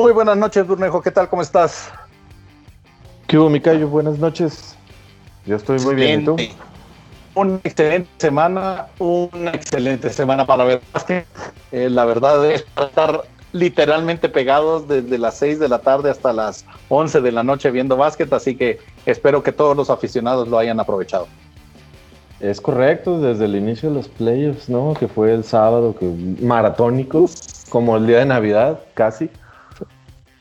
Muy 0.00 0.12
buenas 0.12 0.38
noches, 0.38 0.66
Burnejo. 0.66 1.02
¿Qué 1.02 1.10
tal? 1.10 1.28
¿Cómo 1.28 1.42
estás? 1.42 1.90
¿Qué 3.26 3.36
hubo, 3.36 3.50
Micayo? 3.50 3.86
Buenas 3.86 4.18
noches. 4.18 4.74
Yo 5.44 5.56
estoy 5.56 5.78
muy 5.80 5.94
bien. 5.94 6.22
¿Y 6.22 6.24
tú? 6.24 6.36
Una 7.34 7.60
excelente 7.62 8.08
semana, 8.16 8.86
una 8.98 9.50
excelente 9.50 10.08
semana 10.08 10.46
para 10.46 10.64
ver 10.64 10.80
básquet. 10.94 11.26
Eh, 11.70 11.90
la 11.90 12.06
verdad 12.06 12.50
es 12.50 12.64
estar 12.82 13.24
literalmente 13.52 14.30
pegados 14.30 14.88
desde 14.88 15.18
las 15.18 15.36
6 15.36 15.58
de 15.58 15.68
la 15.68 15.80
tarde 15.80 16.08
hasta 16.08 16.32
las 16.32 16.64
11 16.88 17.20
de 17.20 17.32
la 17.32 17.42
noche 17.42 17.70
viendo 17.70 17.98
básquet, 17.98 18.32
así 18.32 18.56
que 18.56 18.78
espero 19.04 19.42
que 19.42 19.52
todos 19.52 19.76
los 19.76 19.90
aficionados 19.90 20.48
lo 20.48 20.56
hayan 20.56 20.80
aprovechado. 20.80 21.28
Es 22.40 22.58
correcto, 22.58 23.20
desde 23.20 23.44
el 23.44 23.54
inicio 23.54 23.90
de 23.90 23.96
los 23.96 24.08
playoffs, 24.08 24.70
¿no? 24.70 24.94
Que 24.94 25.08
fue 25.08 25.34
el 25.34 25.44
sábado, 25.44 25.94
que 25.94 26.06
maratónico, 26.40 27.28
como 27.68 27.98
el 27.98 28.06
día 28.06 28.20
de 28.20 28.24
Navidad, 28.24 28.80
casi. 28.94 29.28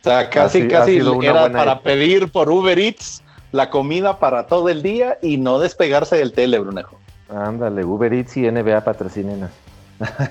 O 0.01 0.03
sea, 0.03 0.29
casi, 0.29 0.67
casi 0.67 0.97
era 1.23 1.51
para 1.51 1.81
pedir 1.81 2.31
por 2.31 2.49
Uber 2.49 2.79
Eats 2.79 3.21
la 3.51 3.69
comida 3.69 4.19
para 4.19 4.47
todo 4.47 4.69
el 4.69 4.81
día 4.81 5.17
y 5.21 5.37
no 5.37 5.59
despegarse 5.59 6.17
del 6.17 6.31
tele, 6.31 6.59
Brunejo. 6.59 6.97
Ándale, 7.29 7.83
Uber 7.83 8.13
Eats 8.13 8.37
y 8.37 8.49
NBA 8.49 8.83
patrocinen. 8.83 9.49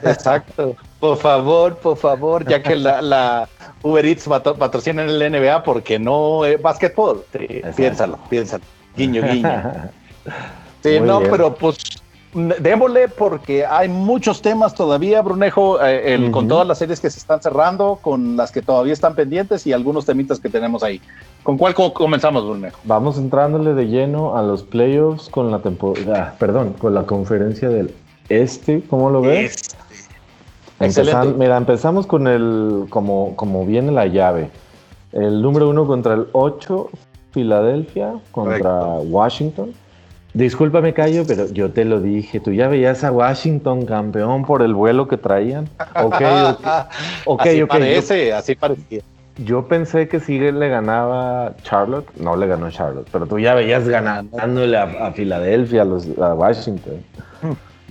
Exacto. 0.04 0.74
Por 0.98 1.18
favor, 1.18 1.76
por 1.76 1.96
favor, 1.96 2.46
ya 2.46 2.62
que 2.62 2.76
la, 2.76 3.48
Uber 3.82 4.06
Eats 4.06 4.26
patrocina 4.58 5.04
el 5.04 5.32
NBA 5.32 5.62
porque 5.62 5.98
no 5.98 6.44
es 6.44 6.60
básquetbol. 6.60 7.24
piénsalo, 7.76 8.18
piénsalo. 8.30 8.64
Guiño, 8.96 9.22
guiño. 9.22 9.62
Sí, 10.80 11.00
no, 11.00 11.20
pero 11.20 11.54
pues 11.54 11.76
démosle 12.34 13.08
porque 13.08 13.64
hay 13.64 13.88
muchos 13.88 14.42
temas 14.42 14.74
todavía, 14.74 15.22
Brunejo, 15.22 15.78
eh, 15.82 16.30
con 16.30 16.46
todas 16.48 16.66
las 16.66 16.78
series 16.78 17.00
que 17.00 17.10
se 17.10 17.18
están 17.18 17.40
cerrando, 17.40 17.98
con 18.02 18.36
las 18.36 18.52
que 18.52 18.62
todavía 18.62 18.92
están 18.92 19.14
pendientes 19.14 19.66
y 19.66 19.72
algunos 19.72 20.04
temitas 20.04 20.38
que 20.38 20.48
tenemos 20.48 20.82
ahí. 20.82 21.00
¿Con 21.42 21.56
cuál 21.56 21.74
comenzamos, 21.74 22.44
Brunejo? 22.44 22.78
Vamos 22.84 23.16
entrándole 23.18 23.74
de 23.74 23.86
lleno 23.86 24.36
a 24.36 24.42
los 24.42 24.62
playoffs 24.62 25.28
con 25.28 25.50
la 25.50 25.60
temporada, 25.60 26.36
perdón, 26.38 26.74
con 26.74 26.94
la 26.94 27.04
conferencia 27.04 27.68
del 27.68 27.94
Este, 28.28 28.82
¿cómo 28.88 29.10
lo 29.10 29.22
ves? 29.22 29.74
Este. 30.80 31.02
mira, 31.36 31.56
empezamos 31.56 32.06
con 32.06 32.26
el, 32.28 32.86
como, 32.90 33.34
como 33.36 33.64
viene 33.64 33.90
la 33.90 34.06
llave. 34.06 34.50
El 35.12 35.40
número 35.40 35.70
uno 35.70 35.86
contra 35.86 36.14
el 36.14 36.26
8, 36.32 36.90
Filadelfia, 37.32 38.14
contra 38.30 38.84
Washington. 38.84 39.72
Discúlpame, 40.34 40.92
Cayo, 40.92 41.24
pero 41.26 41.48
yo 41.48 41.70
te 41.70 41.84
lo 41.84 42.00
dije. 42.00 42.38
Tú 42.40 42.52
ya 42.52 42.68
veías 42.68 43.02
a 43.02 43.10
Washington 43.10 43.86
campeón 43.86 44.44
por 44.44 44.62
el 44.62 44.74
vuelo 44.74 45.08
que 45.08 45.16
traían. 45.16 45.68
Ok, 45.94 46.22
ok, 47.24 47.40
así 47.46 47.64
Parece, 47.64 48.32
así 48.32 48.54
parecía. 48.54 49.02
Yo 49.38 49.68
pensé 49.68 50.08
que 50.08 50.20
sí 50.20 50.38
le 50.38 50.68
ganaba 50.68 51.54
Charlotte. 51.62 52.08
No 52.16 52.36
le 52.36 52.46
ganó 52.46 52.70
Charlotte, 52.70 53.08
pero 53.10 53.26
tú 53.26 53.38
ya 53.38 53.54
veías 53.54 53.88
ganándole 53.88 54.76
a, 54.76 55.12
Filadelfia, 55.12 55.82
a, 55.82 55.84
los, 55.84 56.06
a 56.18 56.34
Washington. 56.34 57.04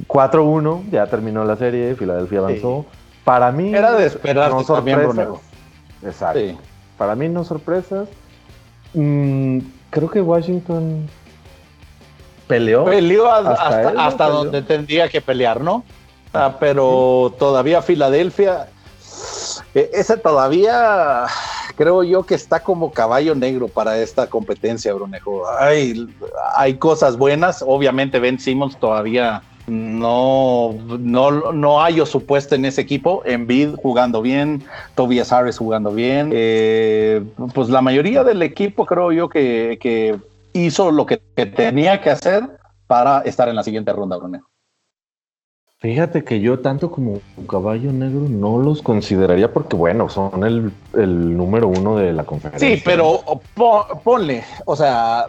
4-1, 0.07 0.89
ya 0.91 1.07
terminó 1.07 1.43
la 1.43 1.55
serie, 1.55 1.95
Filadelfia 1.95 2.39
avanzó. 2.39 2.85
Para 3.23 3.51
mí. 3.51 3.73
Era 3.73 3.93
de 3.93 4.05
esperar 4.05 4.51
no 4.51 4.63
sorpresas. 4.63 5.27
Exacto. 6.03 6.39
Para 6.97 7.15
mí, 7.15 7.29
no 7.29 7.43
sorpresas. 7.43 8.07
Mm, 8.93 9.59
creo 9.89 10.09
que 10.09 10.21
Washington 10.21 11.07
peleó. 12.47 12.85
Peleó 12.85 13.31
hasta, 13.31 14.29
donde 14.29 14.61
tendría 14.61 15.09
que 15.09 15.21
pelear, 15.21 15.61
¿no? 15.61 15.83
Ah, 16.33 16.57
pero 16.59 17.33
todavía 17.39 17.81
Filadelfia, 17.81 18.67
eh, 19.73 19.89
ese 19.93 20.17
todavía 20.17 21.25
creo 21.75 22.03
yo 22.03 22.23
que 22.23 22.35
está 22.35 22.59
como 22.59 22.91
caballo 22.91 23.35
negro 23.35 23.67
para 23.67 23.97
esta 23.99 24.27
competencia, 24.27 24.93
Brunejo. 24.93 25.43
Hay, 25.59 26.07
hay 26.55 26.75
cosas 26.75 27.17
buenas, 27.17 27.63
obviamente 27.65 28.19
Ben 28.19 28.39
Simmons 28.39 28.77
todavía 28.77 29.41
no, 29.67 30.73
no, 30.99 31.51
no 31.51 31.83
hay 31.83 31.99
o 31.99 32.05
supuesto 32.05 32.55
en 32.55 32.65
ese 32.65 32.81
equipo. 32.81 33.21
Embiid 33.25 33.75
jugando 33.75 34.21
bien, 34.21 34.63
Tobias 34.95 35.31
Harris 35.31 35.57
jugando 35.57 35.91
bien. 35.91 36.31
Eh, 36.33 37.21
pues 37.53 37.69
la 37.69 37.81
mayoría 37.81 38.23
del 38.23 38.41
equipo 38.41 38.85
creo 38.85 39.11
yo 39.11 39.27
que, 39.29 39.77
que 39.81 40.17
hizo 40.53 40.91
lo 40.91 41.05
que, 41.05 41.17
tenía 41.17 42.01
que 42.01 42.09
hacer 42.09 42.43
para 42.87 43.21
estar 43.21 43.49
en 43.49 43.55
la 43.55 43.63
siguiente 43.63 43.91
ronda, 43.93 44.17
Bruno. 44.17 44.45
Fíjate 45.79 46.23
que 46.23 46.39
yo 46.39 46.57
tanto 46.57 46.89
como 46.89 47.21
caballo 47.47 47.91
negro 47.91 48.21
no 48.27 48.57
los 48.57 48.81
consideraría 48.81 49.53
porque, 49.53 49.75
bueno, 49.75 50.09
son 50.09 50.43
el, 50.43 51.37
número 51.37 51.67
uno 51.67 51.97
de 51.97 52.13
la 52.13 52.23
conferencia. 52.23 52.75
Sí, 52.75 52.81
pero 52.83 53.21
ponle, 54.03 54.43
o 54.65 54.75
sea, 54.75 55.27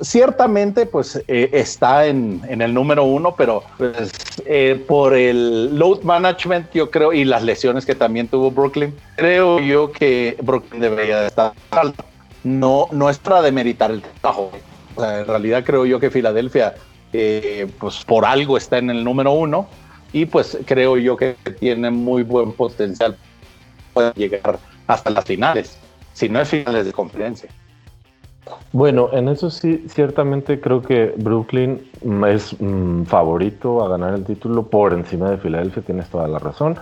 ciertamente 0.00 0.86
pues 0.86 1.20
eh, 1.26 1.50
está 1.52 2.06
en, 2.06 2.42
el 2.48 2.72
número 2.72 3.02
uno, 3.02 3.34
pero 3.34 3.64
pues, 3.76 4.12
eh, 4.46 4.80
por 4.86 5.14
el 5.14 5.76
load 5.76 6.02
management 6.02 6.70
yo 6.72 6.88
creo 6.88 7.12
y 7.12 7.24
las 7.24 7.42
lesiones 7.42 7.84
que 7.84 7.96
también 7.96 8.28
tuvo 8.28 8.52
Brooklyn, 8.52 8.94
creo 9.16 9.58
yo 9.58 9.90
que 9.90 10.36
Brooklyn 10.44 10.80
debería 10.80 11.26
estar 11.26 11.54
alto 11.72 12.04
no, 12.44 12.88
no 12.92 13.10
es 13.10 13.18
para 13.18 13.42
demeritar 13.42 13.90
el 13.90 14.02
trabajo. 14.02 14.50
en 14.98 15.26
realidad 15.26 15.64
creo 15.64 15.86
yo 15.86 16.00
que 16.00 16.10
Filadelfia, 16.10 16.74
eh, 17.12 17.70
pues 17.78 18.04
por 18.04 18.24
algo 18.24 18.56
está 18.56 18.78
en 18.78 18.90
el 18.90 19.04
número 19.04 19.32
uno 19.32 19.66
y 20.12 20.26
pues 20.26 20.58
creo 20.66 20.96
yo 20.96 21.16
que 21.16 21.36
tiene 21.58 21.90
muy 21.90 22.22
buen 22.22 22.52
potencial 22.52 23.16
para 23.94 24.12
llegar 24.14 24.58
hasta 24.86 25.10
las 25.10 25.24
finales, 25.24 25.78
si 26.12 26.28
no 26.28 26.40
es 26.40 26.48
finales 26.48 26.86
de 26.86 26.92
conferencia. 26.92 27.48
Bueno, 28.72 29.10
en 29.12 29.28
eso 29.28 29.50
sí, 29.50 29.84
ciertamente 29.88 30.60
creo 30.60 30.82
que 30.82 31.14
Brooklyn 31.16 31.80
es 32.28 32.56
mm, 32.58 33.04
favorito 33.04 33.84
a 33.84 33.88
ganar 33.88 34.14
el 34.14 34.24
título 34.24 34.64
por 34.64 34.92
encima 34.92 35.30
de 35.30 35.38
Filadelfia, 35.38 35.82
tienes 35.82 36.08
toda 36.08 36.26
la 36.26 36.38
razón. 36.38 36.76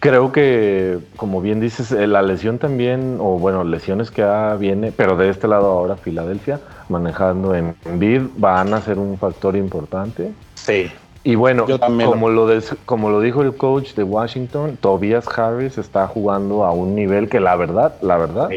Creo 0.00 0.32
que, 0.32 0.98
como 1.16 1.42
bien 1.42 1.60
dices, 1.60 1.92
eh, 1.92 2.06
la 2.06 2.22
lesión 2.22 2.58
también, 2.58 3.18
o 3.20 3.38
bueno, 3.38 3.64
lesiones 3.64 4.10
que 4.10 4.24
viene, 4.58 4.92
pero 4.92 5.16
de 5.16 5.28
este 5.28 5.46
lado 5.46 5.66
ahora 5.66 5.96
Filadelfia, 5.96 6.58
manejando 6.88 7.54
en 7.54 7.74
BID, 7.84 8.22
van 8.36 8.72
a 8.72 8.80
ser 8.80 8.98
un 8.98 9.18
factor 9.18 9.56
importante. 9.56 10.32
Sí. 10.54 10.90
Y 11.22 11.34
bueno, 11.34 11.66
como 11.78 12.30
lo, 12.30 12.48
como 12.86 13.10
lo 13.10 13.20
dijo 13.20 13.42
el 13.42 13.54
coach 13.54 13.92
de 13.92 14.02
Washington, 14.02 14.78
Tobias 14.80 15.26
Harris 15.38 15.76
está 15.76 16.06
jugando 16.06 16.64
a 16.64 16.72
un 16.72 16.94
nivel 16.94 17.28
que 17.28 17.38
la 17.38 17.56
verdad, 17.56 17.94
la 18.00 18.16
verdad, 18.16 18.48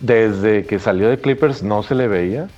desde 0.00 0.64
que 0.64 0.78
salió 0.78 1.10
de 1.10 1.18
Clippers 1.18 1.62
no 1.62 1.82
se 1.82 1.94
le 1.94 2.08
veía. 2.08 2.48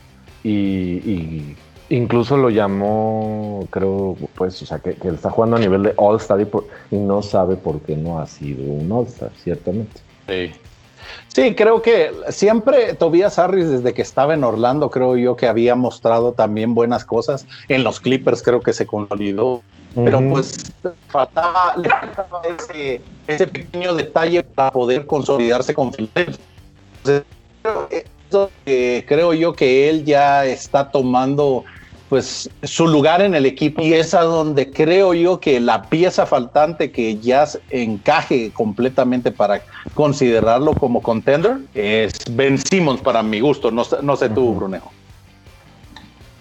y 0.44 1.56
Incluso 1.91 2.37
lo 2.37 2.50
llamó, 2.50 3.66
creo, 3.71 4.15
pues, 4.34 4.60
o 4.62 4.66
sea, 4.66 4.78
que, 4.78 4.97
está 5.09 5.31
jugando 5.31 5.56
a 5.56 5.59
nivel 5.59 5.82
de 5.84 5.94
All-Star 5.97 6.38
y, 6.91 6.97
no 6.97 7.22
sabe 7.22 7.56
por 7.56 7.81
qué 7.81 7.97
no 7.97 8.19
ha 8.19 8.26
sido 8.26 8.62
un 8.62 8.93
All-Star, 8.93 9.31
ciertamente. 9.43 10.00
Sí. 10.28 10.53
Sí, 11.28 11.54
creo 11.54 11.81
que 11.81 12.12
siempre 12.28 12.93
Tobias 12.94 13.38
Harris, 13.38 13.71
desde 13.71 13.94
que 13.94 14.03
estaba 14.03 14.34
en 14.34 14.44
Orlando, 14.44 14.91
creo 14.91 15.16
yo 15.16 15.37
que 15.37 15.47
había 15.47 15.75
mostrado 15.75 16.32
también 16.32 16.75
buenas 16.75 17.06
cosas. 17.06 17.47
En 17.69 17.84
los 17.84 18.00
Clippers 18.00 18.43
creo 18.43 18.60
que 18.60 18.75
se 18.75 18.87
consolidó. 18.87 19.62
Pero 19.94 20.20
pues 20.28 20.72
faltaba, 21.09 21.75
ese, 22.59 23.00
ese, 23.26 23.47
pequeño 23.47 23.94
detalle 23.94 24.43
para 24.43 24.70
poder 24.70 25.06
consolidarse 25.06 25.72
con 25.75 25.93
Philadelphia. 25.93 26.44
creo 29.06 29.34
yo 29.34 29.55
que 29.55 29.88
él 29.88 30.05
ya 30.05 30.44
está 30.44 30.91
tomando 30.91 31.65
pues 32.09 32.49
su 32.63 32.88
lugar 32.88 33.21
en 33.21 33.35
el 33.35 33.44
equipo 33.44 33.82
y 33.82 33.93
es 33.93 34.15
a 34.15 34.23
donde 34.23 34.71
creo 34.71 35.12
yo 35.15 35.41
que 35.41 35.61
la 35.61 35.82
pieza 35.82 36.25
faltante 36.25 36.91
que 36.91 37.19
ya 37.19 37.47
encaje 37.71 38.50
completamente 38.53 39.31
para 39.31 39.62
considerarlo 39.94 40.73
como 40.73 41.03
contender 41.03 41.59
es 41.75 42.12
Ben 42.31 42.59
Simmons 42.59 43.00
para 43.00 43.23
mi 43.23 43.41
gusto, 43.41 43.71
no, 43.71 43.82
no 44.03 44.17
sé 44.17 44.31
tú, 44.31 44.55
Brunejo. 44.55 44.91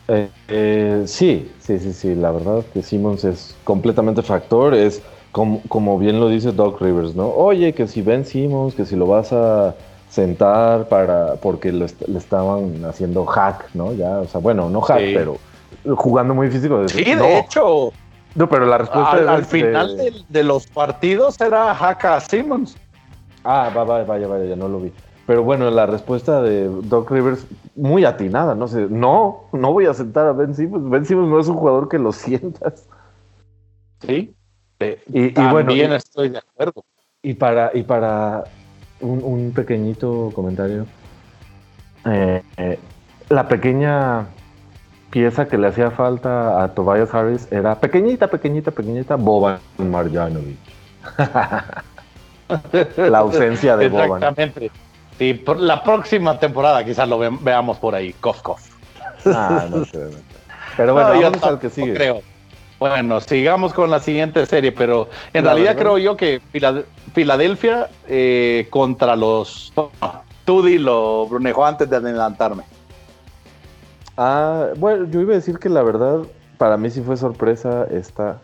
Eh, 0.08 0.30
eh, 0.48 1.04
sí, 1.06 1.52
sí, 1.60 1.80
sí, 1.80 1.92
sí, 1.92 2.16
la 2.16 2.32
verdad 2.32 2.64
que 2.74 2.82
Simmons 2.82 3.26
es 3.26 3.56
completamente 3.66 4.22
factor, 4.22 4.74
es 4.74 5.02
como, 5.34 5.62
como 5.68 6.00
bien 6.00 6.22
lo 6.22 6.30
dice 6.30 6.54
Doc 6.54 6.82
Rivers, 6.82 7.14
¿no? 7.14 7.28
Oye, 7.28 7.74
que 7.74 7.88
si 7.88 8.02
Ben 8.02 8.26
Simmons, 8.26 8.74
que 8.74 8.86
si 8.86 8.96
lo 8.96 9.06
vas 9.06 9.34
a 9.34 9.76
sentar 10.10 10.88
para 10.88 11.36
porque 11.36 11.74
le 11.74 11.86
estaban 12.18 12.86
haciendo 12.86 13.26
hack, 13.26 13.66
¿no? 13.74 13.94
Ya, 13.94 14.20
o 14.20 14.28
sea, 14.28 14.40
bueno, 14.40 14.70
no 14.70 14.80
hack, 14.80 15.02
pero 15.14 15.38
jugando 15.96 16.34
muy 16.34 16.50
físico. 16.50 16.88
Sí, 16.88 17.04
de 17.04 17.40
hecho. 17.40 17.92
No, 18.36 18.48
pero 18.48 18.66
la 18.66 18.78
respuesta 18.78 19.34
al, 19.34 19.46
final 19.46 19.98
de, 20.30 20.44
los 20.44 20.68
partidos 20.68 21.42
era 21.42 21.72
Haka 21.72 22.20
Simmons. 22.20 22.78
Ah, 23.44 23.72
vaya, 23.74 24.04
vaya, 24.04 24.28
vaya, 24.28 24.46
ya 24.46 24.56
no 24.56 24.68
lo 24.68 24.80
vi. 24.80 24.92
Pero 25.26 25.44
bueno, 25.44 25.70
la 25.72 25.86
respuesta 25.86 26.42
de 26.42 26.70
Doc 26.84 27.10
Rivers 27.10 27.46
muy 27.76 28.06
atinada, 28.06 28.54
no 28.54 28.68
sé. 28.68 28.88
No, 28.90 29.46
no 29.54 29.74
voy 29.74 29.88
a 29.88 29.94
sentar 29.94 30.28
a 30.28 30.34
Ben 30.34 30.54
Simmons. 30.54 30.90
Ben 30.90 31.06
Simmons 31.06 31.30
no 31.30 31.40
es 31.40 31.48
un 31.48 31.58
jugador 31.58 31.90
que 31.90 31.98
lo 31.98 32.12
sientas. 32.14 32.88
Sí. 34.02 34.36
y, 34.80 35.42
y 35.42 35.52
bueno, 35.52 35.72
estoy 35.72 36.30
de 36.30 36.38
acuerdo. 36.38 36.86
Y 37.24 37.34
para, 37.34 37.72
y 37.74 37.84
para 37.84 38.44
un, 39.02 39.52
pequeñito 39.56 40.32
comentario. 40.34 40.86
Eh, 42.06 42.42
eh, 42.58 42.80
la 43.30 43.48
pequeña 43.48 44.28
pieza 45.18 45.48
que 45.48 45.58
le 45.58 45.70
hacía 45.70 45.90
falta 45.90 46.64
a 46.64 46.68
Tobias 46.76 47.12
Harris 47.12 47.48
era 47.52 47.74
pequeñita, 47.74 48.28
pequeñita, 48.28 48.70
pequeñita, 48.70 49.16
Boban 49.16 49.58
Marjanovic. 49.80 50.60
la 52.98 53.18
ausencia 53.18 53.76
de 53.78 53.90
Boban. 53.90 54.22
Exactamente. 54.22 54.70
Sí, 55.18 55.34
por 55.34 55.60
la 55.60 55.82
próxima 55.82 56.38
temporada 56.40 56.86
quizás 56.86 57.10
lo 57.10 57.18
veamos 57.18 57.78
por 57.78 57.96
ahí, 57.96 58.14
Kof 58.22 58.44
Ah, 59.26 59.66
no 59.72 59.86
sé. 59.86 60.08
Pero 60.78 60.94
bueno, 60.94 61.20
vamos 61.20 61.42
al 61.42 61.58
que 61.58 61.72
sigue. 61.72 61.96
Creo. 61.96 62.22
Bueno, 62.78 63.20
sigamos 63.20 63.74
con 63.74 63.90
la 63.90 64.00
siguiente 64.00 64.46
serie, 64.46 64.72
pero 64.72 65.10
en 65.34 65.46
realidad 65.46 65.76
creo 65.76 65.98
yo 65.98 66.16
que 66.16 66.42
Filadelfia 67.16 67.90
eh, 68.08 68.68
contra 68.70 69.16
los... 69.16 69.74
tú 70.46 70.62
dilo, 70.62 71.26
Brunejo, 71.28 71.66
antes 71.66 71.90
de 71.90 71.96
adelantarme. 71.96 72.77
Ah, 74.18 74.70
bueno, 74.78 75.06
yo 75.10 75.22
iba 75.22 75.34
a 75.34 75.36
decir 75.36 75.60
que 75.60 75.70
la 75.70 75.84
verdad, 75.84 76.22
para 76.58 76.76
mí 76.78 76.90
sí 76.90 77.02
fue 77.02 77.18
sorpresa 77.18 77.88
esta... 77.92 78.40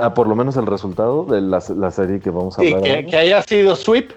Ah, 0.00 0.14
por 0.14 0.28
lo 0.28 0.36
menos 0.36 0.56
el 0.56 0.66
resultado 0.66 1.24
de 1.24 1.40
la, 1.40 1.90
serie 1.90 2.20
que 2.20 2.30
vamos 2.30 2.58
a 2.58 2.62
hablar. 2.62 2.80
Que, 2.80 3.06
que, 3.06 3.16
haya 3.16 3.42
sido 3.42 3.74
sweep. 3.74 4.12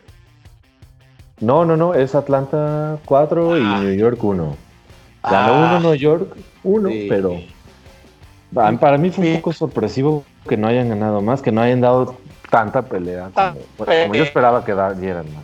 No, 1.39 1.65
no, 1.65 1.75
no, 1.75 1.95
es 1.95 2.13
Atlanta 2.13 2.99
4 3.05 3.57
y 3.57 3.63
ah. 3.65 3.79
New 3.81 3.95
York 3.95 4.23
1. 4.23 4.55
Ganó 5.23 5.53
uno 5.53 5.79
New 5.79 5.95
York, 5.95 6.35
uno, 6.63 6.89
pero 7.09 7.39
para 8.53 8.97
mí 8.97 9.09
fue 9.09 9.27
un 9.27 9.35
poco 9.37 9.53
sorpresivo 9.53 10.23
que 10.47 10.57
no 10.57 10.67
hayan 10.67 10.89
ganado 10.89 11.21
más, 11.21 11.41
que 11.41 11.51
no 11.51 11.61
hayan 11.61 11.81
dado 11.81 12.15
tanta 12.49 12.81
pelea 12.81 13.29
como, 13.33 13.89
ah, 13.89 14.07
yo 14.13 14.23
esperaba 14.23 14.65
que 14.65 14.73
dieran 14.99 15.25
más. 15.33 15.43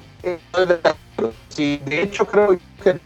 Sí, 1.50 1.82
de 1.86 2.04
hecho 2.04 2.26
creo 2.26 2.58
que 2.84 3.00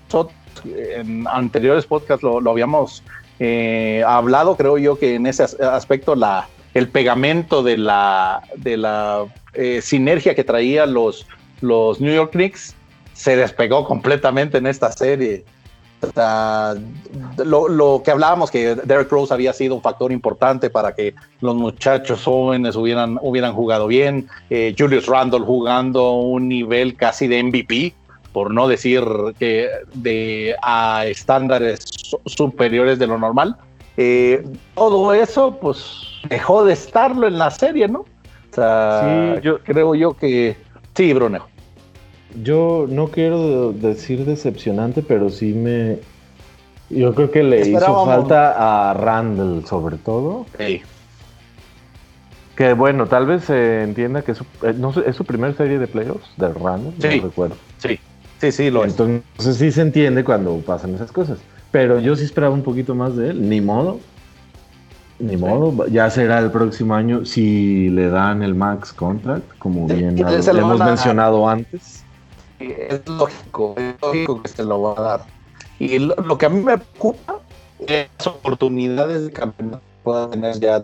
en 0.65 1.27
anteriores 1.27 1.85
podcasts 1.85 2.23
lo, 2.23 2.49
habíamos 2.49 3.03
eh, 3.39 4.03
hablado, 4.05 4.55
creo 4.55 4.77
yo 4.77 4.99
que 4.99 5.15
en 5.15 5.27
ese 5.27 5.43
aspecto 5.43 6.15
la, 6.15 6.47
el 6.73 6.87
pegamento 6.87 7.63
de 7.63 7.77
la, 7.77 8.41
de 8.55 8.77
la 8.77 9.25
eh, 9.53 9.81
sinergia 9.81 10.35
que 10.35 10.43
traían 10.43 10.93
los, 10.93 11.27
los 11.61 11.99
New 11.99 12.13
York 12.13 12.31
Knicks 12.31 12.75
se 13.13 13.35
despegó 13.35 13.85
completamente 13.85 14.57
en 14.57 14.67
esta 14.67 14.91
serie 14.91 15.43
lo, 17.45 18.01
que 18.03 18.11
hablábamos, 18.11 18.51
que 18.51 18.75
Derek 18.75 19.11
Rose 19.11 19.33
había 19.33 19.53
sido 19.53 19.75
un 19.75 19.81
factor 19.81 20.11
importante 20.11 20.69
para 20.69 20.93
que 20.95 21.13
los 21.41 21.55
muchachos 21.55 22.23
jóvenes 22.23 22.75
hubieran, 22.75 23.19
hubieran 23.21 23.53
jugado 23.53 23.87
bien. 23.87 24.27
Eh, 24.49 24.75
Julius 24.77 25.05
Randle 25.07 25.41
jugando 25.41 26.13
un 26.13 26.47
nivel 26.47 26.95
casi 26.95 27.27
de 27.27 27.43
MVP, 27.43 27.93
por 28.33 28.53
no 28.53 28.67
decir 28.67 29.03
que 29.39 29.69
de 29.93 30.55
a 30.61 31.05
estándares 31.05 31.79
superiores 32.25 32.99
de 32.99 33.07
lo 33.07 33.17
normal. 33.17 33.55
Eh, 33.97 34.43
todo 34.75 35.13
eso, 35.13 35.57
pues, 35.59 36.07
dejó 36.29 36.63
de 36.63 36.73
estarlo 36.73 37.27
en 37.27 37.37
la 37.37 37.51
serie, 37.51 37.87
¿no? 37.87 37.99
O 37.99 38.55
sea, 38.55 39.39
yo 39.41 39.59
creo 39.59 39.95
yo 39.95 40.13
que 40.13 40.55
sí, 40.95 41.13
Bruno. 41.13 41.47
Yo 42.41 42.85
no 42.89 43.07
quiero 43.07 43.73
decir 43.73 44.25
decepcionante, 44.25 45.01
pero 45.01 45.29
sí 45.29 45.53
me. 45.53 45.99
Yo 46.89 47.13
creo 47.15 47.31
que 47.31 47.43
le 47.43 47.61
hizo 47.69 48.05
falta 48.05 48.89
a 48.89 48.93
Randall, 48.93 49.65
sobre 49.65 49.97
todo. 49.97 50.45
Sí. 50.57 50.81
Que 52.55 52.73
bueno, 52.73 53.07
tal 53.07 53.25
vez 53.25 53.45
se 53.45 53.83
entienda 53.83 54.21
que 54.21 54.33
es 54.33 54.37
su, 54.37 54.45
eh, 54.63 54.73
no, 54.75 54.93
es 55.05 55.15
su 55.15 55.23
primera 55.25 55.53
serie 55.53 55.79
de 55.79 55.87
playoffs 55.87 56.29
de 56.37 56.53
Randall, 56.53 56.93
sí. 56.99 57.17
no 57.17 57.27
recuerdo. 57.27 57.55
Sí, 57.77 57.99
sí, 58.41 58.51
sí, 58.51 58.69
lo 58.69 58.83
Entonces, 58.83 59.57
sí 59.57 59.71
se 59.71 59.81
entiende 59.81 60.23
cuando 60.23 60.57
pasan 60.57 60.95
esas 60.95 61.11
cosas. 61.11 61.39
Pero 61.71 61.99
yo 61.99 62.15
sí 62.15 62.25
esperaba 62.25 62.53
un 62.53 62.63
poquito 62.63 62.95
más 62.95 63.15
de 63.15 63.29
él, 63.29 63.49
ni 63.49 63.61
modo. 63.61 63.99
Ni 65.19 65.37
modo, 65.37 65.87
ya 65.87 66.09
será 66.09 66.39
el 66.39 66.49
próximo 66.51 66.95
año 66.95 67.25
si 67.25 67.89
le 67.89 68.09
dan 68.09 68.41
el 68.41 68.55
max 68.55 68.91
contract, 68.91 69.57
como 69.59 69.85
bien 69.85 70.17
hemos 70.17 70.79
mencionado 70.79 71.47
antes 71.47 72.03
es 72.61 73.07
lógico, 73.07 73.75
es 73.77 73.95
lógico 74.01 74.41
que 74.41 74.49
se 74.49 74.63
lo 74.63 74.81
va 74.81 74.93
a 74.97 75.01
dar. 75.01 75.21
Y 75.79 75.99
lo, 75.99 76.37
que 76.37 76.45
a 76.45 76.49
mí 76.49 76.61
me 76.61 76.77
preocupa 76.77 77.39
es 77.79 78.07
las 78.17 78.27
oportunidades 78.27 79.25
de 79.25 79.31
campeonato 79.31 79.79
que 79.79 80.03
pueda 80.03 80.29
tener 80.29 80.59
ya 80.59 80.83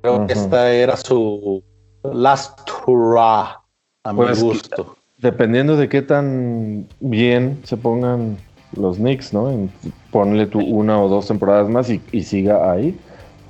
Creo 0.00 0.26
que 0.26 0.32
esta 0.32 0.72
era 0.72 0.96
su 0.96 1.62
last 2.04 2.70
hurrah, 2.86 3.60
a 4.04 4.12
mi 4.12 4.18
pues, 4.18 4.42
gusto. 4.42 4.96
Dependiendo 5.18 5.76
de 5.76 5.88
qué 5.88 6.02
tan 6.02 6.86
bien 7.00 7.60
se 7.64 7.76
pongan 7.76 8.36
los 8.76 8.96
Knicks, 8.96 9.32
¿no? 9.32 9.68
ponle 10.10 10.46
tu 10.46 10.60
una 10.60 11.00
o 11.00 11.08
dos 11.08 11.26
temporadas 11.26 11.68
más 11.68 11.90
y, 11.90 12.22
siga 12.22 12.70
ahí. 12.70 12.98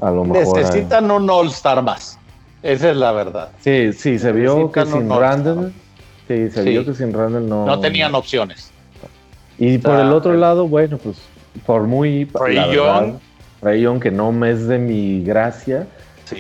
A 0.00 0.10
lo 0.10 0.24
mejor. 0.24 0.58
Necesitan 0.58 1.10
un 1.10 1.28
All-Star 1.28 1.82
más. 1.82 2.18
Esa 2.62 2.90
es 2.90 2.96
la 2.96 3.12
verdad. 3.12 3.50
Sí, 3.60 3.92
sí, 3.92 4.18
se 4.18 4.32
vio 4.32 4.70
que 4.72 4.86
sin 4.86 5.08
Brandon 5.08 5.72
Sí, 6.28 6.50
se 6.50 6.62
vio 6.62 6.84
que 6.84 6.94
sin 6.94 7.12
Randall 7.12 7.48
no. 7.48 7.64
No 7.64 7.80
tenían 7.80 8.14
opciones. 8.14 8.70
Y 9.58 9.78
por 9.78 9.98
el 9.98 10.12
otro 10.12 10.34
lado, 10.34 10.68
bueno, 10.68 10.98
pues 10.98 11.16
por 11.64 11.84
muy. 11.84 12.28
Ray 13.60 13.86
que 14.00 14.10
no 14.10 14.30
me 14.30 14.52
es 14.52 14.68
de 14.68 14.78
mi 14.78 15.24
gracia, 15.24 15.86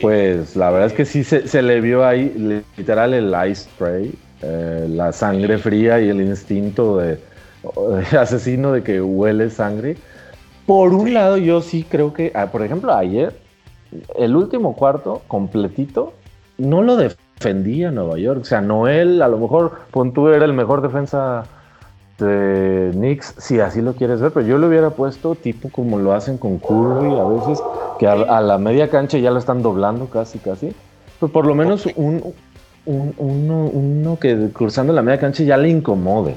pues 0.00 0.54
la 0.54 0.70
verdad 0.70 0.88
es 0.88 0.92
que 0.92 1.04
sí 1.04 1.24
se, 1.24 1.62
le 1.62 1.80
vio 1.80 2.06
ahí 2.06 2.62
literal 2.76 3.14
el 3.14 3.34
ice 3.50 3.64
spray, 3.64 4.14
eh, 4.42 4.86
la 4.88 5.12
sangre 5.12 5.58
fría 5.58 6.00
y 6.00 6.08
el 6.08 6.20
instinto 6.20 6.98
de, 6.98 7.18
asesino 8.18 8.72
de 8.72 8.82
que 8.82 9.00
huele 9.00 9.50
sangre. 9.50 9.96
Por 10.66 10.92
un 10.92 11.14
lado, 11.14 11.38
yo 11.38 11.62
sí 11.62 11.84
creo 11.88 12.12
que, 12.12 12.32
ah, 12.34 12.46
por 12.46 12.62
ejemplo, 12.62 12.92
ayer, 12.92 13.34
el 14.16 14.36
último 14.36 14.76
cuarto 14.76 15.22
completito, 15.28 16.12
no 16.58 16.82
lo 16.82 16.96
defendí 16.96 17.28
defendía 17.38 17.90
Nueva 17.90 18.18
York. 18.18 18.40
O 18.42 18.44
sea, 18.44 18.60
Noel, 18.60 19.22
a 19.22 19.28
lo 19.28 19.38
mejor 19.38 19.72
Pontú 19.90 20.28
era 20.28 20.44
el 20.44 20.52
mejor 20.52 20.82
defensa 20.82 21.44
de 22.18 22.90
Knicks, 22.92 23.34
si 23.38 23.60
así 23.60 23.80
lo 23.80 23.92
quieres 23.94 24.20
ver, 24.20 24.32
pero 24.32 24.44
yo 24.44 24.58
le 24.58 24.66
hubiera 24.66 24.90
puesto 24.90 25.36
tipo 25.36 25.70
como 25.70 25.98
lo 25.98 26.12
hacen 26.12 26.36
con 26.36 26.58
Curry 26.58 27.16
a 27.16 27.24
veces, 27.24 27.62
que 27.98 28.08
a, 28.08 28.40
la 28.40 28.58
media 28.58 28.90
cancha 28.90 29.18
ya 29.18 29.30
lo 29.30 29.38
están 29.38 29.62
doblando 29.62 30.06
casi, 30.06 30.40
casi. 30.40 30.74
Pues 31.20 31.30
por 31.30 31.46
lo 31.46 31.54
menos 31.54 31.86
un, 31.96 32.22
uno, 32.88 34.18
que 34.20 34.48
cruzando 34.52 34.92
la 34.92 35.02
media 35.02 35.20
cancha 35.20 35.42
ya 35.42 35.56
le 35.56 35.68
incomode. 35.68 36.34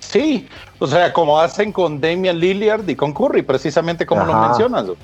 Sí, 0.00 0.48
o 0.78 0.86
sea, 0.86 1.12
como 1.12 1.38
hacen 1.38 1.72
con 1.72 2.00
Damian 2.00 2.38
Lillard 2.38 2.88
y 2.88 2.96
con 2.96 3.12
Curry, 3.12 3.42
precisamente 3.42 4.04
como 4.04 4.24
lo 4.24 4.34
mencionas. 4.34 4.86
O 4.88 4.96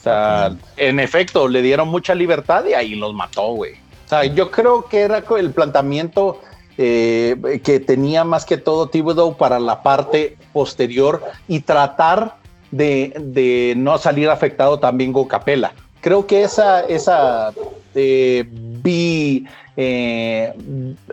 sea, 0.00 0.56
en 0.76 1.00
efecto, 1.00 1.46
le 1.46 1.62
dieron 1.62 1.88
mucha 1.88 2.14
libertad 2.14 2.64
y 2.68 2.74
ahí 2.74 2.94
los 2.96 3.14
mató, 3.14 3.52
güey. 3.52 3.74
O 3.74 4.08
sea, 4.08 4.24
yo 4.24 4.50
creo 4.50 4.86
que 4.86 5.00
era 5.00 5.22
el 5.38 5.50
planteamiento 5.52 6.40
eh, 6.76 7.60
que 7.62 7.78
tenía 7.78 8.24
más 8.24 8.44
que 8.44 8.56
todo 8.56 8.88
Thibodeau 8.88 9.36
para 9.36 9.60
la 9.60 9.82
parte 9.82 10.36
posterior 10.52 11.22
y 11.46 11.60
tratar 11.60 12.36
de, 12.70 13.74
no 13.76 13.98
salir 13.98 14.28
afectado 14.28 14.78
también 14.78 15.12
con 15.12 15.26
Capela. 15.26 15.72
Creo 16.00 16.26
que 16.26 16.42
esa, 16.42 16.80
esa 16.80 17.52
eh, 17.94 18.44
vi 18.48 19.46
eh, 19.76 20.52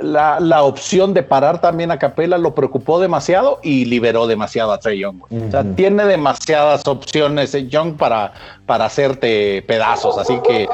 la, 0.02 0.64
opción 0.64 1.14
de 1.14 1.22
parar 1.22 1.62
también 1.62 1.92
a 1.92 2.00
Capela 2.00 2.40
lo 2.40 2.56
preocupó 2.56 3.00
demasiado 3.00 3.60
y 3.62 3.86
liberó 3.86 4.26
demasiado 4.26 4.72
a 4.72 4.80
Trey 4.80 5.00
Young. 5.00 5.22
O 5.30 5.52
sea, 5.52 5.64
tiene 5.76 6.04
demasiadas 6.06 6.88
opciones 6.88 7.52
Young 7.70 7.96
para, 7.96 8.34
para 8.66 8.86
hacerte 8.86 9.64
pedazos. 9.68 10.18
Así 10.18 10.40
que, 10.48 10.68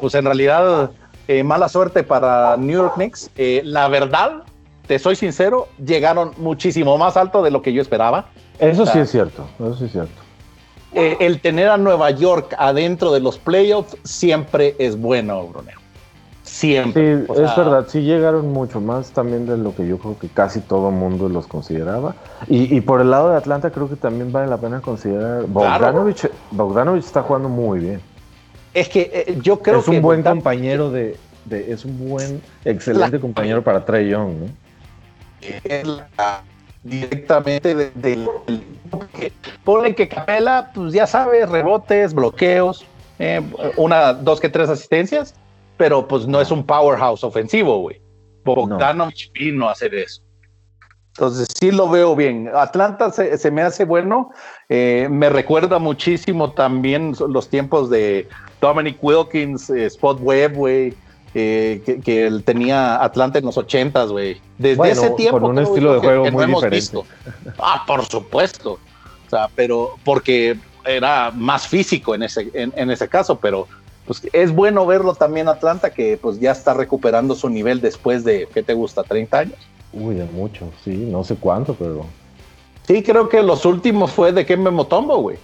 pues 0.00 0.14
en 0.14 0.24
realidad 0.24 0.90
eh, 1.28 1.42
mala 1.42 1.68
suerte 1.68 2.04
para 2.04 2.56
New 2.56 2.76
York 2.76 2.94
Knicks. 2.94 3.30
Eh, 3.36 3.60
la 3.64 3.88
verdad, 3.88 4.44
te 4.86 4.98
soy 4.98 5.16
sincero, 5.16 5.68
llegaron 5.84 6.32
muchísimo 6.38 6.96
más 6.96 7.16
alto 7.16 7.42
de 7.42 7.50
lo 7.50 7.62
que 7.62 7.72
yo 7.72 7.82
esperaba. 7.82 8.26
Eso 8.58 8.86
sí 8.86 8.98
es 8.98 9.10
cierto, 9.10 9.46
eso 9.58 9.74
sí 9.76 9.84
es 9.84 9.92
cierto. 9.92 10.25
Eh, 10.96 11.18
el 11.20 11.42
tener 11.42 11.68
a 11.68 11.76
Nueva 11.76 12.10
York 12.10 12.54
adentro 12.56 13.12
de 13.12 13.20
los 13.20 13.36
playoffs 13.36 13.98
siempre 14.02 14.74
es 14.78 14.98
bueno, 14.98 15.46
Bruneo. 15.46 15.78
Siempre. 16.42 17.26
Sí, 17.26 17.32
es 17.32 17.56
verdad, 17.56 17.86
sí 17.86 18.00
llegaron 18.00 18.50
mucho 18.50 18.80
más 18.80 19.10
también 19.10 19.44
de 19.46 19.58
lo 19.58 19.74
que 19.76 19.86
yo 19.86 19.98
creo 19.98 20.18
que 20.18 20.28
casi 20.28 20.60
todo 20.60 20.88
el 20.88 20.94
mundo 20.94 21.28
los 21.28 21.46
consideraba. 21.46 22.14
Y, 22.48 22.80
por 22.80 23.02
el 23.02 23.10
lado 23.10 23.28
de 23.28 23.36
Atlanta 23.36 23.70
creo 23.70 23.90
que 23.90 23.96
también 23.96 24.32
vale 24.32 24.46
la 24.46 24.56
pena 24.56 24.80
considerar. 24.80 25.44
Bogdanovich, 25.46 26.30
Bogdanovich 26.50 27.04
está 27.04 27.22
jugando 27.22 27.50
muy 27.50 27.80
bien. 27.80 28.00
Es 28.72 28.88
que 28.88 29.10
eh, 29.12 29.38
yo 29.42 29.60
creo 29.60 29.84
que. 29.84 29.90
Es 29.90 29.96
un 29.96 30.02
buen 30.02 30.22
compañero 30.22 30.90
de, 30.90 31.18
Es 31.50 31.84
un 31.84 32.08
buen, 32.08 32.40
excelente 32.64 33.20
compañero 33.20 33.62
para 33.62 33.84
Trey 33.84 34.08
Young, 34.08 34.32
¿no? 34.38 34.46
Directamente 36.86 37.74
del. 37.74 37.92
De, 37.94 39.94
que 39.94 40.08
Capela, 40.08 40.70
pues 40.74 40.92
ya 40.92 41.06
sabe, 41.06 41.44
rebotes, 41.44 42.14
bloqueos, 42.14 42.84
eh, 43.18 43.42
una, 43.76 44.12
dos 44.12 44.40
que 44.40 44.48
tres 44.48 44.68
asistencias, 44.68 45.34
pero 45.76 46.06
pues 46.06 46.26
no 46.26 46.40
es 46.40 46.50
un 46.50 46.64
powerhouse 46.64 47.24
ofensivo, 47.24 47.80
güey. 47.80 48.00
Bogdanovich 48.44 49.32
vino 49.32 49.68
a 49.68 49.72
hacer 49.72 49.94
eso. 49.94 50.22
Entonces 51.16 51.48
sí 51.58 51.70
lo 51.70 51.88
veo 51.88 52.14
bien. 52.14 52.50
Atlanta 52.54 53.10
se, 53.10 53.50
me 53.50 53.62
hace 53.62 53.84
bueno. 53.84 54.30
Eh, 54.68 55.08
me 55.10 55.30
recuerda 55.30 55.78
muchísimo 55.78 56.52
también 56.52 57.14
los 57.28 57.48
tiempos 57.48 57.88
de 57.88 58.28
Dominic 58.60 59.02
Wilkins, 59.02 59.70
eh, 59.70 59.86
Spot 59.86 60.18
Webb, 60.20 60.54
güey. 60.54 60.94
Eh, 61.38 62.00
que, 62.02 62.26
él 62.26 62.44
tenía 62.44 63.04
Atlanta 63.04 63.38
en 63.38 63.44
los 63.44 63.58
ochentas, 63.58 64.08
güey. 64.08 64.40
Desde 64.56 64.90
ese 64.90 65.10
tiempo. 65.10 65.38
Con 65.38 65.50
un 65.50 65.58
estilo 65.58 65.92
de 65.92 65.98
juego 65.98 66.30
muy 66.30 66.46
diferente. 66.46 66.98
Ah, 67.58 67.84
por 67.86 68.06
supuesto. 68.06 68.78
O 69.26 69.30
sea, 69.30 69.50
pero 69.54 69.96
porque 70.02 70.56
era 70.86 71.30
más 71.32 71.68
físico 71.68 72.14
en 72.14 72.22
ese, 72.22 72.50
en, 72.54 72.90
ese 72.90 73.06
caso, 73.06 73.38
pero 73.38 73.68
pues 74.06 74.22
es 74.32 74.50
bueno 74.50 74.86
verlo 74.86 75.14
también 75.14 75.46
Atlanta, 75.48 75.90
que 75.90 76.16
pues 76.16 76.40
ya 76.40 76.52
está 76.52 76.72
recuperando 76.72 77.34
su 77.34 77.50
nivel 77.50 77.82
después 77.82 78.24
de, 78.24 78.48
¿qué 78.54 78.62
te 78.62 78.72
gusta? 78.72 79.02
¿30 79.02 79.34
años? 79.34 79.58
Uy, 79.92 80.14
de 80.14 80.24
mucho, 80.24 80.72
sí, 80.84 80.96
no 80.96 81.22
sé 81.22 81.34
cuánto, 81.36 81.74
pero... 81.74 82.06
Sí, 82.86 83.02
creo 83.02 83.28
que 83.28 83.42
los 83.42 83.66
últimos 83.66 84.10
fue 84.10 84.32
de 84.32 84.46
Kembe 84.46 84.70
Motombo, 84.70 85.18
güey. 85.18 85.36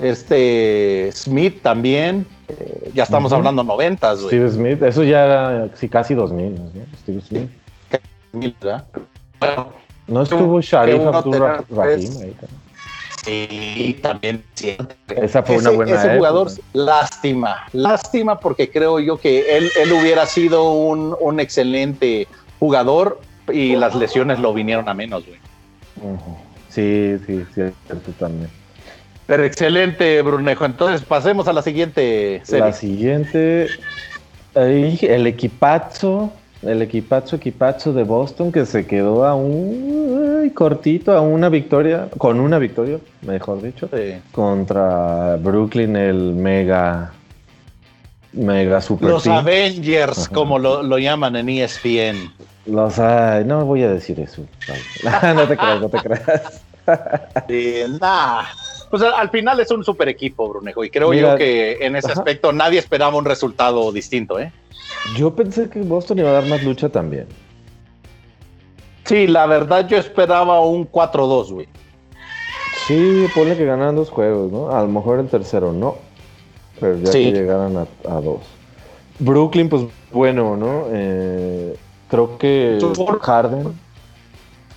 Este 0.00 1.10
Smith 1.14 1.62
también, 1.62 2.26
eh, 2.48 2.90
ya 2.94 3.02
estamos 3.02 3.32
hablando 3.32 3.64
noventas, 3.64 4.22
güey. 4.22 4.28
Steve 4.28 4.50
Smith, 4.50 4.82
eso 4.82 5.02
ya 5.02 5.24
era 5.24 5.68
sí, 5.74 5.88
casi 5.88 6.14
2000, 6.14 6.54
¿no? 6.54 6.70
Steve 7.00 7.20
Smith. 7.20 7.50
¿verdad? 8.32 8.84
Bueno, 9.40 9.72
no 10.06 10.22
estuvo 10.22 10.60
Sharif 10.60 11.00
Abdul 11.00 11.40
Rahim 11.70 12.12
ahí 12.22 12.36
también. 12.38 12.66
Sí, 13.24 13.98
también 14.00 14.44
sí. 14.54 14.76
Esa 15.08 15.42
fue 15.42 15.58
una 15.58 15.70
buena 15.70 15.94
Ese 15.94 16.16
jugador, 16.16 16.48
lástima, 16.72 17.66
lástima 17.72 18.38
porque 18.38 18.70
creo 18.70 19.00
yo 19.00 19.18
que 19.18 19.56
él, 19.56 19.68
él 19.80 19.92
hubiera 19.92 20.26
sido 20.26 20.70
un, 20.72 21.16
un, 21.20 21.40
excelente 21.40 22.28
jugador 22.60 23.20
y 23.52 23.74
las 23.74 23.96
lesiones 23.96 24.38
lo 24.38 24.54
vinieron 24.54 24.88
a 24.88 24.94
menos, 24.94 25.24
güey. 25.26 25.40
Sí, 26.68 27.16
sí, 27.26 27.44
cierto 27.52 28.12
también. 28.18 28.50
Pero 29.26 29.44
excelente, 29.44 30.22
Brunejo. 30.22 30.64
Entonces 30.64 31.02
pasemos 31.02 31.48
a 31.48 31.52
la 31.52 31.62
siguiente 31.62 32.40
serie. 32.44 32.66
La 32.66 32.72
siguiente, 32.72 33.68
el 34.54 35.26
equipazo 35.26 36.32
el 36.62 36.82
equipazo, 36.82 37.36
equipazo 37.36 37.92
de 37.92 38.02
Boston 38.04 38.50
que 38.50 38.66
se 38.66 38.86
quedó 38.86 39.24
a 39.26 39.34
un 39.34 40.50
cortito, 40.54 41.12
a 41.12 41.20
una 41.20 41.48
victoria, 41.48 42.08
con 42.18 42.40
una 42.40 42.58
victoria, 42.58 42.98
mejor 43.22 43.62
dicho, 43.62 43.88
contra 44.32 45.36
Brooklyn, 45.36 45.96
el 45.96 46.34
mega, 46.34 47.12
mega 48.32 48.80
super. 48.80 49.08
Los 49.08 49.26
Avengers, 49.26 50.28
como 50.28 50.58
lo, 50.58 50.98
llaman 50.98 51.36
en 51.36 51.48
ESPN. 51.48 52.32
Los, 52.66 52.98
ay, 52.98 53.44
no 53.44 53.64
voy 53.64 53.82
a 53.82 53.90
decir 53.90 54.18
eso. 54.18 54.42
no 55.34 55.46
te 55.46 55.56
creas, 55.56 55.80
no 55.80 55.88
te 55.88 55.98
creas. 55.98 56.62
Pues 58.90 59.02
al 59.02 59.30
final 59.30 59.58
es 59.60 59.70
un 59.70 59.84
super 59.84 60.08
equipo, 60.08 60.48
Brunejo, 60.48 60.84
y 60.84 60.90
creo 60.90 61.12
yo 61.12 61.36
que 61.36 61.84
en 61.84 61.96
ese 61.96 62.12
aspecto 62.12 62.52
nadie 62.52 62.78
esperaba 62.78 63.16
un 63.16 63.24
resultado 63.24 63.90
distinto, 63.92 64.38
¿eh? 64.38 64.52
Yo 65.14 65.34
pensé 65.34 65.68
que 65.68 65.80
Boston 65.80 66.18
iba 66.18 66.30
a 66.30 66.32
dar 66.32 66.46
más 66.46 66.62
lucha 66.62 66.88
también. 66.88 67.26
Sí, 69.04 69.26
la 69.26 69.46
verdad 69.46 69.86
yo 69.86 69.96
esperaba 69.96 70.60
un 70.60 70.90
4-2, 70.90 71.52
güey. 71.52 71.68
Sí, 72.76 73.26
pone 73.32 73.56
que 73.56 73.64
ganan 73.64 73.94
dos 73.96 74.10
juegos, 74.10 74.50
¿no? 74.52 74.70
A 74.70 74.82
lo 74.82 74.88
mejor 74.88 75.20
el 75.20 75.28
tercero 75.28 75.72
no, 75.72 75.96
pero 76.80 76.98
ya 76.98 77.12
que 77.12 77.32
llegaran 77.32 77.76
a, 77.76 78.20
dos. 78.20 78.42
Brooklyn, 79.18 79.68
pues 79.68 79.84
bueno, 80.12 80.56
¿no? 80.56 80.86
Eh, 80.90 81.76
creo 82.10 82.36
que 82.36 82.78
Harden, 83.22 83.78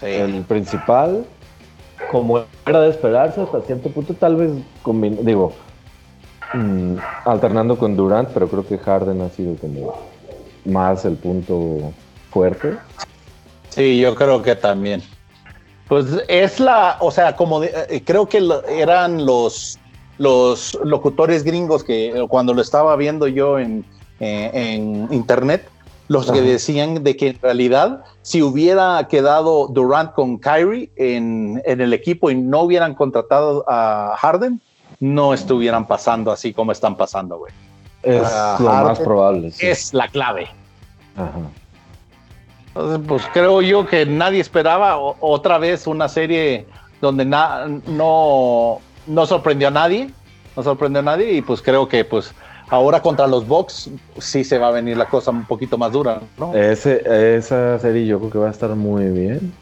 el 0.01 0.43
principal, 0.43 1.25
como 2.09 2.43
era 2.65 2.81
de 2.81 2.89
esperarse 2.89 3.41
hasta 3.41 3.61
cierto 3.61 3.89
punto, 3.89 4.13
tal 4.13 4.35
vez, 4.35 4.51
digo, 5.21 5.53
mm, 6.53 6.95
alternando 7.25 7.77
con 7.77 7.95
Durant, 7.95 8.29
pero 8.29 8.47
creo 8.47 8.65
que 8.65 8.77
Harden 8.77 9.21
ha 9.21 9.29
sido 9.29 9.55
como 9.55 9.95
más 10.65 11.05
el 11.05 11.15
punto 11.15 11.93
fuerte. 12.31 12.77
Sí, 13.69 13.99
yo 13.99 14.15
creo 14.15 14.41
que 14.41 14.55
también. 14.55 15.03
Pues 15.87 16.05
es 16.27 16.59
la, 16.59 16.97
o 16.99 17.11
sea, 17.11 17.35
como 17.35 17.63
eh, 17.63 18.03
creo 18.05 18.27
que 18.27 18.47
eran 18.67 19.25
los, 19.25 19.79
los 20.17 20.77
locutores 20.83 21.43
gringos 21.43 21.83
que 21.83 22.09
eh, 22.09 22.27
cuando 22.27 22.53
lo 22.53 22.61
estaba 22.61 22.95
viendo 22.95 23.27
yo 23.27 23.59
en, 23.59 23.85
eh, 24.19 24.51
en 24.53 25.07
internet, 25.11 25.67
los 26.09 26.31
que 26.31 26.41
decían 26.41 27.03
de 27.03 27.15
que 27.15 27.29
en 27.29 27.39
realidad 27.39 28.03
si 28.23 28.41
hubiera 28.41 29.07
quedado 29.07 29.67
Durant 29.67 30.11
con 30.13 30.39
Kyrie 30.39 30.91
en, 30.95 31.61
en, 31.65 31.81
el 31.81 31.93
equipo 31.93 32.31
y 32.31 32.35
no 32.35 32.63
hubieran 32.63 32.95
contratado 32.95 33.63
a 33.67 34.15
Harden, 34.17 34.59
no 34.99 35.35
estuvieran 35.35 35.87
pasando 35.87 36.31
así 36.31 36.51
como 36.51 36.71
están 36.71 36.97
pasando, 36.97 37.37
güey. 37.37 37.53
Es 38.01 38.27
lo 38.59 38.65
más 38.65 38.99
probable. 38.99 39.53
Es 39.59 39.93
la 39.93 40.07
clave. 40.07 40.47
Entonces, 42.69 43.05
pues 43.07 43.23
creo 43.31 43.61
yo 43.61 43.85
que 43.85 44.05
nadie 44.07 44.39
esperaba 44.39 44.97
otra 44.97 45.59
vez 45.59 45.85
una 45.85 46.09
serie 46.09 46.65
donde 47.01 47.23
no, 47.23 48.79
no 49.05 49.25
sorprendió 49.27 49.67
a 49.67 49.71
nadie. 49.71 50.09
No 50.55 50.63
sorprendió 50.63 50.99
a 50.99 51.03
nadie 51.03 51.33
y 51.33 51.41
pues 51.41 51.61
creo 51.61 51.87
que 51.87 52.03
pues 52.03 52.33
ahora 52.69 53.01
contra 53.01 53.27
los 53.27 53.47
Bucks 53.47 53.89
sí 54.17 54.43
se 54.43 54.57
va 54.57 54.69
a 54.69 54.71
venir 54.71 54.97
la 54.97 55.07
cosa 55.07 55.31
un 55.31 55.45
poquito 55.45 55.77
más 55.77 55.91
dura, 55.91 56.21
¿no? 56.37 56.53
Ese, 56.55 57.35
esa 57.35 57.79
serie 57.79 58.05
yo 58.05 58.19
creo 58.19 58.31
que 58.31 58.37
va 58.37 58.47
a 58.47 58.51
estar 58.51 58.75
muy 58.75 59.05
bien. 59.09 59.53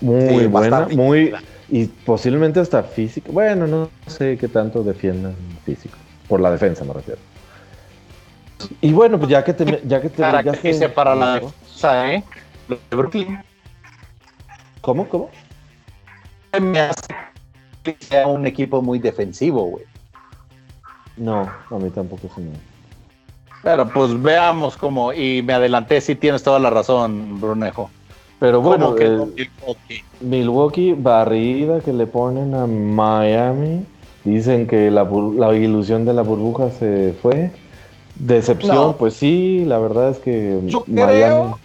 Muy 0.00 0.46
buena, 0.46 0.88
muy 0.92 1.32
y 1.68 1.86
posiblemente 1.86 2.60
hasta 2.60 2.82
físico. 2.82 3.32
Bueno, 3.32 3.66
no 3.66 3.90
sé 4.06 4.36
qué 4.38 4.48
tanto 4.48 4.82
defiendan 4.82 5.34
físico. 5.64 5.96
Por 6.28 6.40
la 6.40 6.50
defensa 6.50 6.84
me 6.84 6.92
refiero. 6.92 7.20
Y 8.80 8.92
bueno, 8.92 9.18
pues 9.18 9.30
ya 9.30 9.44
que 9.44 9.52
te. 9.52 9.82
Ya 9.84 10.00
que 10.00 10.08
te 10.08 10.22
para 10.22 10.42
ya 10.42 10.52
que, 10.52 10.88
para 10.88 11.14
la 11.14 11.34
defensa, 11.34 12.12
¿eh? 12.12 12.24
de 12.68 12.96
Brooklyn. 12.96 13.38
¿Cómo? 14.80 15.08
¿Cómo? 15.08 15.30
Me 16.60 16.80
hace 16.80 17.14
que 17.82 17.96
sea 18.00 18.26
un 18.26 18.46
equipo 18.46 18.80
muy 18.82 18.98
defensivo, 18.98 19.64
güey. 19.64 19.84
No, 21.16 21.50
a 21.70 21.74
mí 21.78 21.90
tampoco 21.90 22.28
se 22.34 22.40
me. 22.40 22.50
Pero 23.62 23.88
pues 23.88 24.20
veamos 24.22 24.76
cómo. 24.76 25.12
Y 25.12 25.42
me 25.42 25.54
adelanté, 25.54 26.00
si 26.00 26.14
tienes 26.14 26.42
toda 26.42 26.58
la 26.58 26.70
razón, 26.70 27.40
Brunejo. 27.40 27.90
Pero 28.38 28.60
bueno, 28.60 28.92
Milwaukee? 28.92 30.04
Milwaukee 30.20 30.92
barrida 30.92 31.80
que 31.80 31.92
le 31.92 32.06
ponen 32.06 32.54
a 32.54 32.66
Miami. 32.66 33.84
Dicen 34.24 34.66
que 34.66 34.90
la, 34.90 35.04
la 35.04 35.54
ilusión 35.54 36.04
de 36.04 36.12
la 36.12 36.22
burbuja 36.22 36.70
se 36.70 37.14
fue. 37.22 37.50
Decepción, 38.16 38.94
pues 38.94 39.14
sí, 39.14 39.64
la 39.66 39.78
verdad 39.78 40.10
es 40.10 40.18
que 40.18 40.60
yo 40.64 40.84
creo, 40.84 41.58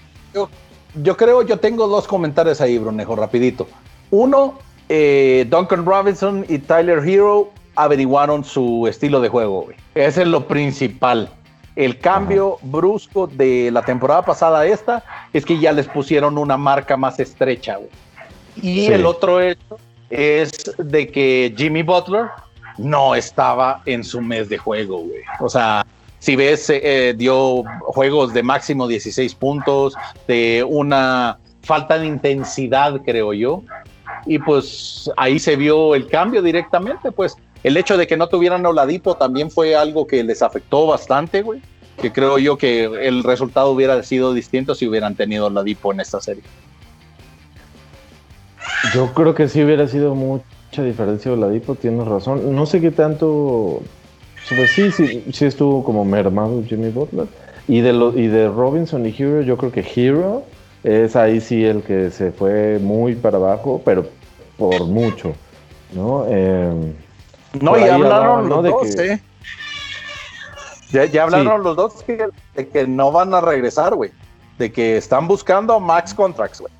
yo, 0.96 1.18
creo, 1.18 1.42
yo 1.44 1.58
tengo 1.60 1.88
dos 1.88 2.08
comentarios 2.08 2.60
ahí, 2.60 2.78
Brunejo, 2.78 3.16
rapidito. 3.16 3.68
Uno, 4.12 4.56
eh, 4.90 5.48
Duncan 5.50 5.86
Robinson 5.86 6.46
y 6.50 6.60
Tyler 6.60 7.08
Hero 7.08 7.52
averiguaron 7.84 8.44
su 8.44 8.88
estilo 8.88 9.22
de 9.22 9.30
juego, 9.30 9.64
güey. 9.64 9.78
Ese 9.96 10.22
es 10.22 10.28
lo 10.28 10.48
principal. 10.48 11.30
El 11.76 11.98
cambio 12.00 12.58
brusco 12.62 13.28
de 13.28 13.70
la 13.72 13.84
temporada 13.84 14.24
pasada 14.24 14.60
a 14.60 14.66
esta 14.66 15.04
es 15.32 15.46
que 15.46 15.58
ya 15.58 15.72
les 15.72 15.88
pusieron 15.88 16.38
una 16.38 16.58
marca 16.58 16.98
más 16.98 17.20
estrecha, 17.20 17.78
güey. 17.78 17.90
Y 18.62 18.88
el 18.88 19.06
otro 19.06 19.40
hecho 19.40 19.80
es 20.10 20.52
de 20.78 21.08
que 21.08 21.54
Jimmy 21.58 21.84
Butler 21.84 22.28
no 22.78 23.16
estaba 23.16 23.82
en 23.86 24.04
su 24.04 24.22
mes 24.22 24.50
de 24.50 24.58
juego, 24.58 25.00
güey. 25.00 25.22
O 25.40 25.50
sea, 25.50 25.86
si 26.20 26.36
ves, 26.36 26.70
eh, 26.70 27.16
dio 27.18 27.64
juegos 27.82 28.34
de 28.34 28.44
máximo 28.44 28.88
16 28.88 29.34
puntos, 29.36 29.96
de 30.28 30.66
una 30.68 31.40
falta 31.64 31.98
de 31.98 32.08
intensidad, 32.08 33.02
creo 33.04 33.34
yo. 33.34 33.64
Y 34.26 34.38
pues 34.38 35.10
ahí 35.18 35.40
se 35.40 35.56
vio 35.56 35.96
el 35.96 36.08
cambio 36.08 36.42
directamente, 36.42 37.12
pues 37.12 37.38
el 37.64 37.78
hecho 37.78 37.98
de 37.98 38.08
que 38.08 38.18
no 38.18 38.28
tuvieran 38.28 38.66
Oladipo 38.66 39.16
también 39.16 39.52
fue 39.52 39.76
algo 39.76 40.08
que 40.08 40.24
les 40.24 40.42
afectó 40.42 40.88
bastante, 40.88 41.42
güey. 41.42 41.62
Que 42.02 42.12
creo 42.12 42.40
yo 42.40 42.58
que 42.58 42.86
el 42.86 43.24
resultado 43.24 43.72
hubiera 43.72 44.02
sido 44.04 44.34
distinto 44.34 44.74
si 44.74 44.88
hubieran 44.88 45.16
tenido 45.16 45.48
Oladipo 45.48 45.94
en 45.94 46.00
esta 46.00 46.20
serie. 46.20 46.44
Yo 48.94 49.14
creo 49.14 49.36
que 49.36 49.48
sí 49.48 49.64
hubiera 49.64 49.88
sido 49.88 50.16
mucha 50.16 50.84
diferencia 50.84 51.32
Oladipo, 51.32 51.76
tienes 51.76 52.08
razón. 52.08 52.56
No 52.56 52.66
sé 52.66 52.82
qué 52.82 52.92
tanto 52.92 53.84
pues 54.56 54.72
sí, 54.72 54.92
sí, 54.92 55.24
sí 55.32 55.46
estuvo 55.46 55.84
como 55.84 56.04
mermado 56.04 56.64
Jimmy 56.68 56.90
Butler. 56.90 57.28
Y 57.68 57.82
de, 57.82 57.94
lo, 57.94 58.18
y 58.18 58.28
de 58.28 58.50
Robinson 58.50 59.06
y 59.06 59.16
Hero, 59.18 59.42
yo 59.42 59.56
creo 59.56 59.72
que 59.72 59.86
Hero 59.96 60.44
es 60.84 61.16
ahí 61.16 61.40
sí 61.40 61.64
el 61.64 61.84
que 61.84 62.10
se 62.10 62.32
fue 62.32 62.80
muy 62.80 63.16
para 63.16 63.38
abajo, 63.38 63.82
pero 63.86 64.06
por 64.58 64.86
mucho, 64.86 65.34
¿no? 65.94 66.28
Em, 66.28 66.94
no, 67.60 67.78
y 67.78 67.84
hablaron 67.84 68.50
los 68.50 68.64
dos, 68.64 68.96
¿eh? 68.98 69.22
Ya, 70.92 71.24
hablaron 71.24 71.64
los 71.64 71.76
dos 71.76 72.06
de 72.56 72.68
que 72.68 72.88
no 72.88 73.12
van 73.12 73.34
a 73.34 73.42
regresar, 73.42 73.96
güey. 73.96 74.12
de 74.58 74.72
que 74.72 74.98
están 74.98 75.28
buscando 75.28 75.80
max 75.80 76.14
contracts, 76.14 76.62
güey. 76.62 76.72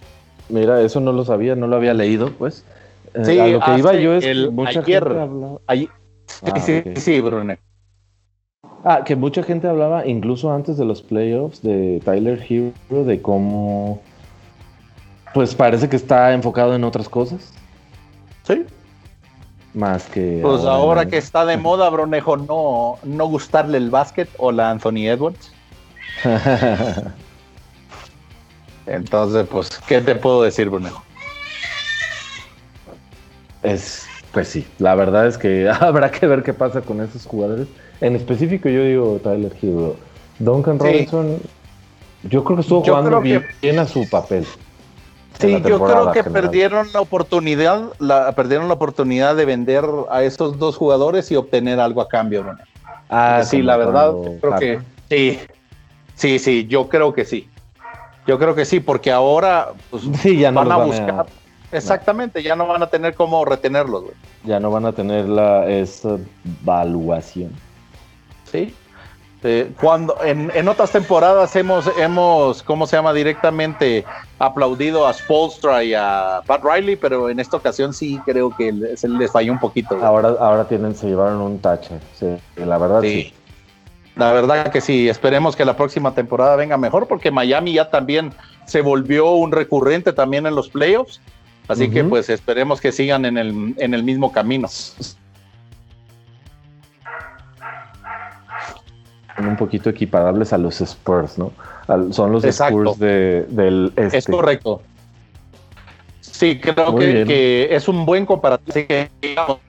Mira, 0.50 0.82
eso 0.82 1.00
no 1.00 1.12
lo 1.12 1.26
sabía, 1.26 1.56
no 1.56 1.68
lo 1.68 1.76
había 1.76 1.94
leído, 1.94 2.32
pues. 2.32 2.64
Eh, 3.14 3.26
sí, 3.26 3.40
a 3.40 3.48
lo 3.48 3.60
que 3.60 3.78
iba 3.78 3.94
yo 3.94 4.14
es 4.14 4.24
que 4.24 4.50
mucha 4.50 4.84
gente 4.84 4.98
hablaba... 4.98 5.60
Ah, 5.68 6.60
sí, 6.60 6.84
sí, 6.96 7.22
Bruno. 7.22 7.56
Ah, 8.84 9.04
que 9.06 9.16
mucha 9.16 9.44
gente 9.44 9.68
hablaba, 9.68 10.08
incluso 10.08 10.52
antes 10.52 10.78
de 10.78 10.86
los 10.86 11.02
playoffs, 11.02 11.62
de 11.62 12.02
Tyler 12.04 12.44
Hero, 12.48 13.04
de 13.04 13.22
cómo. 13.22 14.02
Pues 15.34 15.54
parece 15.56 15.88
que 15.88 15.96
está 15.96 16.34
enfocado 16.34 16.76
en 16.76 16.84
otras 16.84 17.08
cosas. 17.08 17.54
Sí. 18.44 18.66
Más 19.74 20.04
que. 20.06 20.40
Pues 20.42 20.66
ahora, 20.66 21.06
que 21.06 21.18
está 21.18 21.46
de 21.46 21.58
moda, 21.58 21.90
Bronejo, 21.90 22.38
no, 22.38 22.98
no 23.04 23.26
gustarle 23.28 23.78
el 23.78 23.90
básquet 23.90 24.30
o 24.38 24.52
la 24.52 24.70
Anthony 24.70 25.08
Edwards. 25.08 25.52
Entonces, 28.86 29.48
pues, 29.50 29.70
¿qué 29.88 30.02
te 30.02 30.16
puedo 30.16 30.44
decir, 30.44 30.70
Brunejo? 30.70 31.02
Es, 33.64 34.06
pues 34.34 34.48
sí, 34.48 34.68
la 34.80 34.96
verdad 34.96 35.28
es 35.28 35.38
que 35.38 35.70
habrá 35.80 36.12
que 36.12 36.28
ver 36.28 36.44
qué 36.44 36.54
pasa 36.54 36.82
con 36.82 37.02
esos 37.02 37.26
jugadores. 37.26 37.68
En 38.02 38.16
específico, 38.16 38.68
yo 38.68 38.84
digo 38.84 39.20
Tyler 39.24 39.56
Hill. 39.62 39.94
Duncan 40.40 40.80
Robinson, 40.80 41.38
yo 42.24 42.44
creo 42.44 42.58
que 42.58 42.62
estuvo 42.62 42.82
jugando 42.84 43.22
bien, 43.22 43.80
a 43.80 43.86
su 43.86 44.10
papel. 44.10 44.46
Sí, 45.42 45.62
yo 45.66 45.84
creo 45.84 46.12
que 46.12 46.24
perdieron 46.24 46.88
la 46.94 47.02
oportunidad, 47.02 47.94
la, 48.00 48.32
perdieron 48.34 48.68
la 48.68 48.76
oportunidad 48.76 49.36
de 49.36 49.46
vender 49.46 49.84
a 50.10 50.24
estos 50.24 50.60
dos 50.60 50.78
jugadores 50.78 51.32
y 51.32 51.36
obtener 51.36 51.80
algo 51.80 52.02
a 52.02 52.08
cambio, 52.08 52.44
Bruno. 52.44 52.60
Ah, 53.10 53.42
sí, 53.44 53.62
la 53.62 53.78
verdad, 53.78 54.14
creo 54.40 54.56
que 54.58 54.80
sí, 55.10 55.40
sí, 56.16 56.40
sí, 56.40 56.68
yo 56.68 56.88
creo 56.88 57.14
que 57.14 57.26
sí. 57.26 57.50
Yo 58.28 58.38
creo 58.38 58.56
que 58.56 58.66
sí, 58.66 58.80
porque 58.80 59.12
ahora 59.12 59.70
pues, 59.90 60.04
ya 60.24 60.52
van 60.52 60.72
a 60.72 60.78
buscar. 60.78 61.26
Exactamente, 61.72 62.44
ya 62.44 62.56
no 62.56 62.68
van 62.68 62.84
a 62.84 62.88
tener 62.88 63.16
cómo 63.16 63.44
retenerlos, 63.46 64.04
güey. 64.04 64.16
Ya 64.44 64.60
no 64.60 64.70
van 64.72 64.86
a 64.86 64.92
tener 64.92 65.28
la 65.28 65.68
esa 65.68 66.18
valuación. 66.64 67.52
Sí. 68.52 68.76
Eh, 69.44 69.72
cuando 69.80 70.18
en, 70.24 70.68
otras 70.68 70.92
temporadas 70.92 71.56
hemos, 71.56 71.90
hemos, 71.98 72.62
¿cómo 72.62 72.86
se 72.86 72.96
llama? 72.96 73.12
Directamente 73.12 74.06
aplaudido 74.42 75.08
a 75.08 75.14
Spolstra 75.14 75.84
y 75.84 75.94
a 75.94 76.42
Pat 76.48 76.64
Riley, 76.64 76.96
pero 76.96 77.30
en 77.30 77.40
esta 77.40 77.58
ocasión 77.58 77.94
sí 77.94 78.20
creo 78.26 78.50
que 78.56 78.98
se 78.98 79.08
les 79.08 79.32
falló 79.32 79.54
un 79.54 79.60
poquito. 79.60 80.04
Ahora, 80.04 80.30
ahora 80.40 80.68
tienen, 80.68 80.96
se 80.96 81.08
llevaron 81.08 81.40
un 81.42 81.60
tache, 81.60 82.00
sí, 82.16 82.28
la 82.56 82.78
verdad 82.78 83.02
sí. 83.02 83.34
La 84.16 84.34
verdad 84.34 84.72
que 84.72 84.82
sí, 84.82 85.08
esperemos 85.08 85.56
que 85.56 85.64
la 85.64 85.78
próxima 85.78 86.14
temporada 86.14 86.56
venga 86.56 86.76
mejor 86.78 87.08
porque 87.08 87.32
Miami 87.32 87.74
ya 87.74 87.90
también 87.90 88.34
se 88.66 88.82
volvió 88.82 89.32
un 89.32 89.52
recurrente 89.52 90.12
también 90.12 90.46
en 90.46 90.56
los 90.56 90.70
playoffs. 90.70 91.22
Así 91.68 91.90
que 91.90 92.04
pues 92.04 92.30
esperemos 92.30 92.82
que 92.82 92.92
sigan 92.92 93.24
en 93.24 93.38
el, 93.38 93.76
en 93.78 93.94
el 93.94 94.04
mismo 94.04 94.34
camino. 94.34 94.68
Un 99.38 99.56
poquito 99.58 99.90
equiparables 99.90 100.54
a 100.54 100.58
los 100.58 100.82
Spurs, 100.82 101.38
¿no? 101.38 101.52
son 102.12 102.32
los 102.32 102.44
Spurs 102.44 102.98
del 103.00 103.92
este. 103.96 104.18
Es 104.18 104.28
correcto. 104.28 104.82
Sí, 106.20 106.60
creo 106.60 106.96
que, 106.96 107.68
es 107.72 107.88
un 107.88 108.06
buen 108.06 108.26
comparativo. 108.26 109.60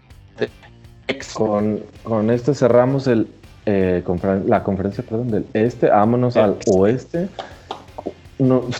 Con, 1.34 1.80
con 2.04 2.30
este 2.30 2.54
cerramos 2.54 3.06
el 3.06 3.28
eh, 3.64 4.02
la 4.46 4.64
conferencia 4.64 5.04
perdón, 5.04 5.30
del 5.30 5.46
este, 5.52 5.88
vámonos 5.88 6.36
al 6.36 6.56
oeste. 6.66 7.28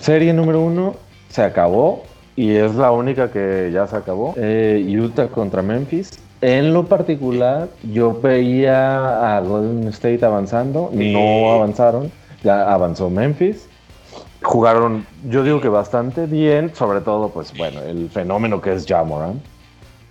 serie 0.01 0.33
número 0.33 0.61
uno 0.61 0.97
se 1.29 1.43
acabó 1.43 2.03
y 2.35 2.51
es 2.51 2.75
la 2.75 2.91
única 2.91 3.31
que 3.31 3.71
ya 3.73 3.87
se 3.87 3.97
acabó. 3.97 4.35
Eh, 4.37 4.85
Utah 4.99 5.29
contra 5.29 5.63
Memphis. 5.63 6.11
En 6.43 6.75
lo 6.75 6.87
particular, 6.87 7.69
yo 7.93 8.21
veía 8.21 9.37
a 9.37 9.41
Golden 9.41 9.87
State 9.89 10.25
avanzando, 10.25 10.91
no 10.93 11.53
avanzaron, 11.53 12.11
ya 12.43 12.73
avanzó 12.73 13.09
Memphis. 13.11 13.69
Jugaron, 14.43 15.07
yo 15.29 15.45
digo 15.45 15.61
que 15.61 15.69
bastante 15.69 16.27
bien, 16.27 16.75
sobre 16.75 17.01
todo, 17.01 17.29
pues 17.29 17.57
bueno, 17.57 17.81
el 17.83 18.11
fenómeno 18.11 18.61
que 18.61 18.75
es 18.75 18.85
Jamoran. 18.85 19.41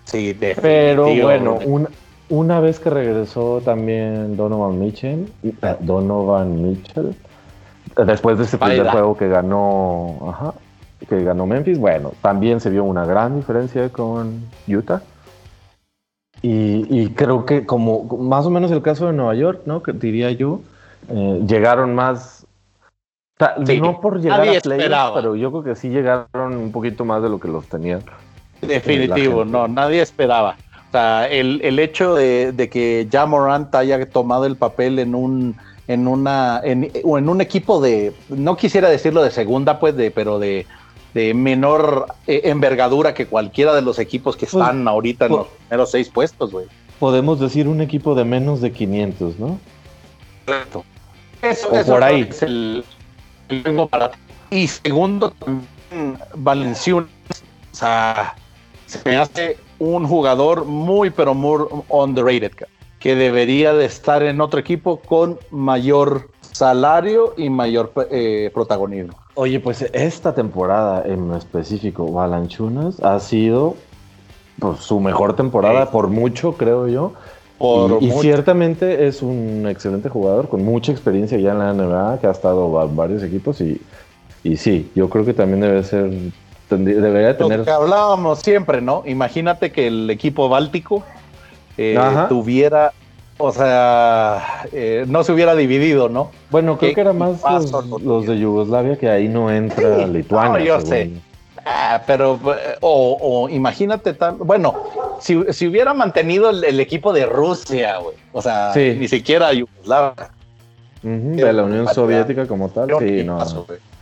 Sí, 0.05 0.33
Pero 0.61 1.13
bueno, 1.13 1.59
un, 1.65 1.89
una 2.29 2.61
vez 2.61 2.79
que 2.79 2.89
regresó 2.89 3.61
también 3.63 4.37
Donovan 4.37 4.79
Mitchell, 4.79 5.29
eh, 5.43 5.75
Donovan 5.81 6.61
Mitchell, 6.61 7.13
después 8.05 8.37
de 8.37 8.45
ese 8.45 8.57
primer 8.57 8.87
juego 8.87 9.17
que 9.17 9.27
ganó, 9.27 10.53
que 11.09 11.25
ganó 11.25 11.45
Memphis, 11.45 11.77
bueno, 11.77 12.13
también 12.21 12.61
se 12.61 12.69
vio 12.69 12.85
una 12.85 13.05
gran 13.05 13.35
diferencia 13.35 13.89
con 13.89 14.45
Utah. 14.65 15.01
Y, 16.43 17.09
creo 17.09 17.45
que 17.45 17.65
como 17.65 18.03
más 18.03 18.45
o 18.45 18.49
menos 18.49 18.71
el 18.71 18.81
caso 18.81 19.05
de 19.05 19.13
Nueva 19.13 19.35
York, 19.35 19.61
¿no? 19.65 19.83
Que 19.83 19.93
diría 19.93 20.31
yo, 20.31 20.61
eh, 21.09 21.41
llegaron 21.45 21.93
más 21.93 22.47
no 23.79 24.01
por 24.01 24.21
llegar 24.21 24.41
a 24.41 24.59
playoffs, 24.61 25.11
pero 25.15 25.35
yo 25.35 25.51
creo 25.51 25.63
que 25.63 25.75
sí 25.75 25.89
llegaron 25.89 26.55
un 26.55 26.71
poquito 26.71 27.05
más 27.05 27.21
de 27.23 27.29
lo 27.29 27.39
que 27.39 27.47
los 27.47 27.67
tenían. 27.67 28.01
Definitivo, 28.61 29.45
no, 29.45 29.67
nadie 29.67 30.01
esperaba. 30.01 30.57
O 30.89 30.91
sea, 30.91 31.27
el, 31.27 31.79
hecho 31.79 32.15
de, 32.15 32.69
que 32.71 33.07
ya 33.09 33.25
Morant 33.25 33.73
haya 33.75 34.09
tomado 34.09 34.45
el 34.45 34.55
papel 34.55 34.99
en 34.99 35.15
un 35.15 35.55
en 35.87 36.07
una 36.07 36.61
en, 36.63 36.91
o 37.03 37.17
en 37.17 37.27
un 37.27 37.41
equipo 37.41 37.81
de 37.81 38.13
no 38.29 38.55
quisiera 38.55 38.87
decirlo 38.87 39.23
de 39.23 39.31
segunda 39.31 39.79
pues 39.79 39.95
de 39.95 40.11
pero 40.11 40.37
de, 40.37 40.67
menor 41.33 42.07
eh, 42.27 42.41
envergadura 42.45 43.13
que 43.13 43.25
cualquiera 43.25 43.73
de 43.73 43.81
los 43.81 43.99
equipos 43.99 44.35
que 44.35 44.45
pues, 44.45 44.53
están 44.53 44.87
ahorita 44.87 45.25
en 45.25 45.31
los 45.33 45.47
primeros 45.47 45.91
seis 45.91 46.09
puestos, 46.09 46.51
güey. 46.51 46.67
Podemos 46.99 47.39
decir 47.39 47.67
un 47.67 47.81
equipo 47.81 48.15
de 48.15 48.23
menos 48.23 48.61
de 48.61 48.71
500, 48.71 49.39
¿no? 49.39 49.59
Correcto. 50.45 50.85
Eso, 51.41 51.69
por 51.85 52.03
ahí. 52.03 52.27
es 52.29 52.43
el, 52.43 52.85
el 53.49 53.87
para 53.89 54.11
Y 54.49 54.67
segundo, 54.67 55.31
también 55.31 56.17
Valenciunas, 56.35 57.09
o 57.71 57.75
sea, 57.75 58.35
se 58.85 58.99
me 59.03 59.17
hace 59.17 59.57
un 59.79 60.07
jugador 60.07 60.65
muy, 60.65 61.09
pero 61.09 61.33
muy 61.33 61.65
underrated, 61.89 62.51
que 62.99 63.15
debería 63.15 63.73
de 63.73 63.85
estar 63.85 64.21
en 64.23 64.39
otro 64.39 64.59
equipo 64.59 64.99
con 64.99 65.39
mayor 65.49 66.29
salario 66.51 67.33
y 67.37 67.49
mayor 67.49 67.91
eh, 68.11 68.51
protagonismo. 68.53 69.20
Oye, 69.33 69.59
pues 69.59 69.81
esta 69.93 70.35
temporada 70.35 71.03
en 71.05 71.33
específico, 71.33 72.11
Balanchunas 72.11 72.99
ha 73.01 73.19
sido 73.19 73.75
pues, 74.59 74.79
su 74.79 74.99
mejor 74.99 75.35
temporada 75.35 75.89
por 75.89 76.07
mucho, 76.09 76.53
creo 76.53 76.87
yo. 76.87 77.13
y, 78.01 78.11
ciertamente 78.11 79.07
es 79.07 79.21
un 79.21 79.67
excelente 79.69 80.09
jugador 80.09 80.49
con 80.49 80.63
mucha 80.63 80.91
experiencia 80.91 81.37
ya 81.37 81.51
en 81.51 81.59
la 81.59 81.73
NBA, 81.73 82.19
que 82.19 82.27
ha 82.27 82.31
estado 82.31 82.83
en 82.83 82.95
varios 82.95 83.23
equipos 83.23 83.61
y, 83.61 83.81
y 84.43 84.57
sí, 84.57 84.91
yo 84.95 85.09
creo 85.09 85.23
que 85.23 85.33
también 85.33 85.61
debe 85.61 85.83
ser 85.83 86.11
debería 86.77 87.37
tener. 87.37 87.59
Lo 87.59 87.65
que 87.65 87.71
hablábamos 87.71 88.39
siempre, 88.39 88.81
¿no? 88.81 89.03
Imagínate 89.05 89.71
que 89.71 89.87
el 89.87 90.09
equipo 90.09 90.49
báltico 90.49 91.03
eh, 91.77 91.97
tuviera, 92.29 92.93
o 93.37 93.51
sea, 93.51 94.65
eh, 94.71 95.05
no 95.07 95.23
se 95.23 95.31
hubiera 95.31 95.55
dividido, 95.55 96.09
¿no? 96.09 96.31
Bueno, 96.49 96.77
creo 96.77 96.93
que 96.93 97.01
era 97.01 97.13
más 97.13 97.41
los, 98.01 98.25
de 98.25 98.37
Yugoslavia, 98.37 98.97
que 98.97 99.09
ahí 99.09 99.27
no 99.27 99.51
entra 99.51 100.05
Lituania. 100.07 100.59
No, 100.59 100.59
yo 100.59 100.81
sé. 100.81 101.11
Ah, 101.65 102.01
pero, 102.05 102.39
o, 102.81 103.47
imagínate, 103.49 104.13
tan, 104.13 104.37
bueno, 104.39 104.75
si, 105.19 105.35
hubiera 105.67 105.93
mantenido 105.93 106.49
el, 106.49 106.79
equipo 106.79 107.13
de 107.13 107.25
Rusia, 107.25 107.97
güey, 107.97 108.15
o 108.31 108.41
sea, 108.41 108.71
ni 108.75 109.07
siquiera 109.07 109.53
Yugoslavia. 109.53 110.31
de 111.03 111.53
la 111.53 111.63
Unión 111.63 111.87
Soviética 111.87 112.47
como 112.47 112.69
tal, 112.69 112.89
sí, 112.99 113.23
no. 113.23 113.39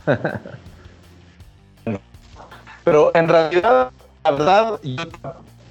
Pero 2.84 3.10
en 3.14 3.28
realidad, 3.28 3.90
la 4.24 4.30
verdad, 4.30 4.80
yo 4.82 5.04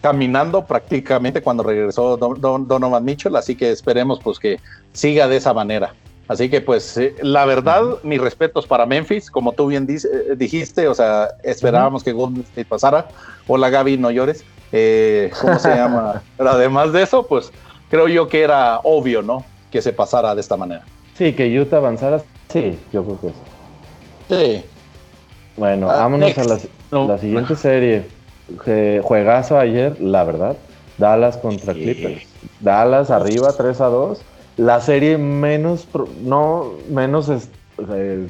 caminando 0.02 0.66
prácticamente 0.66 1.42
cuando 1.42 1.64
regresó 1.64 2.18
Donovan 2.18 3.04
Mitchell, 3.04 3.36
así 3.36 3.56
que 3.56 3.72
esperemos 3.72 4.20
pues 4.24 4.40
que 4.40 4.60
siga 4.94 5.28
de 5.28 5.38
esa 5.38 5.54
manera. 5.54 5.94
Así 6.28 6.48
que 6.48 6.62
pues 6.62 6.96
eh, 6.98 7.16
la 7.24 7.46
verdad, 7.46 7.84
mis 8.04 8.22
respetos 8.22 8.68
para 8.68 8.86
Memphis, 8.86 9.32
como 9.32 9.52
tú 9.54 9.68
bien 9.68 9.88
eh, 9.90 10.36
dijiste, 10.38 10.88
o 10.88 10.94
sea, 10.94 11.30
esperábamos 11.44 12.04
que 12.04 12.14
Golden 12.14 12.44
State 12.44 12.66
pasara. 12.66 13.08
Hola 13.48 13.70
Gaby, 13.70 13.98
no 13.98 14.12
llores. 14.12 14.46
Eh, 14.72 15.32
¿Cómo 15.42 15.58
se 15.58 15.70
llama? 15.76 16.22
Pero 16.38 16.52
además 16.52 16.94
de 16.94 17.02
eso, 17.02 17.26
pues 17.26 17.52
creo 17.90 18.08
yo 18.08 18.28
que 18.28 18.44
era 18.44 18.80
obvio, 18.84 19.24
¿no? 19.24 19.44
Que 19.72 19.82
se 19.82 19.92
pasara 19.92 20.36
de 20.36 20.42
esta 20.42 20.56
manera. 20.56 20.84
Sí, 21.18 21.34
que 21.34 21.60
Utah 21.60 21.78
avanzara, 21.78 22.22
sí, 22.48 22.78
yo 22.94 23.04
creo 23.04 23.20
que 23.20 23.28
sí. 23.30 23.34
Sí. 24.30 24.66
Bueno, 25.58 25.90
ah, 25.90 25.96
vámonos 25.96 26.38
a 26.38 26.44
la, 26.44 27.18
siguiente 27.18 27.56
serie. 27.56 28.19
Juegazo 28.58 29.58
ayer, 29.58 30.00
la 30.02 30.24
verdad. 30.24 30.58
Dallas 30.98 31.38
contra 31.38 31.74
Clippers. 31.74 32.24
Dallas 32.60 33.10
arriba 33.10 33.54
3 33.54 33.82
a 33.82 33.86
2. 33.86 34.22
La 34.58 34.82
serie 34.82 35.18
menos, 35.18 35.88
no, 36.22 36.74
menos, 36.90 37.30
eh, 37.30 38.28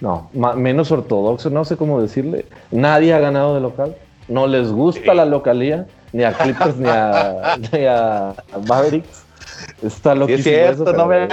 No, 0.00 0.30
menos 0.32 0.92
ortodoxo, 0.92 1.48
no 1.48 1.64
sé 1.64 1.76
cómo 1.76 2.00
decirle. 2.00 2.44
Nadie 2.70 3.14
ha 3.14 3.18
ganado 3.18 3.54
de 3.54 3.60
local. 3.60 3.96
No 4.28 4.46
les 4.46 4.70
gusta 4.70 5.14
la 5.14 5.24
localía, 5.24 5.86
ni 6.12 6.24
a 6.24 6.32
Clippers 6.32 6.76
ni, 6.76 6.88
a, 6.88 7.56
ni 7.72 7.86
a 7.86 8.34
Mavericks. 8.68 9.24
Está 9.82 10.14
lo 10.14 10.26
que 10.26 10.34
es 10.34 10.44
cierto, 10.44 10.92
no, 10.92 11.06
me, 11.06 11.28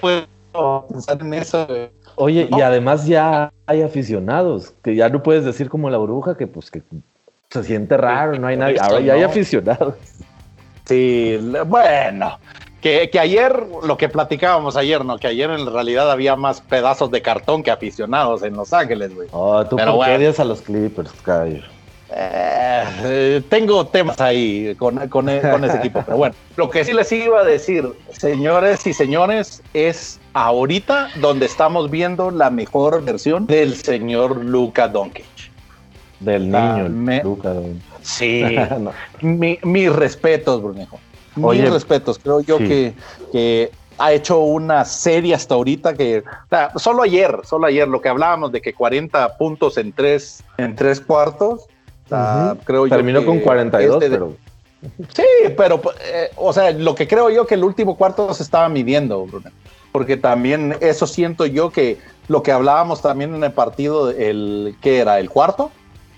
puedo 0.00 0.86
pensar 0.88 1.20
en 1.20 1.34
eso. 1.34 1.66
Oye, 2.16 2.48
y 2.50 2.60
además 2.60 3.06
ya 3.06 3.52
hay 3.66 3.82
aficionados, 3.82 4.74
que 4.82 4.94
ya 4.94 5.08
no 5.08 5.22
puedes 5.22 5.44
decir 5.44 5.68
como 5.68 5.90
la 5.90 5.98
bruja, 5.98 6.36
que 6.36 6.46
pues 6.46 6.70
que 6.70 6.82
se 7.50 7.64
siente 7.64 7.96
raro, 7.96 8.38
no 8.38 8.46
hay 8.46 8.56
nadie. 8.56 8.76
Ahora 8.80 9.00
ya 9.00 9.14
hay 9.14 9.22
aficionados. 9.22 9.94
Sí, 10.84 11.38
bueno, 11.66 12.38
que, 12.80 13.10
ayer, 13.20 13.66
lo 13.82 13.96
que 13.96 14.08
platicábamos 14.08 14.76
ayer, 14.76 15.04
¿no? 15.04 15.18
Que 15.18 15.26
ayer 15.26 15.50
en 15.50 15.66
realidad 15.66 16.10
había 16.10 16.36
más 16.36 16.60
pedazos 16.60 17.10
de 17.10 17.22
cartón 17.22 17.62
que 17.62 17.70
aficionados 17.70 18.42
en 18.42 18.54
Los 18.54 18.72
Ángeles, 18.72 19.14
güey. 19.14 19.28
Oh, 19.32 19.64
tú 19.64 19.76
Pero, 19.76 19.94
odias 19.94 20.38
a 20.38 20.44
los 20.44 20.62
Clippers, 20.62 21.12
Kyle. 21.24 21.64
Eh, 22.12 23.42
tengo 23.48 23.86
temas 23.86 24.20
ahí 24.20 24.74
con, 24.76 25.08
con, 25.08 25.28
ese 25.28 25.76
equipo. 25.76 26.02
Pero 26.04 26.16
bueno, 26.16 26.34
lo 26.56 26.70
que 26.70 26.84
sí 26.84 26.92
les 26.92 27.10
iba 27.12 27.40
a 27.40 27.44
decir, 27.44 27.88
señores 28.12 28.86
y 28.86 28.92
señores, 28.92 29.62
es 29.74 30.18
ahorita 30.34 31.10
donde 31.20 31.46
estamos 31.46 31.90
viendo 31.90 32.30
la 32.30 32.50
mejor 32.50 33.04
versión 33.04 33.46
del 33.46 33.76
señor 33.76 34.44
Luca 34.44 34.88
Doncic. 34.88 35.29
Del 36.20 36.50
niño, 36.50 36.88
Luca 37.22 37.54
Doncic. 37.54 37.82
Sí, 38.02 38.44
mis 39.22 39.92
respetos, 39.92 40.62
Brunejo. 40.62 41.00
Oye, 41.42 41.62
Mis 41.62 41.72
respetos, 41.72 42.18
creo 42.18 42.40
yo 42.40 42.58
que, 42.58 43.70
ha 43.98 44.12
hecho 44.12 44.40
una 44.40 44.84
serie 44.84 45.34
hasta 45.34 45.54
ahorita 45.54 45.94
que, 45.94 46.24
solo 46.76 47.02
ayer, 47.02 47.40
solo 47.44 47.66
ayer, 47.66 47.86
lo 47.86 48.00
que 48.00 48.08
hablábamos 48.08 48.50
de 48.52 48.60
que 48.60 48.72
40 48.72 49.36
puntos 49.36 49.76
en 49.76 49.92
tres, 49.92 50.42
en 50.56 50.74
tres 50.74 51.00
cuartos, 51.00 51.66
creo 52.64 52.86
yo 52.86 52.96
Terminó 52.96 53.24
con 53.24 53.40
42, 53.40 54.02
este 54.02 54.10
pero... 54.10 54.34
Sí, 55.14 55.52
pero, 55.58 55.80
eh, 56.02 56.30
o 56.36 56.54
sea, 56.54 56.70
lo 56.70 56.94
que 56.94 57.06
creo 57.06 57.28
yo 57.28 57.46
que 57.46 57.54
el 57.54 57.64
último 57.64 57.96
cuarto 57.96 58.32
se 58.32 58.42
estaba 58.42 58.66
midiendo, 58.70 59.26
Bruno. 59.26 59.50
Porque 59.92 60.16
también 60.16 60.74
eso 60.80 61.06
siento 61.06 61.44
yo 61.44 61.70
que 61.70 61.98
lo 62.28 62.42
que 62.42 62.50
hablábamos 62.50 63.02
también 63.02 63.34
en 63.34 63.44
el 63.44 63.52
partido, 63.52 64.10
el 64.10 64.76
que 64.80 64.98
era 64.98 65.18
el 65.20 65.28
cuarto, 65.28 65.70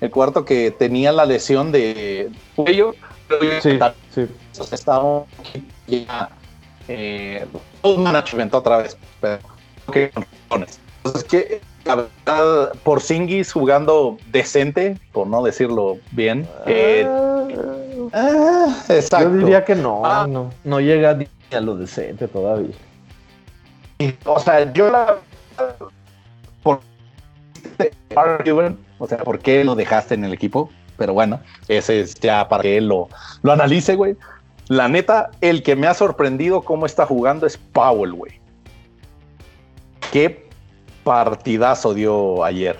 el 0.03 0.11
cuarto 0.11 0.45
que 0.45 0.73
tenía 0.73 1.13
la 1.13 1.25
lesión 1.25 1.71
de 1.71 2.29
cuello, 2.57 2.93
sí, 3.63 3.79
sí. 4.13 4.29
Estaba 4.73 5.25
ya 5.87 6.29
eh, 6.89 7.47
todo 7.81 7.99
management 7.99 8.53
otra 8.53 8.79
vez, 8.79 8.97
pero 9.21 9.39
entonces 9.95 11.25
que 11.25 11.61
la 11.85 11.95
verdad, 11.95 12.73
por 12.83 13.01
Singis 13.01 13.53
jugando 13.53 14.19
decente, 14.33 14.99
por 15.13 15.29
no 15.29 15.41
decirlo 15.45 15.99
bien. 16.11 16.49
Eh, 16.67 17.07
ah, 18.13 18.85
exacto. 18.89 19.31
Yo 19.31 19.37
diría 19.37 19.65
que 19.65 19.77
no, 19.77 20.03
ah. 20.05 20.27
no, 20.29 20.51
no 20.65 20.81
llega 20.81 21.17
a 21.53 21.61
lo 21.61 21.77
decente 21.77 22.27
todavía. 22.27 22.75
o 24.25 24.41
sea, 24.41 24.73
yo 24.73 24.91
la 24.91 25.19
por 26.65 26.81
o 29.03 29.09
sea, 29.09 29.19
¿por 29.19 29.39
qué 29.41 29.65
lo 29.65 29.75
dejaste 29.75 30.15
en 30.15 30.25
el 30.25 30.33
equipo? 30.33 30.71
pero 30.97 31.15
bueno, 31.15 31.41
ese 31.67 32.01
es 32.01 32.15
ya 32.15 32.49
para 32.49 32.63
que 32.63 32.77
él 32.77 32.87
lo, 32.87 33.09
lo 33.43 33.53
analice, 33.53 33.97
güey. 33.97 34.17
La 34.69 34.87
neta, 34.87 35.31
el 35.41 35.65
que 35.65 35.75
me 35.75 35.89
ha 35.89 35.95
sorprendido 35.95 36.63
cómo 36.63 36.87
está 36.87 37.07
jugando 37.07 37.45
es 37.45 37.57
Powell, 37.57 38.13
güey. 38.13 38.33
Qué 40.13 40.49
partidazo 41.03 41.95
dio 41.95 42.45
ayer. 42.45 42.79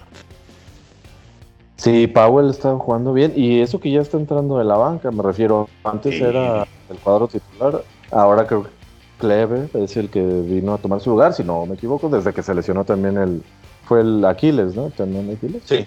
Sí, 1.77 2.07
Powell 2.07 2.51
está 2.51 2.77
jugando 2.77 3.13
bien 3.13 3.33
y 3.35 3.61
eso 3.61 3.81
que 3.81 3.91
ya 3.91 4.01
está 4.01 4.17
entrando 4.19 4.59
de 4.59 4.65
la 4.65 4.77
banca, 4.77 5.11
me 5.11 5.23
refiero, 5.23 5.69
antes 5.83 6.21
era 6.21 6.65
el 6.89 6.97
cuadro 6.99 7.27
titular, 7.27 7.83
ahora 8.13 8.47
creo 8.47 8.63
que 8.63 8.71
Cleve 9.19 9.69
es 9.75 9.97
el 9.97 10.09
que 10.09 10.23
vino 10.23 10.75
a 10.75 10.79
tomar 10.79 11.01
su 11.01 11.11
lugar, 11.11 11.35
si 11.35 11.43
no 11.43 11.67
me 11.67 11.75
equivoco, 11.75 12.09
desde 12.09 12.33
que 12.33 12.45
se 12.45 12.55
lesionó 12.55 12.85
también 12.85 13.19
el, 13.19 13.43
fue 13.85 14.03
el 14.03 14.25
Aquiles, 14.25 14.77
¿no? 14.77 14.91
También 14.91 15.29
Aquiles. 15.35 15.63
Sí, 15.65 15.85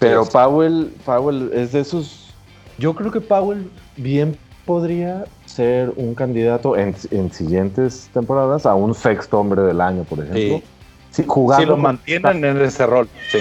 pero 0.00 0.24
Powell, 0.26 0.92
Powell 1.04 1.50
es 1.52 1.72
de 1.72 1.80
esos. 1.80 2.34
Yo 2.78 2.94
creo 2.94 3.10
que 3.10 3.20
Powell 3.20 3.70
bien 3.96 4.36
podría 4.64 5.24
ser 5.46 5.92
un 5.96 6.14
candidato 6.14 6.76
en, 6.76 6.94
siguientes 7.32 8.08
temporadas 8.12 8.66
a 8.66 8.74
un 8.74 8.94
sexto 8.94 9.38
hombre 9.38 9.62
del 9.62 9.80
año, 9.80 10.04
por 10.04 10.20
ejemplo. 10.20 10.62
Sí, 11.10 11.24
si 11.58 11.66
lo 11.66 11.76
mantienen 11.76 12.44
en 12.44 12.60
ese 12.62 12.86
rol, 12.86 13.08
sí. 13.30 13.40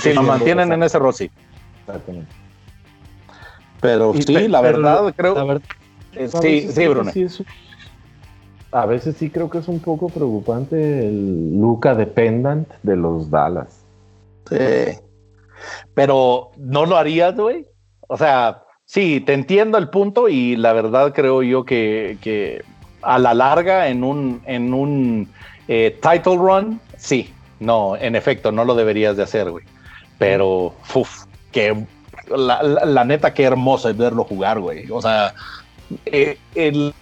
si 0.00 0.12
lo 0.12 0.22
mantienen 0.22 0.72
en 0.72 0.82
ese 0.82 0.98
rol, 0.98 1.14
sí. 1.14 1.30
Exactamente. 1.86 2.32
Pero 3.80 4.14
sí, 4.14 4.48
la 4.48 4.60
verdad, 4.60 5.14
creo. 5.16 5.60
sí, 6.40 6.68
sí, 6.72 6.86
Bruno. 6.88 7.12
a 8.72 8.86
veces 8.86 9.16
sí 9.18 9.30
creo 9.30 9.48
que 9.48 9.58
es 9.58 9.68
un 9.68 9.78
poco 9.78 10.08
preocupante 10.08 11.06
el 11.06 11.60
Luca 11.60 11.94
dependent 11.94 12.68
de 12.82 12.96
los 12.96 13.30
Dallas. 13.30 13.84
Sí. 14.48 14.56
Pero 15.94 16.50
no 16.56 16.86
lo 16.86 16.96
harías, 16.96 17.36
güey. 17.36 17.66
O 18.08 18.16
sea, 18.16 18.62
sí, 18.84 19.20
te 19.20 19.34
entiendo 19.34 19.78
el 19.78 19.88
punto 19.88 20.28
y 20.28 20.56
la 20.56 20.72
verdad 20.72 21.12
creo 21.12 21.42
yo 21.42 21.64
que, 21.64 22.62
a 23.02 23.18
la 23.18 23.34
larga 23.34 23.88
en 23.88 24.04
un, 24.04 24.42
en 24.46 24.74
un 24.74 25.28
eh, 25.68 25.98
title 26.00 26.36
run, 26.36 26.80
sí, 26.96 27.32
no, 27.60 27.96
en 27.96 28.16
efecto, 28.16 28.52
no 28.52 28.64
lo 28.64 28.74
deberías 28.74 29.16
de 29.16 29.22
hacer, 29.22 29.50
güey. 29.50 29.64
Pero, 30.18 30.74
uff, 30.94 31.24
que 31.52 31.86
la, 32.28 33.04
neta, 33.04 33.34
qué 33.34 33.44
hermoso 33.44 33.88
es 33.88 33.96
verlo 33.96 34.24
jugar, 34.24 34.60
güey. 34.60 34.90
O 34.90 35.00
sea, 35.00 35.34
eh, 36.06 36.38
el, 36.54 36.94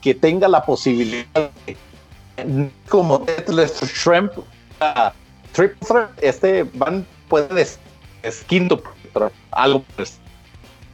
que 0.00 0.14
tenga 0.14 0.48
la 0.48 0.64
posibilidad 0.64 1.50
como 2.88 3.18
Deathless 3.18 3.80
Shrimp, 3.94 4.32
Triple 5.52 6.06
este 6.20 6.64
van, 6.74 7.06
puede 7.32 7.62
es 7.62 8.44
quinto, 8.44 8.82
algo 9.50 9.82
pues. 9.96 10.20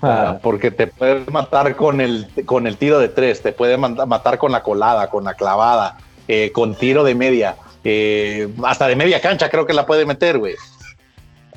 Ah. 0.00 0.38
Porque 0.40 0.70
te 0.70 0.86
puede 0.86 1.28
matar 1.32 1.74
con 1.74 2.00
el, 2.00 2.28
con 2.46 2.68
el 2.68 2.76
tiro 2.76 3.00
de 3.00 3.08
tres, 3.08 3.42
te 3.42 3.50
puede 3.50 3.76
matar 3.76 4.38
con 4.38 4.52
la 4.52 4.62
colada, 4.62 5.10
con 5.10 5.24
la 5.24 5.34
clavada, 5.34 5.98
eh, 6.28 6.52
con 6.52 6.76
tiro 6.76 7.02
de 7.02 7.16
media, 7.16 7.56
eh, 7.82 8.48
hasta 8.64 8.86
de 8.86 8.94
media 8.94 9.20
cancha 9.20 9.50
creo 9.50 9.66
que 9.66 9.72
la 9.72 9.84
puede 9.84 10.06
meter, 10.06 10.38
güey. 10.38 10.54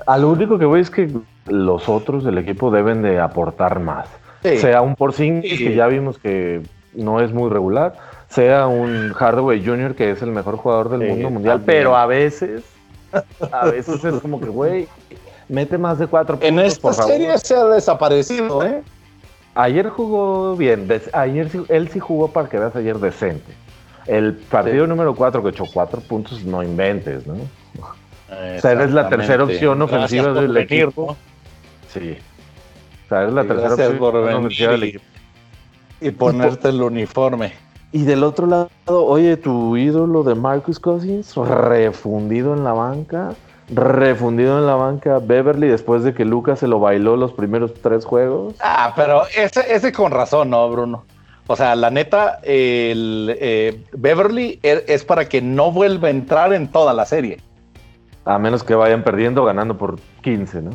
A 0.07 0.17
lo 0.17 0.29
único 0.29 0.57
que 0.57 0.65
voy 0.65 0.81
es 0.81 0.89
que 0.89 1.11
los 1.45 1.87
otros 1.87 2.23
del 2.23 2.39
equipo 2.39 2.71
deben 2.71 3.03
de 3.03 3.19
aportar 3.19 3.79
más. 3.79 4.07
Sea 4.41 4.81
un 4.81 4.95
Porzingis, 4.95 5.59
que 5.59 5.75
ya 5.75 5.85
vimos 5.85 6.17
que 6.17 6.63
no 6.95 7.21
es 7.21 7.31
muy 7.31 7.51
regular, 7.51 7.93
sea 8.27 8.65
un 8.65 9.13
Hardaway 9.13 9.63
Jr., 9.63 9.93
que 9.93 10.09
es 10.09 10.23
el 10.23 10.31
mejor 10.31 10.57
jugador 10.57 10.89
del 10.89 11.07
mundo 11.07 11.29
mundial, 11.29 11.61
pero 11.63 11.95
a 11.95 12.07
veces, 12.07 12.63
a 13.51 13.65
veces 13.65 14.03
es 14.03 14.21
como 14.21 14.39
que, 14.39 14.47
güey, 14.47 14.87
mete 15.47 15.77
más 15.77 15.99
de 15.99 16.07
cuatro 16.07 16.35
puntos. 16.35 16.49
En 16.49 16.59
esta 16.59 16.93
serie 16.93 17.37
se 17.37 17.55
ha 17.55 17.65
desaparecido, 17.65 18.63
¿eh? 18.63 18.83
Ayer 19.53 19.89
jugó 19.89 20.55
bien, 20.55 20.87
ayer 21.11 21.49
él 21.67 21.89
sí 21.89 21.99
jugó 21.99 22.29
para 22.29 22.47
que 22.47 22.57
veas 22.57 22.75
ayer 22.75 22.97
decente. 22.97 23.53
El 24.07 24.35
partido 24.35 24.87
número 24.87 25.13
cuatro 25.13 25.43
que 25.43 25.49
echó 25.49 25.65
cuatro 25.71 25.99
puntos, 26.01 26.43
no 26.43 26.63
inventes, 26.63 27.27
¿no? 27.27 27.33
O 27.33 28.59
sea, 28.61 28.71
eres 28.71 28.91
la 28.91 29.09
tercera 29.09 29.43
opción 29.43 29.81
ofensiva 29.81 30.33
del 30.33 30.55
equipo. 30.55 31.17
Sí. 31.93 32.17
O 33.05 33.09
sea, 33.09 33.23
eres 33.23 33.33
la 33.33 33.43
tercera 33.43 33.73
opción 33.73 34.01
ofensiva 34.01 34.71
del 34.71 34.83
equipo. 34.83 35.03
Y 35.99 36.11
ponerte 36.11 36.69
el 36.69 36.81
uniforme. 36.81 37.53
Y 37.91 38.03
del 38.03 38.23
otro 38.23 38.47
lado, 38.47 38.69
oye, 38.87 39.35
tu 39.37 39.75
ídolo 39.75 40.23
de 40.23 40.35
Marcus 40.35 40.79
Cousins, 40.79 41.35
refundido 41.35 42.53
en 42.53 42.63
la 42.63 42.73
banca 42.73 43.35
refundido 43.73 44.59
en 44.59 44.67
la 44.67 44.75
banca 44.75 45.19
Beverly 45.19 45.67
después 45.67 46.03
de 46.03 46.13
que 46.13 46.25
Lucas 46.25 46.59
se 46.59 46.67
lo 46.67 46.79
bailó 46.79 47.15
los 47.15 47.31
primeros 47.31 47.73
tres 47.75 48.05
juegos. 48.05 48.55
Ah, 48.59 48.93
pero 48.95 49.23
ese, 49.35 49.73
ese 49.73 49.91
con 49.91 50.11
razón, 50.11 50.49
¿no, 50.49 50.69
Bruno? 50.69 51.05
O 51.47 51.55
sea, 51.55 51.75
la 51.75 51.89
neta, 51.89 52.39
el 52.43 53.35
eh, 53.39 53.83
Beverly 53.93 54.59
e, 54.61 54.85
es 54.87 55.03
para 55.03 55.27
que 55.27 55.41
no 55.41 55.71
vuelva 55.71 56.09
a 56.09 56.11
entrar 56.11 56.53
en 56.53 56.67
toda 56.67 56.93
la 56.93 57.05
serie. 57.05 57.39
A 58.25 58.37
menos 58.37 58.63
que 58.63 58.75
vayan 58.75 59.03
perdiendo, 59.03 59.43
ganando 59.43 59.77
por 59.77 59.99
15, 60.21 60.61
¿no? 60.61 60.71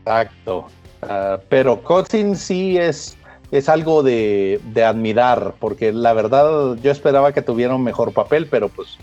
Exacto. 0.00 0.66
Ah, 1.02 1.38
pero 1.48 1.82
Cousins 1.82 2.38
sí 2.38 2.78
es, 2.78 3.16
es 3.50 3.68
algo 3.68 4.02
de, 4.02 4.60
de, 4.72 4.84
admirar, 4.84 5.54
porque 5.58 5.92
la 5.92 6.12
verdad 6.12 6.76
yo 6.82 6.90
esperaba 6.90 7.32
que 7.32 7.42
tuviera 7.42 7.74
un 7.74 7.84
mejor 7.84 8.12
papel, 8.12 8.46
pero 8.50 8.68
pues 8.68 8.98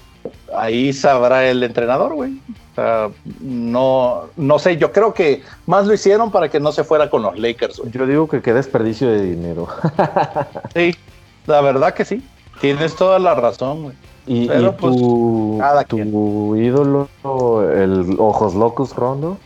ahí 0.55 0.93
sabrá 0.93 1.49
el 1.49 1.63
entrenador, 1.63 2.13
güey 2.13 2.39
no, 3.39 4.23
no 4.35 4.59
sé, 4.59 4.77
yo 4.77 4.91
creo 4.91 5.13
que 5.13 5.43
más 5.67 5.85
lo 5.85 5.93
hicieron 5.93 6.31
para 6.31 6.49
que 6.49 6.59
no 6.59 6.71
se 6.71 6.83
fuera 6.83 7.09
con 7.09 7.21
los 7.21 7.37
Lakers. 7.37 7.81
Yo 7.91 8.07
digo 8.07 8.27
que 8.27 8.41
qué 8.41 8.53
desperdicio 8.53 9.09
de 9.09 9.21
dinero. 9.21 9.67
sí, 10.73 10.95
la 11.45 11.61
verdad 11.61 11.93
que 11.93 12.05
sí. 12.05 12.23
Tienes 12.61 12.95
toda 12.95 13.19
la 13.19 13.35
razón, 13.35 13.83
güey. 13.83 13.95
¿Y, 14.25 14.47
pues, 14.47 14.95
tu, 14.95 16.55
ídolo, 16.55 17.09
el 17.71 18.15
Ojos 18.17 18.55
Locos 18.55 18.95
Rondo? 18.95 19.37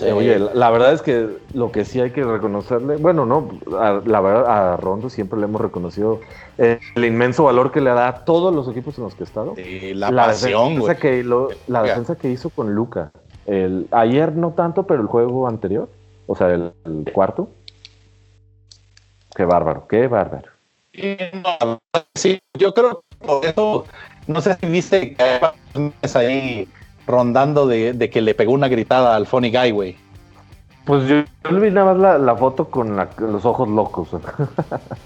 Oye, 0.00 0.38
la, 0.38 0.70
verdad 0.70 0.92
es 0.92 1.02
que 1.02 1.38
lo 1.52 1.70
que 1.70 1.84
sí 1.84 2.00
hay 2.00 2.10
que 2.10 2.22
reconocerle, 2.22 2.96
bueno, 2.96 3.26
no, 3.26 3.48
la 3.70 4.20
verdad 4.20 4.46
a 4.46 4.76
Rondo 4.76 5.10
siempre 5.10 5.38
le 5.38 5.44
hemos 5.44 5.60
reconocido 5.60 6.20
el 6.58 7.04
inmenso 7.04 7.44
valor 7.44 7.72
que 7.72 7.80
le 7.80 7.90
da 7.90 8.08
a 8.08 8.24
todos 8.24 8.54
los 8.54 8.68
equipos 8.68 8.96
en 8.98 9.04
los 9.04 9.14
que 9.14 9.24
ha 9.24 9.26
estado. 9.26 9.54
la, 9.94 10.10
pasión, 10.10 10.76
defensa 10.76 10.96
que, 10.96 11.24
la 11.66 11.82
defensa 11.82 12.16
que 12.16 12.30
hizo 12.30 12.50
con 12.50 12.74
Luca. 12.74 13.10
El, 13.46 13.86
ayer 13.90 14.32
no 14.32 14.52
tanto, 14.52 14.86
pero 14.86 15.02
el 15.02 15.06
juego 15.06 15.46
anterior, 15.46 15.88
o 16.26 16.34
sea, 16.34 16.50
el, 16.52 16.72
cuarto. 17.12 17.50
Qué 19.34 19.44
bárbaro, 19.44 19.86
qué 19.86 20.08
bárbaro. 20.08 20.50
Sí, 22.14 22.40
yo 22.58 22.72
creo 22.72 23.02
que 23.20 23.26
por 23.26 23.44
eso, 23.44 23.84
no 24.26 24.40
sé 24.40 24.54
si 24.54 24.66
viste 24.66 25.14
que 25.14 25.22
hay 25.22 25.90
ahí 26.14 26.68
rondando 27.06 27.66
de, 27.66 28.10
que 28.12 28.20
le 28.20 28.34
pegó 28.34 28.52
una 28.52 28.68
gritada 28.68 29.16
al 29.16 29.26
Funny 29.26 29.50
Guy, 29.50 29.70
güey. 29.70 29.96
Pues 30.84 31.08
yo, 31.08 31.24
vi 31.58 31.70
nada 31.70 31.94
más 31.94 32.20
la, 32.20 32.36
foto 32.36 32.66
con 32.70 32.96
los 32.96 33.44
ojos 33.44 33.68
locos. 33.68 34.08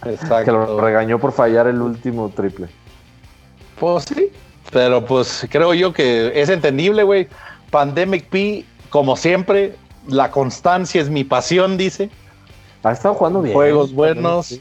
Exacto. 0.04 0.44
que 0.44 0.52
lo 0.52 0.80
regañó 0.80 1.18
por 1.18 1.32
fallar 1.32 1.66
el 1.66 1.80
último 1.80 2.28
triple. 2.28 2.68
Pues 3.78 4.04
sí, 4.04 4.30
pero 4.70 5.04
pues 5.04 5.46
creo 5.50 5.72
yo 5.72 5.92
que 5.92 6.38
es 6.38 6.50
entendible, 6.50 7.02
güey. 7.02 7.28
Pandemic 7.70 8.28
P, 8.28 8.64
como 8.90 9.16
siempre, 9.16 9.74
la 10.06 10.30
constancia 10.30 11.00
es 11.00 11.08
mi 11.08 11.24
pasión, 11.24 11.78
dice. 11.78 12.10
Ha 12.82 12.92
estado 12.92 13.14
jugando 13.14 13.40
bien. 13.40 13.54
Juegos 13.54 13.94
buenos. 13.94 14.60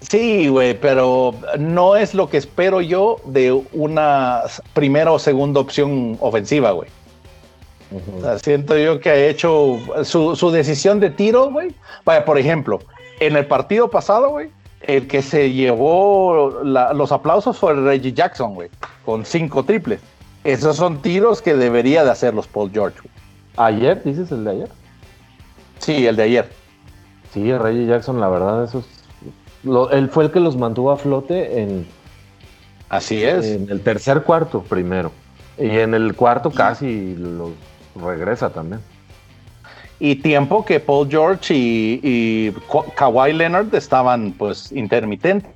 Sí, 0.00 0.48
güey, 0.48 0.78
pero 0.78 1.34
no 1.58 1.96
es 1.96 2.14
lo 2.14 2.28
que 2.28 2.36
espero 2.36 2.80
yo 2.80 3.16
de 3.24 3.52
una 3.72 4.42
primera 4.72 5.10
o 5.10 5.18
segunda 5.18 5.60
opción 5.60 6.16
ofensiva, 6.20 6.70
güey. 6.70 6.88
siento 8.42 8.78
yo 8.78 9.00
que 9.00 9.10
ha 9.10 9.16
hecho 9.26 9.78
su, 10.04 10.50
decisión 10.52 11.00
de 11.00 11.10
tiro, 11.10 11.50
güey. 11.50 11.74
Vaya, 12.04 12.24
por 12.24 12.38
ejemplo, 12.38 12.78
en 13.18 13.36
el 13.36 13.46
partido 13.46 13.90
pasado, 13.90 14.30
güey, 14.30 14.50
el 14.82 15.08
que 15.08 15.20
se 15.20 15.52
llevó 15.52 16.60
los 16.62 17.12
aplausos 17.12 17.58
fue 17.58 17.74
Reggie 17.74 18.12
Jackson, 18.12 18.54
güey, 18.54 18.70
con 19.04 19.24
cinco 19.24 19.64
triples. 19.64 20.00
Esos 20.44 20.76
son 20.76 21.02
tiros 21.02 21.42
que 21.42 21.54
debería 21.54 22.04
de 22.04 22.10
hacer 22.10 22.32
los 22.34 22.46
Paul 22.46 22.70
George. 22.72 23.00
¿Ayer? 23.56 24.00
¿Dices 24.04 24.30
el 24.30 24.44
de 24.44 24.50
ayer? 24.52 24.68
Sí, 25.80 26.06
el 26.06 26.14
de 26.14 26.22
ayer. 26.22 26.48
Sí, 27.34 27.52
Reggie 27.52 27.86
Jackson, 27.86 28.20
la 28.20 28.28
verdad, 28.28 28.64
esos 28.64 28.86
él 29.64 30.08
fue 30.10 30.24
el 30.24 30.30
que 30.30 30.40
los 30.40 30.56
mantuvo 30.56 30.90
a 30.90 30.96
flote 30.96 31.60
en. 31.60 31.86
Así 32.88 33.22
es. 33.22 33.46
En 33.46 33.68
el 33.70 33.82
tercer 33.82 34.22
cuarto 34.22 34.62
primero. 34.62 35.12
Y 35.58 35.68
en 35.78 35.94
el 35.94 36.14
cuarto 36.14 36.50
casi 36.50 37.14
los 37.16 37.50
regresa 37.96 38.50
también. 38.50 38.80
Y 40.00 40.16
tiempo 40.16 40.64
que 40.64 40.78
Paul 40.78 41.08
George 41.10 41.52
y, 41.54 42.52
Kawhi 42.94 43.32
Leonard 43.32 43.74
estaban 43.74 44.32
pues 44.32 44.70
intermitentes. 44.72 45.50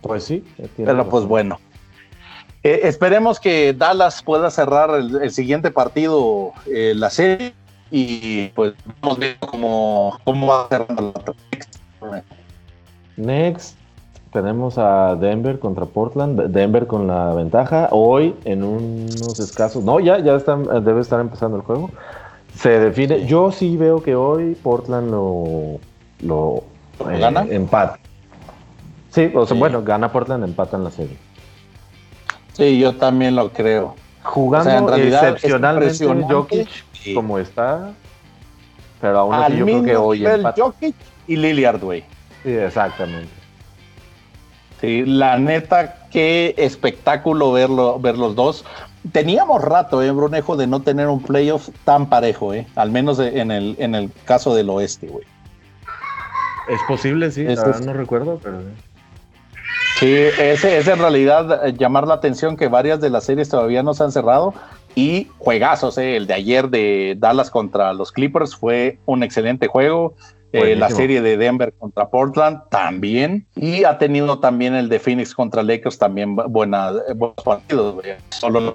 Pues 0.00 0.24
sí. 0.24 0.44
Pero 0.76 1.08
pues 1.08 1.24
bueno. 1.24 1.60
Eh, 2.64 2.80
esperemos 2.84 3.40
que 3.40 3.74
Dallas 3.74 4.22
pueda 4.22 4.50
cerrar 4.50 4.90
el, 4.94 5.30
siguiente 5.32 5.70
partido, 5.70 6.52
eh, 6.66 6.92
la 6.96 7.10
serie, 7.10 7.54
y 7.92 8.48
pues 8.48 8.72
vamos 9.00 9.18
viendo 9.18 9.46
cómo, 9.46 10.18
cómo 10.24 10.46
va 10.48 10.62
a 10.62 10.68
ser 10.68 10.86
la 12.00 12.24
Next 13.16 13.76
tenemos 14.32 14.78
a 14.78 15.14
Denver 15.14 15.58
contra 15.58 15.84
Portland, 15.84 16.40
Denver 16.48 16.86
con 16.86 17.06
la 17.06 17.34
ventaja, 17.34 17.88
hoy 17.90 18.34
en 18.44 18.64
unos 18.64 19.38
escasos, 19.38 19.84
no, 19.84 20.00
ya, 20.00 20.18
ya 20.20 20.34
está, 20.36 20.56
debe 20.56 21.02
estar 21.02 21.20
empezando 21.20 21.58
el 21.58 21.62
juego, 21.62 21.90
se 22.56 22.80
define, 22.80 23.26
yo 23.26 23.52
sí 23.52 23.76
veo 23.76 24.02
que 24.02 24.14
hoy 24.14 24.54
Portland 24.54 25.10
lo, 25.10 25.78
lo 26.22 26.64
eh, 27.10 27.18
¿Gana? 27.18 27.46
empata. 27.50 27.98
Sí, 29.10 29.30
o 29.34 29.44
sea, 29.44 29.56
bueno, 29.58 29.82
gana 29.82 30.10
Portland, 30.10 30.44
empata 30.44 30.78
en 30.78 30.84
la 30.84 30.90
serie. 30.90 31.16
Sí, 32.54 32.78
yo 32.78 32.96
también 32.96 33.36
lo 33.36 33.50
creo. 33.50 33.94
Jugando 34.22 34.70
en 34.70 34.88
realidad 34.88 35.28
excepcionalmente 35.30 36.06
Jokic 36.06 36.68
como 37.14 37.38
está. 37.38 37.92
Pero 39.00 39.18
aún 39.18 39.34
así 39.34 39.56
yo 39.56 39.64
creo 39.64 39.82
que 39.82 39.96
hoy 39.96 40.24
Jokic 40.56 40.94
y 41.26 41.36
Lillard, 41.36 41.80
güey. 41.80 42.04
Sí, 42.42 42.50
exactamente. 42.50 43.30
Sí, 44.80 45.04
la 45.06 45.38
neta, 45.38 46.08
qué 46.10 46.54
espectáculo 46.56 47.52
verlo, 47.52 48.00
ver 48.00 48.18
los 48.18 48.34
dos. 48.34 48.64
Teníamos 49.12 49.62
rato, 49.62 50.02
eh, 50.02 50.10
Brunejo, 50.10 50.56
de 50.56 50.66
no 50.66 50.80
tener 50.80 51.08
un 51.08 51.22
playoff 51.22 51.68
tan 51.84 52.08
parejo, 52.08 52.54
eh, 52.54 52.66
al 52.76 52.90
menos 52.90 53.18
en, 53.18 53.50
el, 53.50 53.76
en 53.78 53.94
el 53.94 54.10
caso 54.24 54.54
del 54.54 54.70
oeste, 54.70 55.06
güey. 55.08 55.24
Es 56.68 56.80
posible, 56.86 57.30
sí, 57.30 57.44
no 57.84 57.92
recuerdo, 57.92 58.38
pero... 58.42 58.60
Sí, 60.02 60.12
ese 60.12 60.78
es 60.78 60.88
en 60.88 60.98
realidad 60.98 61.64
eh, 61.64 61.74
llamar 61.78 62.08
la 62.08 62.14
atención 62.14 62.56
que 62.56 62.66
varias 62.66 63.00
de 63.00 63.08
las 63.08 63.22
series 63.22 63.48
todavía 63.48 63.84
no 63.84 63.94
se 63.94 64.02
han 64.02 64.10
cerrado 64.10 64.52
y 64.96 65.28
juegazos, 65.38 65.96
eh, 65.96 66.16
el 66.16 66.26
de 66.26 66.34
ayer 66.34 66.68
de 66.70 67.14
Dallas 67.16 67.50
contra 67.52 67.92
los 67.92 68.10
Clippers 68.10 68.56
fue 68.56 68.98
un 69.06 69.22
excelente 69.22 69.68
juego. 69.68 70.14
Eh, 70.52 70.74
la 70.74 70.90
serie 70.90 71.22
de 71.22 71.36
Denver 71.36 71.72
contra 71.78 72.08
Portland 72.08 72.62
también. 72.68 73.46
Y 73.54 73.84
ha 73.84 73.96
tenido 73.96 74.40
también 74.40 74.74
el 74.74 74.88
de 74.88 74.98
Phoenix 74.98 75.34
contra 75.34 75.62
Lakers 75.62 75.98
también 75.98 76.34
buena, 76.34 76.90
eh, 77.08 77.14
buenos 77.14 77.42
partidos. 77.44 78.04
Solo 78.30 78.74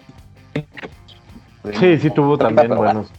sí, 1.74 1.98
sí 1.98 2.10
tuvo 2.10 2.38
también 2.38 2.74
buenos. 2.74 3.12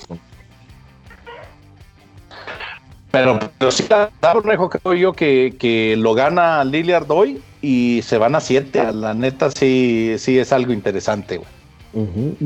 Pero, 3.11 3.39
pero 3.59 3.71
sí, 3.71 3.85
creo 3.85 4.95
yo 4.95 5.13
que, 5.13 5.55
que 5.61 5.95
lo 5.99 6.15
gana 6.15 6.65
Lillard 6.65 7.11
hoy 7.11 7.43
y 7.63 8.03
se 8.03 8.19
van 8.19 8.35
a 8.35 8.41
siete. 8.41 8.93
La 8.93 9.15
neta 9.15 9.51
sí, 9.51 10.15
sí 10.19 10.39
es 10.39 10.53
algo 10.53 10.73
interesante. 10.73 11.39
Güey. 11.39 11.59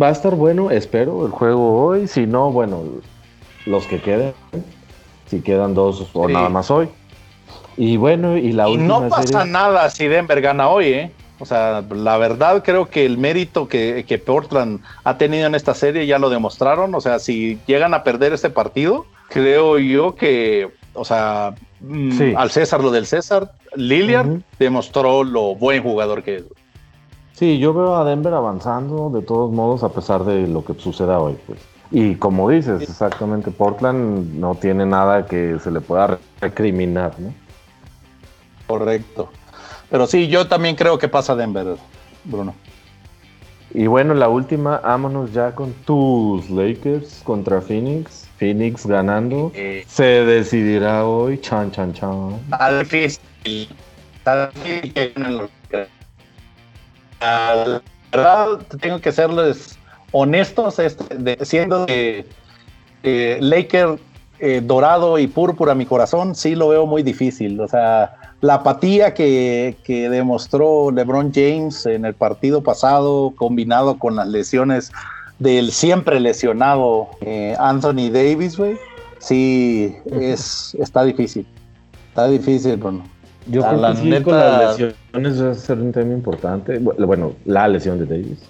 Va 0.01 0.09
a 0.09 0.13
estar 0.13 0.35
bueno, 0.35 0.71
espero, 0.71 1.27
el 1.27 1.33
juego 1.33 1.85
hoy. 1.85 2.09
Si 2.09 2.27
no, 2.27 2.51
bueno, 2.53 2.83
los 3.67 3.87
que 3.87 4.01
queden. 4.01 4.33
Si 5.27 5.41
quedan 5.41 5.75
dos 5.75 6.09
o 6.13 6.29
nada 6.29 6.49
más 6.49 6.71
hoy. 6.71 6.89
Y 7.77 7.97
bueno, 7.97 8.37
y 8.37 8.53
la 8.53 8.69
y 8.69 8.77
No 8.77 9.09
pasa 9.09 9.45
nada 9.45 9.89
si 9.91 10.07
Denver 10.07 10.41
gana 10.41 10.69
hoy, 10.69 10.87
¿eh? 10.87 11.13
O 11.39 11.47
sea, 11.47 11.83
la 11.91 12.19
verdad 12.19 12.63
creo 12.63 12.89
que 12.89 13.05
el 13.05 13.19
mérito 13.19 13.67
que, 13.67 14.23
Portland 14.25 14.81
ha 15.03 15.19
tenido 15.19 15.47
en 15.47 15.57
esta 15.57 15.75
serie 15.75 16.07
ya 16.07 16.19
lo 16.19 16.31
demostraron. 16.31 16.95
O 16.95 17.01
sea, 17.01 17.19
si 17.19 17.59
llegan 17.67 17.95
a 17.95 18.05
perder 18.05 18.33
este 18.33 18.51
partido, 18.51 19.07
creo 19.29 19.79
yo 19.79 20.15
que, 20.15 20.71
o 20.95 21.05
sea, 21.05 21.55
mm, 21.81 22.37
al 22.37 22.51
César 22.51 22.83
lo 22.83 22.91
del 22.91 23.07
César, 23.07 23.53
Lilian 23.75 24.45
demostró 24.59 25.25
lo 25.25 25.55
buen 25.55 25.83
jugador 25.83 26.23
que 26.23 26.37
es. 26.37 26.45
Sí, 27.33 27.59
yo 27.59 27.73
veo 27.73 27.97
a 27.97 28.05
Denver 28.05 28.35
avanzando 28.35 29.11
de 29.11 29.23
todos 29.23 29.51
modos 29.51 29.83
a 29.83 29.89
pesar 29.89 30.25
de 30.25 30.47
lo 30.47 30.65
que 30.65 30.75
suceda 30.75 31.19
hoy, 31.19 31.37
pues. 31.47 31.59
Y 31.91 32.15
como 32.15 32.49
dices, 32.49 32.83
exactamente, 32.83 33.51
Portland 33.51 34.35
no 34.35 34.55
tiene 34.55 34.87
nada 34.87 35.27
que 35.27 35.59
se 35.63 35.71
le 35.71 35.81
pueda 35.81 36.19
recriminar, 36.41 37.19
¿no? 37.19 37.35
Correcto. 38.67 39.29
Pero 39.91 40.07
sí, 40.07 40.29
yo 40.29 40.49
también 40.49 40.75
creo 40.75 40.99
que 40.99 41.09
pasa 41.09 41.37
Denver, 41.37 41.77
Bruno. 42.25 42.55
Y 43.75 43.87
bueno, 43.87 44.15
la 44.15 44.29
última, 44.29 44.79
vámonos 44.79 45.33
ya 45.33 45.55
con 45.55 45.73
tus 45.85 46.51
Lakers 46.51 47.23
contra 47.25 47.61
Phoenix. 47.61 48.29
Phoenix 48.39 48.87
ganando. 48.87 49.53
Se 49.87 50.03
decidirá 50.03 51.07
hoy, 51.07 51.39
chan, 51.41 51.71
chan, 51.71 51.93
chan. 51.93 52.39
Está 52.51 52.79
difícil. 52.81 53.69
Está 54.17 54.51
difícil 54.51 54.93
que 55.71 55.87
la 57.21 57.81
verdad, 58.13 58.59
tengo 58.81 59.01
que 59.01 59.13
serles 59.13 59.79
honestos, 60.11 60.79
este, 60.79 61.45
siendo 61.45 61.87
de, 61.87 62.27
Laker 63.41 63.99
eh, 64.39 64.61
dorado 64.63 65.19
y 65.19 65.27
púrpura 65.27 65.75
mi 65.75 65.87
corazón, 65.87 66.35
sí 66.35 66.55
lo 66.55 66.69
veo 66.69 66.87
muy 66.87 67.03
difícil. 67.03 67.61
O 67.61 67.69
sea, 67.69 68.15
la 68.43 68.55
apatía 68.55 69.15
que, 69.15 69.77
demostró 69.87 70.91
LeBron 70.91 71.33
James 71.33 71.87
en 71.87 72.05
el 72.05 72.13
partido 72.13 72.61
pasado, 72.61 73.33
combinado 73.37 73.99
con 73.99 74.17
las 74.17 74.27
lesiones 74.27 74.91
del 75.39 75.71
siempre 75.71 76.19
lesionado 76.19 77.09
eh, 77.21 77.55
Anthony 77.59 78.11
Davis, 78.13 78.59
güey, 78.59 78.77
sí 79.21 79.97
es, 80.11 80.77
está 80.81 81.05
difícil. 81.05 81.47
Está 82.09 82.27
difícil, 82.27 82.77
Bruno. 82.77 83.05
Yo 83.47 83.63
creo 83.63 83.81
que 83.81 83.97
sí, 83.97 84.23
con 84.23 84.37
las 84.37 84.79
lesiones 84.79 85.43
va 85.43 85.51
a 85.51 85.55
ser 85.55 85.79
un 85.79 85.93
tema 85.93 86.13
importante. 86.13 86.79
Bueno, 86.79 87.35
la 87.45 87.69
lesión 87.69 88.01
de 88.01 88.07
Davis. 88.07 88.41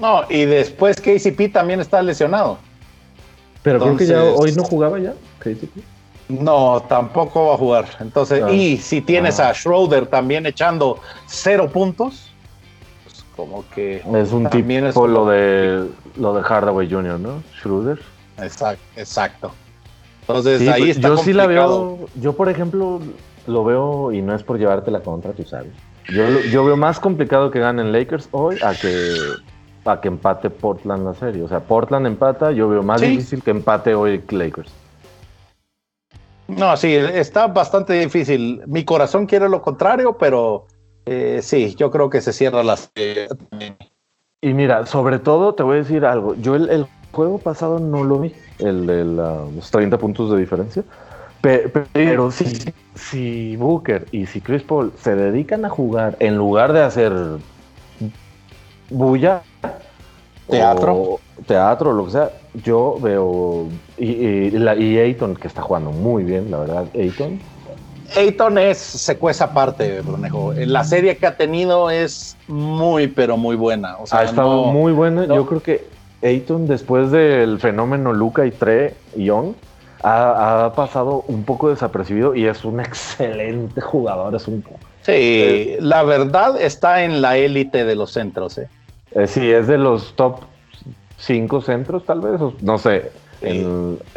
No, 0.00 0.22
y 0.30 0.46
después 0.46 0.96
KCP 0.98 1.52
también 1.52 1.80
está 1.80 2.02
lesionado. 2.02 2.58
Pero 3.62 3.80
creo 3.80 3.96
que 3.98 4.06
ya 4.06 4.24
hoy 4.24 4.52
no 4.52 4.64
jugaba 4.64 4.98
ya, 4.98 5.12
KCP. 5.40 5.95
No, 6.28 6.82
tampoco 6.88 7.46
va 7.46 7.54
a 7.54 7.56
jugar. 7.56 7.86
Entonces, 8.00 8.42
ah. 8.42 8.50
y 8.50 8.78
si 8.78 9.00
tienes 9.00 9.38
a 9.38 9.52
Schroeder 9.54 10.06
también 10.06 10.46
echando 10.46 10.98
cero 11.26 11.70
puntos, 11.72 12.30
pues 13.04 13.24
como 13.36 13.64
que 13.74 13.96
es 13.96 14.32
un 14.32 14.48
tipo 14.50 15.06
lo 15.06 15.26
de 15.26 15.88
lo 16.16 16.34
de 16.34 16.42
Hardaway 16.42 16.90
Jr., 16.90 17.20
¿no? 17.20 17.42
Schroeder. 17.58 18.00
Exacto, 18.38 18.84
exacto. 18.96 19.52
Entonces 20.22 20.68
ahí 20.68 20.82
pues, 20.82 20.96
está. 20.96 21.08
Yo 21.08 21.16
sí 21.18 21.32
la 21.32 21.46
veo. 21.46 22.08
Yo, 22.16 22.32
por 22.32 22.48
ejemplo, 22.48 23.00
lo 23.46 23.64
veo 23.64 24.12
y 24.12 24.20
no 24.20 24.34
es 24.34 24.42
por 24.42 24.58
llevarte 24.58 24.90
la 24.90 25.00
contra, 25.00 25.32
tú 25.32 25.44
sabes. 25.44 25.72
Yo, 26.08 26.40
yo 26.50 26.64
veo 26.64 26.76
más 26.76 26.98
complicado 26.98 27.50
que 27.50 27.60
ganen 27.60 27.92
Lakers 27.92 28.28
hoy 28.32 28.56
a 28.62 28.74
que 28.74 29.16
a 29.84 30.00
que 30.00 30.08
empate 30.08 30.50
Portland 30.50 31.04
la 31.04 31.14
serie. 31.14 31.42
O 31.42 31.48
sea, 31.48 31.60
Portland 31.60 32.06
empata, 32.06 32.50
yo 32.50 32.68
veo 32.68 32.82
más 32.82 33.00
difícil 33.00 33.42
que 33.42 33.52
empate 33.52 33.94
hoy 33.94 34.22
Lakers. 34.28 34.72
No, 36.48 36.76
sí, 36.76 36.94
está 36.94 37.48
bastante 37.48 37.94
difícil. 37.94 38.62
Mi 38.66 38.84
corazón 38.84 39.26
quiere 39.26 39.48
lo 39.48 39.62
contrario, 39.62 40.16
pero 40.16 40.66
eh, 41.04 41.40
sí, 41.42 41.74
yo 41.76 41.90
creo 41.90 42.10
que 42.10 42.20
se 42.20 42.32
cierra 42.32 42.62
las. 42.62 42.90
y 44.40 44.54
mira, 44.54 44.86
sobre 44.86 45.18
todo 45.18 45.54
te 45.54 45.62
voy 45.62 45.76
a 45.76 45.80
decir 45.80 46.04
algo. 46.04 46.34
Yo 46.36 46.54
el, 46.54 46.86
juego 47.12 47.38
pasado 47.38 47.78
no 47.78 48.04
lo 48.04 48.18
vi, 48.20 48.34
el 48.58 48.86
de 48.86 49.04
los 49.04 49.70
30 49.70 49.96
puntos 49.96 50.30
de 50.30 50.38
diferencia. 50.38 50.84
Pero, 51.40 52.30
si, 52.30 52.72
si 52.94 53.56
Booker 53.56 54.06
y 54.10 54.26
si 54.26 54.40
Chris 54.40 54.62
Paul 54.62 54.92
se 55.00 55.14
dedican 55.14 55.64
a 55.64 55.70
jugar 55.70 56.16
en 56.18 56.36
lugar 56.36 56.72
de 56.72 56.82
hacer 56.82 57.12
bulla, 58.90 59.42
teatro, 60.48 61.20
teatro, 61.46 61.92
lo 61.92 62.06
que 62.06 62.10
sea, 62.12 62.30
yo 62.64 62.96
veo 63.00 63.68
y, 63.98 64.54
y, 64.56 64.98
Ayton 64.98 65.36
que 65.36 65.48
está 65.48 65.62
jugando 65.62 65.90
muy 65.90 66.24
bien, 66.24 66.50
la 66.50 66.58
verdad, 66.58 66.86
Ayton. 66.94 67.40
Ayton 68.16 68.58
es 68.58 68.78
secuesa 68.78 69.46
aparte, 69.46 70.00
Brunejo. 70.00 70.52
La 70.54 70.84
serie 70.84 71.16
que 71.16 71.26
ha 71.26 71.36
tenido 71.36 71.90
es 71.90 72.36
muy, 72.46 73.08
pero 73.08 73.36
muy 73.36 73.56
buena. 73.56 73.96
ha 74.10 74.22
estado 74.22 74.66
muy 74.66 74.92
buena. 74.92 75.26
Yo 75.26 75.44
creo 75.46 75.60
que 75.60 75.86
Ayton, 76.22 76.66
después 76.66 77.10
del 77.10 77.58
fenómeno 77.58 78.12
Luca 78.12 78.46
y 78.46 78.52
Tre 78.52 78.94
Young, 79.16 79.54
ha, 80.02 80.72
pasado 80.76 81.24
un 81.26 81.44
poco 81.44 81.70
desapercibido 81.70 82.34
y 82.34 82.46
es 82.46 82.64
un 82.64 82.80
excelente 82.80 83.80
jugador. 83.80 84.34
Es 84.34 84.46
un. 84.46 84.64
Sí, 85.02 85.76
la 85.80 86.02
verdad 86.02 86.60
está 86.60 87.04
en 87.04 87.22
la 87.22 87.36
élite 87.36 87.84
de 87.84 87.94
los 87.94 88.12
centros. 88.12 88.58
¿eh? 88.58 88.68
Eh, 89.12 89.26
sí, 89.26 89.50
es 89.50 89.66
de 89.66 89.78
los 89.78 90.14
top 90.14 90.40
cinco 91.18 91.60
centros, 91.60 92.04
tal 92.04 92.20
vez. 92.20 92.40
No 92.60 92.78
sé. 92.78 93.10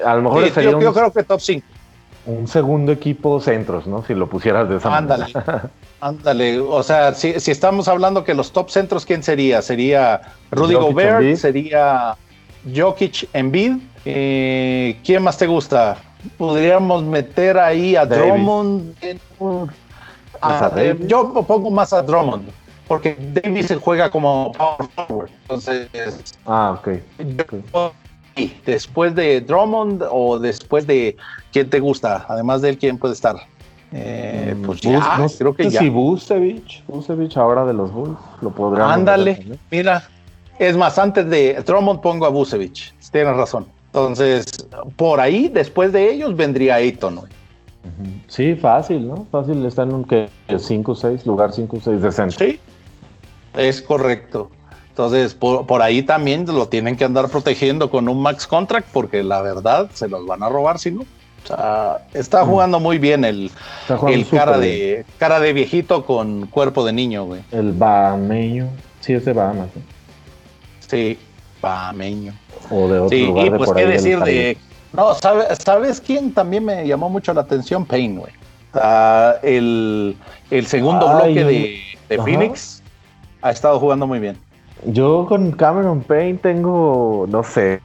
a 0.05 0.15
lo 0.15 0.21
mejor 0.21 0.49
sería 0.51 0.71
yo, 0.71 0.93
creo 0.93 1.11
que 1.11 1.23
top 1.23 1.41
5. 1.41 1.65
Un 2.25 2.47
segundo 2.47 2.91
equipo 2.91 3.39
centros, 3.39 3.87
¿no? 3.87 4.03
Si 4.03 4.13
lo 4.13 4.27
pusieras 4.27 4.69
de 4.69 4.77
esa 4.77 4.95
Ándale. 4.95 5.25
Ándale. 6.01 6.59
O 6.59 6.83
sea, 6.83 7.13
si, 7.13 7.29
estamos 7.29 7.87
hablando 7.87 8.23
que 8.23 8.33
los 8.33 8.51
top 8.51 8.69
centros, 8.69 9.05
¿quién 9.05 9.23
sería? 9.23 9.61
Sería 9.61 10.21
Rudy 10.51 10.75
Gobert, 10.75 11.35
sería 11.37 12.15
Jokic 12.75 13.29
Embiid. 13.33 13.77
Eh, 14.05 14.99
¿Quién 15.03 15.23
más 15.23 15.37
te 15.37 15.47
gusta? 15.47 15.97
Podríamos 16.37 17.03
meter 17.03 17.57
ahí 17.57 17.95
a 17.95 18.05
Drummond. 18.05 18.95
Eh, 19.01 20.99
yo 21.07 21.33
pongo 21.47 21.71
más 21.71 21.93
a 21.93 22.01
Drummond 22.01 22.49
porque 22.89 23.15
Davis 23.33 23.71
juega 23.79 24.09
como 24.09 24.51
power 24.53 24.89
forward. 24.95 25.29
Entonces, 25.43 25.87
ah, 26.47 26.77
ok. 26.79 26.89
después 28.65 29.13
de 29.13 29.41
Drummond 29.41 30.03
o 30.09 30.39
después 30.39 30.87
de 30.87 31.15
quién 31.53 31.69
te 31.69 31.79
gusta, 31.79 32.25
además 32.27 32.63
de 32.63 32.69
él, 32.69 32.77
quién 32.79 32.97
puede 32.97 33.13
estar. 33.13 33.35
Eh, 33.91 34.55
mm, 34.57 34.61
pues 34.63 34.81
ya, 34.81 35.27
creo 35.37 35.53
que 35.53 35.69
ya. 35.69 35.79
Si 35.79 35.89
Busevich, 35.89 36.83
Busevich 36.87 37.37
ahora 37.37 37.63
de 37.63 37.73
los 37.73 37.93
Bulls, 37.93 38.17
lo 38.41 38.49
podría. 38.49 38.91
Ándale, 38.91 39.45
mira, 39.69 40.03
es 40.57 40.75
más, 40.75 40.97
antes 40.97 41.29
de 41.29 41.61
Drummond 41.65 42.01
pongo 42.01 42.25
a 42.25 42.29
Busevich, 42.29 42.93
tienes 43.11 43.35
razón. 43.35 43.67
Entonces, 43.85 44.45
por 44.95 45.19
ahí, 45.19 45.47
después 45.47 45.93
de 45.93 46.11
ellos, 46.11 46.35
vendría 46.35 46.75
Ayton. 46.75 47.21
Sí, 48.27 48.55
fácil, 48.55 49.07
¿no? 49.07 49.27
Fácil, 49.31 49.63
está 49.65 49.83
en 49.83 49.93
un 49.93 50.05
5-6, 50.05 51.25
lugar 51.25 51.51
5-6 51.51 51.97
de 51.97 52.11
centro. 52.11 52.45
Sí, 52.45 52.59
es 53.55 53.81
correcto. 53.81 54.49
Entonces, 54.99 55.33
por, 55.33 55.81
ahí 55.81 56.03
también 56.03 56.45
lo 56.45 56.67
tienen 56.67 56.97
que 56.97 57.05
andar 57.05 57.29
protegiendo 57.29 57.89
con 57.89 58.09
un 58.09 58.21
max 58.21 58.45
contract 58.45 58.89
porque 58.91 59.23
la 59.23 59.41
verdad 59.41 59.89
se 59.93 60.09
los 60.09 60.25
van 60.25 60.43
a 60.43 60.49
robar 60.49 60.77
si 60.77 60.91
no. 60.91 61.03
O 61.43 61.47
sea, 61.47 62.05
está 62.13 62.43
mm. 62.43 62.47
jugando 62.49 62.79
muy 62.81 62.97
bien 62.97 63.23
el, 63.23 63.49
el 64.09 64.27
cara 64.27 64.57
de 64.57 65.05
cara 65.17 65.39
de 65.39 65.53
viejito 65.53 66.05
con 66.05 66.47
cuerpo 66.47 66.83
de 66.85 66.91
niño, 66.91 67.23
güey. 67.23 67.41
El 67.51 67.71
Bahameño. 67.71 68.67
Sí, 68.99 69.13
ese 69.13 69.31
Bahamas. 69.31 69.69
Sí, 70.85 71.17
Bahameño. 71.61 72.33
O 72.69 72.89
de 72.89 72.99
otro 72.99 73.17
lugar 73.17 73.45
y 73.45 73.49
pues 73.51 73.71
qué 73.71 73.85
decir 73.85 74.19
de... 74.19 74.57
No, 74.91 75.13
¿sabes, 75.13 76.01
quién 76.01 76.33
también 76.33 76.65
me 76.65 76.85
llamó 76.85 77.09
mucho 77.09 77.33
la 77.33 77.39
atención? 77.39 77.85
Payne, 77.85 78.19
güey. 78.19 78.33
el, 79.43 80.17
segundo 80.67 81.07
bloque 81.07 81.45
de, 81.45 81.81
de 82.09 82.17
Phoenix 82.17 82.78
ha 83.41 83.51
estado 83.51 83.79
jugando 83.79 84.07
muy 84.07 84.19
bien. 84.19 84.37
Yo 84.85 85.25
con 85.27 85.51
Cameron 85.51 86.01
Payne 86.01 86.39
tengo, 86.41 87.25
no 87.29 87.43
sé. 87.43 87.81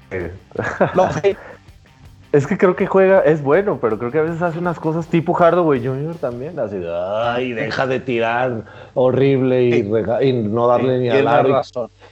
No, 0.94 1.08
es 2.32 2.46
que 2.46 2.56
creo 2.56 2.76
que 2.76 2.86
juega, 2.86 3.20
es 3.20 3.42
bueno, 3.42 3.78
pero 3.80 3.98
creo 3.98 4.10
que 4.12 4.18
a 4.18 4.22
veces 4.22 4.42
hace 4.42 4.58
unas 4.58 4.78
cosas 4.78 5.06
tipo 5.08 5.34
Hardaway 5.34 5.84
Jr. 5.84 6.16
también, 6.16 6.58
así 6.58 6.78
de, 6.78 6.92
ay, 6.92 7.52
deja 7.52 7.86
de 7.86 8.00
tirar 8.00 8.64
horrible 8.94 9.64
y, 9.64 10.32
no 10.32 10.66
darle 10.68 10.98
ni 10.98 11.08
a 11.10 11.22
la 11.22 11.62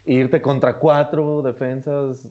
Irte 0.05 0.42
contra 0.42 0.78
cuatro 0.78 1.42
defensas. 1.42 2.28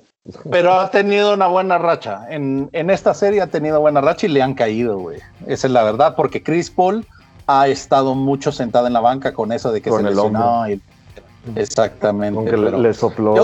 Pero 0.51 0.73
ha 0.73 0.91
tenido 0.91 1.33
una 1.33 1.47
buena 1.47 1.77
racha. 1.77 2.27
En, 2.29 2.69
esta 2.73 3.13
serie 3.13 3.41
ha 3.41 3.47
tenido 3.47 3.79
buena 3.79 4.01
racha 4.01 4.27
y 4.27 4.29
le 4.29 4.41
han 4.41 4.53
caído, 4.53 4.99
güey. 4.99 5.19
Esa 5.47 5.67
es 5.67 5.73
la 5.73 5.83
verdad, 5.83 6.15
porque 6.15 6.43
Chris 6.43 6.69
Paul 6.69 7.05
ha 7.47 7.67
estado 7.67 8.13
mucho 8.13 8.51
sentado 8.51 8.87
en 8.87 8.93
la 8.93 8.99
banca 8.99 9.33
con 9.33 9.51
eso 9.51 9.71
de 9.71 9.81
que 9.81 9.89
se 9.89 10.03
lesionó 10.03 10.69
y 10.69 10.79
Exactamente. 11.55 12.57
le, 12.57 12.93
sopló. 12.93 13.35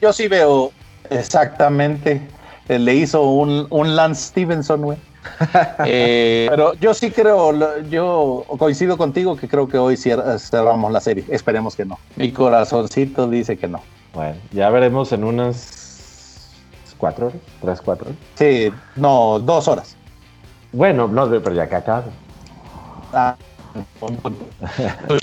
Yo, 0.00 0.12
sí, 0.12 0.28
veo 0.28 0.72
exactamente. 1.10 2.22
Eh, 2.68 2.78
le 2.78 2.94
hizo 2.94 3.22
un, 3.22 3.66
un 3.70 3.96
Lance 3.96 4.28
Stevenson, 4.28 4.82
güey. 4.82 4.98
Eh, 5.86 6.46
pero 6.50 6.74
yo 6.74 6.94
sí 6.94 7.10
creo, 7.10 7.80
yo 7.88 8.44
coincido 8.58 8.96
contigo 8.96 9.36
que 9.36 9.48
creo 9.48 9.68
que 9.68 9.78
hoy 9.78 9.96
cerramos 9.96 10.92
la 10.92 11.00
serie. 11.00 11.24
Esperemos 11.28 11.76
que 11.76 11.84
no. 11.84 11.98
Mi 12.16 12.32
corazoncito 12.32 13.28
dice 13.28 13.56
que 13.56 13.68
no. 13.68 13.80
Bueno, 14.14 14.36
ya 14.52 14.68
veremos 14.70 15.12
en 15.12 15.24
unas 15.24 16.50
cuatro 16.98 17.26
horas, 17.28 17.40
tres, 17.60 17.80
cuatro 17.80 18.06
horas. 18.08 18.18
Sí, 18.34 18.72
no, 18.96 19.38
dos 19.38 19.68
horas. 19.68 19.96
Bueno, 20.72 21.08
no, 21.08 21.28
pero 21.28 21.52
ya 21.52 21.68
que 21.68 21.76
acaba. 21.76 22.04
Ah, 23.12 23.36
punto. 24.00 24.32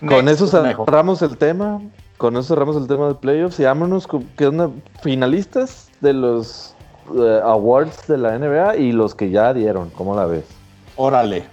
Con 0.00 0.28
eso 0.28 0.46
cerramos 0.46 1.22
el 1.22 1.36
tema. 1.36 1.80
Con 2.18 2.36
eso 2.36 2.54
cerramos 2.54 2.76
el 2.76 2.86
tema 2.86 3.08
de 3.08 3.14
playoffs 3.14 3.60
y 3.60 3.64
vámonos 3.64 4.06
con 4.06 4.24
que 4.36 4.50
finalistas 5.02 5.90
de 6.00 6.14
los 6.14 6.74
eh, 7.14 7.40
awards 7.44 8.06
de 8.08 8.18
la 8.18 8.38
NBA 8.38 8.76
y 8.76 8.92
los 8.92 9.14
que 9.14 9.30
ya 9.30 9.52
dieron. 9.52 9.90
¿Cómo 9.90 10.16
la 10.16 10.26
ves? 10.26 10.44
Órale, 10.96 11.44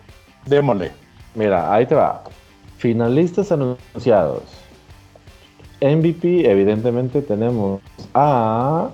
démosle. 0.45 0.91
Mira, 1.35 1.73
ahí 1.73 1.85
te 1.85 1.95
va. 1.95 2.23
Finalistas 2.77 3.51
anunciados. 3.51 4.43
MVP, 5.81 6.49
evidentemente 6.49 7.21
tenemos 7.21 7.81
a 8.13 8.89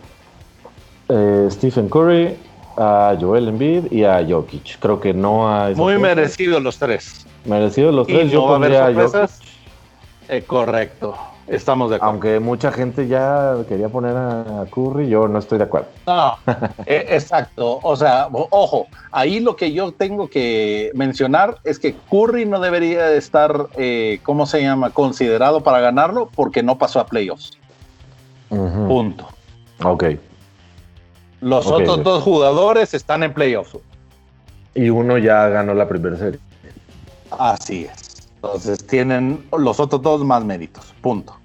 eh, 1.08 1.48
Stephen 1.52 1.88
Curry, 1.88 2.36
a 2.78 3.16
Joel 3.20 3.50
Embiid 3.50 3.92
y 3.92 4.06
a 4.06 4.26
Jokic. 4.28 4.80
Creo 4.80 5.00
que 5.00 5.14
no 5.14 5.54
hay. 5.54 5.76
Muy 5.76 6.00
merecidos 6.00 6.64
los 6.64 6.80
tres. 6.80 7.28
Merecidos 7.46 7.94
los 7.94 8.08
tres. 8.08 8.32
Yo 8.32 8.48
pondría 8.48 8.88
a 8.88 8.94
Jokic. 8.94 9.30
Eh, 10.32 10.44
correcto, 10.44 11.18
estamos 11.48 11.90
de 11.90 11.96
acuerdo. 11.96 12.12
Aunque 12.12 12.40
mucha 12.40 12.72
gente 12.72 13.08
ya 13.08 13.56
quería 13.68 13.90
poner 13.90 14.16
a 14.16 14.64
Curry, 14.72 15.10
yo 15.10 15.28
no 15.28 15.40
estoy 15.40 15.58
de 15.58 15.64
acuerdo. 15.64 15.88
No, 16.06 16.38
eh, 16.86 17.08
exacto. 17.10 17.80
O 17.82 17.96
sea, 17.96 18.28
ojo, 18.32 18.86
ahí 19.12 19.40
lo 19.40 19.56
que 19.56 19.74
yo 19.74 19.92
tengo 19.92 20.30
que 20.30 20.92
mencionar 20.94 21.58
es 21.64 21.80
que 21.80 21.96
Curry 22.12 22.46
no 22.46 22.60
debería 22.60 23.12
estar, 23.14 23.70
eh, 23.76 24.20
¿cómo 24.22 24.46
se 24.46 24.62
llama?, 24.62 24.92
considerado 24.92 25.64
para 25.64 25.80
ganarlo 25.80 26.30
porque 26.36 26.62
no 26.62 26.78
pasó 26.78 27.00
a 27.00 27.08
playoffs. 27.08 27.58
Punto. 28.50 29.28
Ok. 29.84 30.04
Los 31.42 31.66
otros 31.66 32.04
dos 32.04 32.22
jugadores 32.22 32.94
están 32.94 33.24
en 33.24 33.34
playoffs. 33.34 33.80
Y 34.76 34.92
uno 34.92 35.18
ya 35.18 35.48
ganó 35.48 35.74
la 35.74 35.88
primera 35.88 36.18
serie. 36.18 36.40
Así 37.32 37.86
es. 37.86 38.09
Entonces 38.42 38.86
tienen 38.88 39.46
los 39.58 39.80
otros 39.80 40.02
dos 40.02 40.24
más 40.24 40.46
méritos. 40.46 40.94
Punto. 41.02 41.36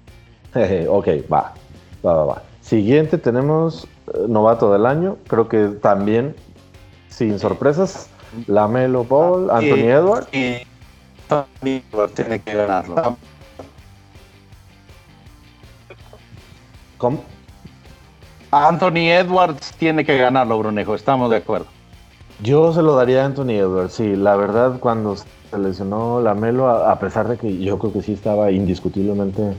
ok, 0.89 1.07
va. 1.31 1.53
Va, 2.05 2.13
va, 2.13 2.25
va. 2.25 2.43
Siguiente 2.61 3.17
tenemos 3.17 3.87
eh, 4.07 4.25
novato 4.27 4.71
del 4.71 4.85
año. 4.85 5.17
Creo 5.27 5.49
que 5.49 5.67
también 5.81 6.35
sin 7.09 7.37
sorpresas, 7.39 8.09
Lamelo 8.47 9.03
Ball, 9.03 9.49
ah, 9.49 9.57
Anthony 9.57 9.89
Edwards. 9.89 10.27
Y 10.33 10.55
Anthony 11.29 11.81
Edwards 11.91 12.13
tiene 12.13 12.39
que 12.41 12.53
ganarlo. 12.53 13.17
¿Cómo? 16.97 17.23
Anthony 18.51 19.09
Edwards 19.11 19.73
tiene 19.77 20.05
que 20.05 20.17
ganarlo, 20.17 20.59
Brunejo, 20.59 20.95
estamos 20.95 21.29
de 21.29 21.37
acuerdo. 21.37 21.67
Yo 22.41 22.73
se 22.73 22.81
lo 22.81 22.95
daría 22.95 23.23
a 23.23 23.25
Anthony 23.25 23.51
Edwards, 23.51 23.93
sí. 23.93 24.15
La 24.15 24.35
verdad, 24.35 24.79
cuando 24.79 25.15
se 25.49 25.57
lesionó 25.57 26.21
Lamelo, 26.21 26.67
a, 26.67 26.91
a 26.91 26.99
pesar 26.99 27.27
de 27.27 27.37
que 27.37 27.57
yo 27.57 27.79
creo 27.79 27.93
que 27.93 28.01
sí 28.01 28.13
estaba 28.13 28.51
indiscutiblemente 28.51 29.55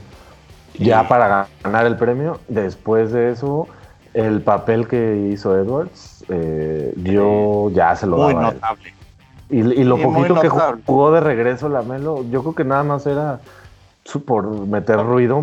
ya 0.79 1.07
para 1.07 1.47
ganar 1.63 1.85
el 1.85 1.97
premio, 1.97 2.39
después 2.47 3.11
de 3.11 3.31
eso, 3.31 3.67
el 4.13 4.41
papel 4.41 4.87
que 4.87 5.29
hizo 5.31 5.57
Edwards, 5.57 6.23
eh, 6.29 6.93
yo 6.97 7.71
ya 7.71 7.95
se 7.95 8.07
lo 8.07 8.17
muy 8.17 8.35
notable. 8.35 8.93
Y, 9.49 9.61
lo 9.61 9.97
poquito 10.01 10.41
que 10.41 10.49
jugó 10.49 11.11
de 11.11 11.21
regreso 11.21 11.69
Lamelo, 11.69 12.25
yo 12.29 12.41
creo 12.41 12.55
que 12.55 12.65
nada 12.65 12.83
más 12.83 13.05
era 13.07 13.39
por 14.25 14.45
meter 14.67 14.99
ruido, 14.99 15.41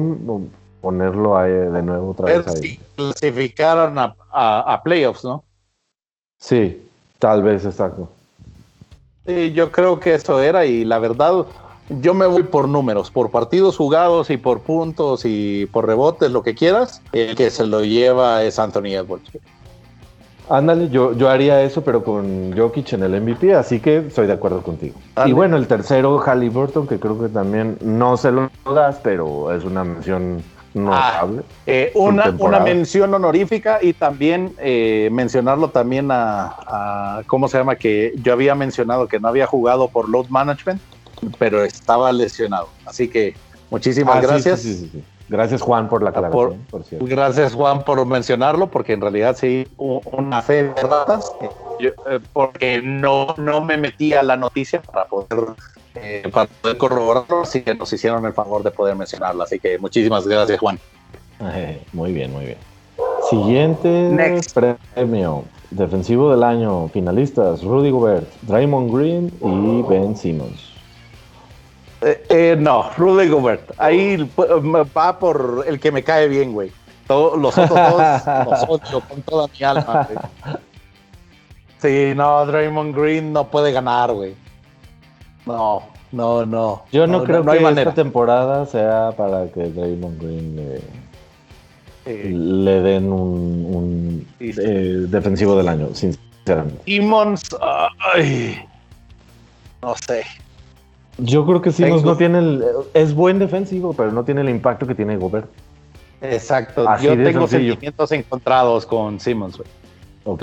ponerlo 0.80 1.38
ahí 1.38 1.52
de 1.52 1.82
nuevo 1.82 2.10
otra 2.10 2.26
vez 2.26 2.46
ahí. 2.46 2.78
clasificaron 2.96 3.96
a, 3.98 4.80
playoffs, 4.84 5.24
¿no? 5.24 5.44
Sí, 6.38 6.86
tal 7.18 7.42
vez, 7.42 7.64
exacto. 7.64 8.10
Sí, 9.26 9.52
yo 9.52 9.72
creo 9.72 10.00
que 10.00 10.14
eso 10.14 10.40
era 10.40 10.66
y 10.66 10.84
la 10.84 10.98
verdad, 10.98 11.46
yo 11.88 12.14
me 12.14 12.26
voy 12.26 12.42
por 12.42 12.68
números, 12.68 13.10
por 13.10 13.30
partidos 13.30 13.76
jugados 13.76 14.28
y 14.30 14.36
por 14.36 14.60
puntos 14.60 15.22
y 15.24 15.66
por 15.66 15.86
rebotes, 15.86 16.30
lo 16.30 16.42
que 16.42 16.54
quieras. 16.54 17.00
El 17.12 17.34
que 17.34 17.50
se 17.50 17.66
lo 17.66 17.82
lleva 17.82 18.42
es 18.42 18.58
Anthony 18.58 18.96
Edwards. 18.96 19.30
Ándale, 20.50 20.90
yo, 20.90 21.14
yo 21.14 21.30
haría 21.30 21.62
eso, 21.62 21.82
pero 21.82 22.04
con 22.04 22.54
Jokic 22.54 22.92
en 22.92 23.02
el 23.02 23.18
MVP, 23.18 23.54
así 23.54 23.80
que 23.80 23.98
estoy 23.98 24.26
de 24.26 24.34
acuerdo 24.34 24.62
contigo. 24.62 24.96
Y 25.24 25.32
bueno, 25.32 25.56
el 25.56 25.66
tercero, 25.66 26.18
Halliburton, 26.18 26.86
que 26.86 27.00
creo 27.00 27.18
que 27.18 27.30
también 27.30 27.78
no 27.80 28.18
se 28.18 28.30
lo 28.30 28.50
das, 28.74 29.00
pero 29.02 29.52
es 29.54 29.64
una 29.64 29.84
mención 29.84 30.42
notable. 30.74 31.42
Ah, 31.42 31.52
eh, 31.66 31.92
una, 31.94 32.34
una, 32.38 32.60
mención 32.60 33.14
honorífica 33.14 33.78
y 33.80 33.92
también 33.92 34.54
eh, 34.58 35.08
mencionarlo 35.12 35.68
también 35.68 36.08
a, 36.10 37.22
¿cómo 37.26 37.48
se 37.48 37.58
llama? 37.58 37.76
Que 37.76 38.12
yo 38.22 38.32
había 38.32 38.54
mencionado 38.54 39.08
que 39.08 39.20
no 39.20 39.28
había 39.28 39.46
jugado 39.46 39.88
por 39.88 40.08
load 40.08 40.28
management, 40.28 40.80
pero 41.38 41.64
estaba 41.64 42.12
lesionado. 42.12 42.68
Así 42.84 43.08
que 43.08 43.34
muchísimas 43.70 44.16
ah, 44.16 44.20
gracias. 44.20 44.66
gracias 45.28 45.62
Juan 45.62 45.88
por 45.88 46.02
la 46.02 46.10
aclaración. 46.10 46.66
gracias 47.00 47.54
Juan 47.54 47.84
por 47.84 48.04
mencionarlo, 48.04 48.68
porque 48.68 48.92
en 48.94 49.00
realidad 49.00 49.36
sí, 49.38 49.68
una 49.76 50.42
fe 50.42 50.64
de 50.64 50.82
ratas, 50.82 51.32
eh, 51.80 52.20
porque 52.32 52.82
no, 52.82 53.34
no 53.38 53.60
me 53.64 53.76
metía 53.76 54.22
la 54.22 54.36
noticia 54.36 54.82
para 54.82 55.06
poder 55.06 55.54
eh, 55.94 56.28
para 56.32 56.46
poder 56.46 56.76
corroborarlo, 56.76 57.42
así 57.42 57.62
que 57.62 57.74
nos 57.74 57.92
hicieron 57.92 58.24
el 58.26 58.32
favor 58.32 58.62
de 58.62 58.70
poder 58.70 58.96
mencionarlo. 58.96 59.42
Así 59.42 59.58
que 59.58 59.78
muchísimas 59.78 60.26
gracias, 60.26 60.58
Juan. 60.58 60.78
muy 61.92 62.12
bien, 62.12 62.32
muy 62.32 62.46
bien. 62.46 62.58
Siguiente 63.30 64.40
premio. 64.94 65.44
Defensivo 65.70 66.30
del 66.30 66.44
año. 66.44 66.88
Finalistas: 66.88 67.62
Rudy 67.62 67.90
Gobert, 67.90 68.28
Draymond 68.42 68.94
Green 68.94 69.32
y 69.42 69.82
Ben 69.88 70.16
Simmons. 70.16 70.74
Eh, 72.00 72.22
eh, 72.28 72.56
no, 72.58 72.90
Rudy 72.96 73.28
Gobert. 73.28 73.72
Ahí 73.78 74.30
va 74.38 75.18
por 75.18 75.64
el 75.66 75.80
que 75.80 75.90
me 75.90 76.04
cae 76.04 76.28
bien, 76.28 76.52
güey. 76.52 76.70
Todos, 77.06 77.38
los 77.38 77.56
otros 77.56 77.78
dos 77.78 78.00
los 78.46 78.64
ocho 78.68 79.02
con 79.08 79.22
toda 79.22 79.48
mi 79.48 79.64
alma. 79.64 80.08
Sí, 81.78 82.12
no, 82.14 82.46
Draymond 82.46 82.96
Green 82.96 83.32
no 83.32 83.48
puede 83.48 83.72
ganar, 83.72 84.12
güey. 84.12 84.34
No, 85.46 85.82
no, 86.12 86.46
no. 86.46 86.82
Yo 86.92 87.06
no, 87.06 87.24
creo 87.24 87.44
que 87.44 87.56
esta 87.56 87.94
temporada 87.94 88.66
sea 88.66 89.12
para 89.16 89.48
que 89.48 89.64
Draymond 89.64 90.22
Green 90.22 90.80
le, 92.06 92.80
den 92.80 93.12
un, 93.12 94.26
eh, 94.40 95.06
defensivo 95.08 95.56
del 95.56 95.68
año, 95.68 95.88
sinceramente. 95.94 96.82
Simmons, 96.84 97.56
ay, 98.14 98.58
no 99.82 99.94
sé. 100.06 100.24
Yo 101.18 101.46
creo 101.46 101.62
que 101.62 101.70
Simmons 101.70 102.04
no 102.04 102.16
tiene 102.16 102.38
el, 102.38 102.64
es 102.92 103.14
buen 103.14 103.38
defensivo, 103.38 103.92
pero 103.92 104.12
no 104.12 104.24
tiene 104.24 104.40
el 104.40 104.48
impacto 104.48 104.86
que 104.86 104.94
tiene 104.94 105.16
Gobert. 105.16 105.48
Exacto. 106.20 106.86
Yo 107.00 107.14
tengo 107.16 107.46
sentimientos 107.46 108.10
encontrados 108.12 108.86
con 108.86 109.20
Simmons. 109.20 109.60
Ok. 110.24 110.42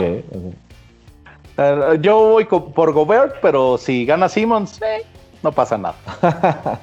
Eh, 1.61 1.99
yo 2.01 2.19
voy 2.29 2.45
por 2.45 2.91
Gobert, 2.91 3.35
pero 3.41 3.77
si 3.77 4.05
gana 4.05 4.27
Simmons, 4.27 4.81
eh, 4.81 5.05
no 5.43 5.51
pasa 5.51 5.77
nada. 5.77 5.95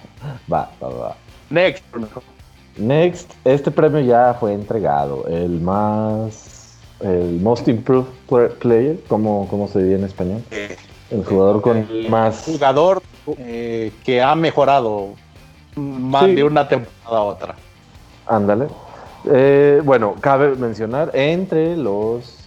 va, 0.53 0.71
va, 0.83 0.89
va. 0.89 1.17
Next. 1.51 1.83
Next, 2.77 3.33
este 3.45 3.71
premio 3.71 4.01
ya 4.01 4.37
fue 4.39 4.53
entregado. 4.53 5.27
El 5.27 5.61
más. 5.61 6.79
El 7.01 7.41
Most 7.41 7.69
Improved 7.69 8.09
Player, 8.59 8.99
¿cómo, 9.09 9.69
se 9.73 9.83
dice 9.83 9.95
en 9.97 10.05
español? 10.05 10.43
Eh, 10.51 10.77
el 11.11 11.25
jugador 11.25 11.61
con 11.61 11.87
más. 12.09 12.45
Jugador 12.45 13.03
que 14.05 14.23
ha 14.23 14.35
mejorado 14.35 15.11
más 15.77 16.27
de 16.27 16.43
una 16.43 16.69
temporada 16.69 17.19
a 17.19 17.23
otra. 17.23 17.55
Ándale. 18.27 18.67
bueno, 19.85 20.17
cabe 20.21 20.57
mencionar 20.57 21.11
entre 21.15 21.77
los 21.77 22.38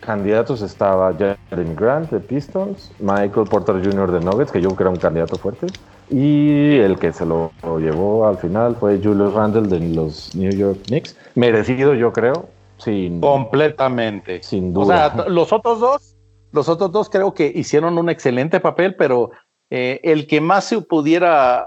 candidatos 0.00 0.62
estaba 0.62 1.12
Jeremy 1.14 1.74
Grant 1.74 2.10
de 2.10 2.20
Pistons, 2.20 2.92
Michael 2.98 3.48
Porter 3.48 3.76
Jr. 3.76 4.12
de 4.12 4.20
Nuggets, 4.20 4.52
que 4.52 4.60
yo 4.60 4.68
creo 4.68 4.76
que 4.76 4.82
era 4.84 4.90
un 4.90 4.96
candidato 4.96 5.36
fuerte, 5.36 5.66
y 6.10 6.76
el 6.76 6.98
que 6.98 7.12
se 7.12 7.26
lo, 7.26 7.50
llevó 7.78 8.26
al 8.26 8.38
final 8.38 8.76
fue 8.76 9.00
Julius 9.02 9.34
Randle 9.34 9.68
de 9.68 9.80
los 9.94 10.34
New 10.34 10.52
York 10.52 10.78
Knicks. 10.86 11.16
Merecido, 11.34 11.94
yo 11.94 12.12
creo, 12.12 12.48
sin 12.78 13.20
completamente, 13.20 14.42
sin 14.42 14.72
duda. 14.72 15.08
O 15.08 15.14
sea, 15.14 15.28
los 15.28 15.52
otros 15.52 15.80
dos, 15.80 16.16
los 16.52 16.68
otros 16.68 16.92
dos 16.92 17.10
creo 17.10 17.34
que 17.34 17.50
hicieron 17.54 17.98
un 17.98 18.08
excelente 18.08 18.60
papel, 18.60 18.94
pero 18.94 19.30
eh, 19.70 20.00
el 20.04 20.26
que 20.26 20.40
más 20.40 20.64
se 20.64 20.80
pudiera 20.80 21.66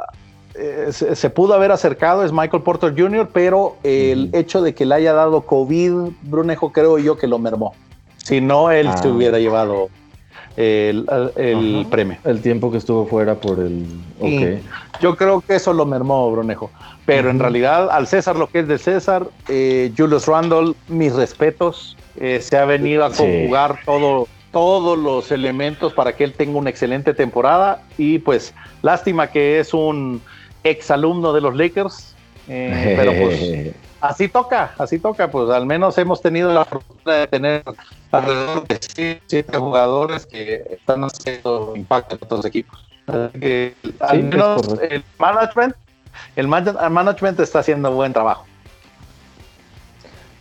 eh, 0.55 0.91
se, 0.91 1.29
pudo 1.29 1.53
haber 1.53 1.71
acercado 1.71 2.23
es 2.23 2.31
Michael 2.31 2.63
Porter 2.63 2.93
Jr., 2.97 3.29
pero 3.31 3.77
el 3.83 4.29
hecho 4.33 4.61
de 4.61 4.73
que 4.73 4.85
le 4.85 4.95
haya 4.95 5.13
dado 5.13 5.41
COVID, 5.41 6.11
Brunejo, 6.23 6.71
creo 6.71 6.97
yo 6.97 7.17
que 7.17 7.27
lo 7.27 7.37
mermó. 7.39 7.73
Si 8.29 8.41
no, 8.41 8.69
él 8.69 8.87
se 9.01 9.07
ah. 9.07 9.11
hubiera 9.11 9.39
llevado 9.39 9.89
el, 10.55 11.87
premio. 11.89 12.17
El 12.23 12.43
tiempo 12.43 12.71
que 12.71 12.77
estuvo 12.77 13.07
fuera 13.07 13.33
por 13.33 13.57
el. 13.59 13.87
Yo 15.01 15.15
creo 15.15 15.41
que 15.41 15.55
eso 15.55 15.73
lo 15.73 15.83
mermó 15.87 16.29
Brunejo. 16.29 16.69
Pero 17.07 17.31
en 17.31 17.39
realidad, 17.39 17.89
al 17.89 18.05
César 18.05 18.35
lo 18.35 18.45
que 18.45 18.59
es 18.59 18.67
de 18.67 18.77
César, 18.77 19.25
eh, 19.47 19.91
Julius 19.97 20.27
Randle, 20.27 20.75
mis 20.87 21.15
respetos. 21.15 21.97
Eh, 22.19 22.39
se 22.39 22.55
ha 22.55 22.65
venido 22.65 23.03
a 23.03 23.11
conjugar 23.11 23.79
todo, 23.83 24.27
todos 24.51 24.95
los 24.95 25.31
elementos 25.31 25.91
para 25.93 26.15
que 26.15 26.23
él 26.23 26.33
tenga 26.33 26.59
una 26.59 26.69
excelente 26.69 27.15
temporada. 27.15 27.81
Y 27.97 28.19
pues, 28.19 28.53
lástima 28.83 29.25
que 29.25 29.59
es 29.59 29.73
un 29.73 30.21
exalumno 30.63 31.33
de 31.33 31.41
los 31.41 31.55
Lakers. 31.55 32.13
Eh, 32.47 32.93
pero 32.95 33.11
pues 33.13 33.73
así 34.01 34.27
toca, 34.27 34.73
así 34.77 34.99
toca, 34.99 35.29
pues 35.29 35.49
al 35.49 35.65
menos 35.65 35.97
hemos 35.97 36.21
tenido 36.21 36.53
la 36.53 36.65
fortuna 36.65 37.13
de 37.15 37.27
tener 37.27 37.63
alrededor 38.11 38.67
de 38.67 38.79
siete 39.27 39.57
jugadores 39.57 40.25
que 40.25 40.63
están 40.71 41.03
haciendo 41.03 41.73
impacto 41.75 42.15
en 42.15 42.23
otros 42.23 42.45
equipos. 42.45 42.79
al 43.07 44.23
menos 44.23 44.61
el 44.89 45.03
management, 45.17 45.75
el 46.35 46.47
management 46.47 47.39
está 47.39 47.59
haciendo 47.59 47.91
buen 47.91 48.13
trabajo. 48.13 48.45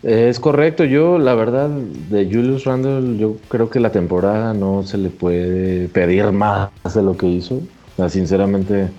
Es 0.02 0.38
correcto, 0.38 0.84
yo 0.84 1.18
la 1.18 1.34
verdad 1.34 1.68
de 1.68 2.24
Julius 2.26 2.64
Randle, 2.64 3.18
yo 3.18 3.36
creo 3.48 3.68
que 3.68 3.80
la 3.80 3.90
temporada 3.90 4.54
no 4.54 4.84
se 4.84 4.96
le 4.96 5.10
puede 5.10 5.88
pedir 5.88 6.30
más 6.30 6.70
de 6.94 7.02
lo 7.02 7.16
que 7.16 7.26
hizo. 7.26 7.60
sinceramente, 8.08 8.90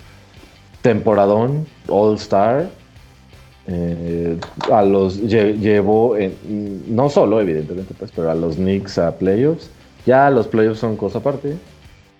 temporadón, 0.81 1.65
All 1.87 2.15
Star, 2.15 2.69
eh, 3.71 4.39
a 4.71 4.81
los 4.81 5.21
llevó, 5.21 6.15
no 6.87 7.09
solo 7.09 7.39
evidentemente, 7.39 7.93
pues, 7.97 8.11
pero 8.15 8.31
a 8.31 8.35
los 8.35 8.55
Knicks 8.55 8.97
a 8.97 9.15
playoffs. 9.15 9.69
Ya 10.07 10.31
los 10.31 10.47
playoffs 10.47 10.79
son 10.79 10.97
cosa 10.97 11.19
aparte, 11.19 11.55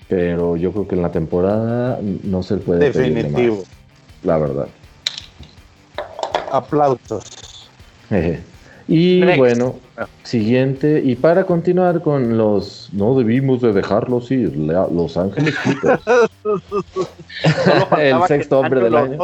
pero 0.08 0.56
yo 0.58 0.72
creo 0.72 0.88
que 0.88 0.94
en 0.96 1.02
la 1.02 1.12
temporada 1.12 2.00
no 2.24 2.44
se 2.44 2.58
puede. 2.58 2.92
Definitivo. 2.92 3.64
la 4.24 4.38
verdad. 4.38 4.68
Aplausos. 6.52 7.68
y 8.88 9.24
bueno, 9.38 9.76
siguiente, 10.22 11.02
y 11.04 11.16
para 11.16 11.46
continuar 11.46 12.04
con 12.04 12.38
los, 12.38 12.90
no 12.94 13.18
debimos 13.18 13.62
de 13.62 13.74
dejarlos 13.74 14.30
ir, 14.30 14.56
Los 14.56 15.18
Ángeles 15.18 15.56
El 17.98 18.22
sexto 18.28 18.60
hombre 18.60 18.82
del 18.82 18.96
año. 18.96 19.18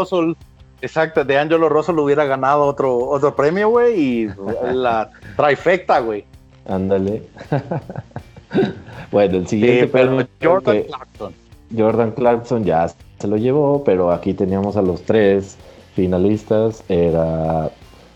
Exacto, 0.85 1.23
de 1.23 1.35
Angelo 1.35 1.67
Russell 1.67 1.97
hubiera 1.97 2.25
ganado 2.25 2.61
otro, 2.63 2.95
otro 3.09 3.35
premio, 3.35 3.69
güey, 3.69 3.99
y 3.99 4.29
la 4.71 5.09
trifecta, 5.35 5.99
güey. 5.99 6.23
Ándale. 6.67 7.23
bueno, 9.11 9.37
el 9.37 9.47
siguiente 9.47 9.87
pero 9.87 10.23
Jordan 10.39 10.83
Clarkson. 10.83 11.33
Jordan 11.75 12.11
Clarkson 12.11 12.63
ya 12.63 12.87
se 12.87 13.27
lo 13.27 13.37
llevó, 13.37 13.83
pero 13.83 14.11
aquí 14.11 14.35
teníamos 14.35 14.77
a 14.77 14.83
los 14.83 15.01
tres 15.01 15.57
finalistas. 15.95 16.83
Era 16.87 17.71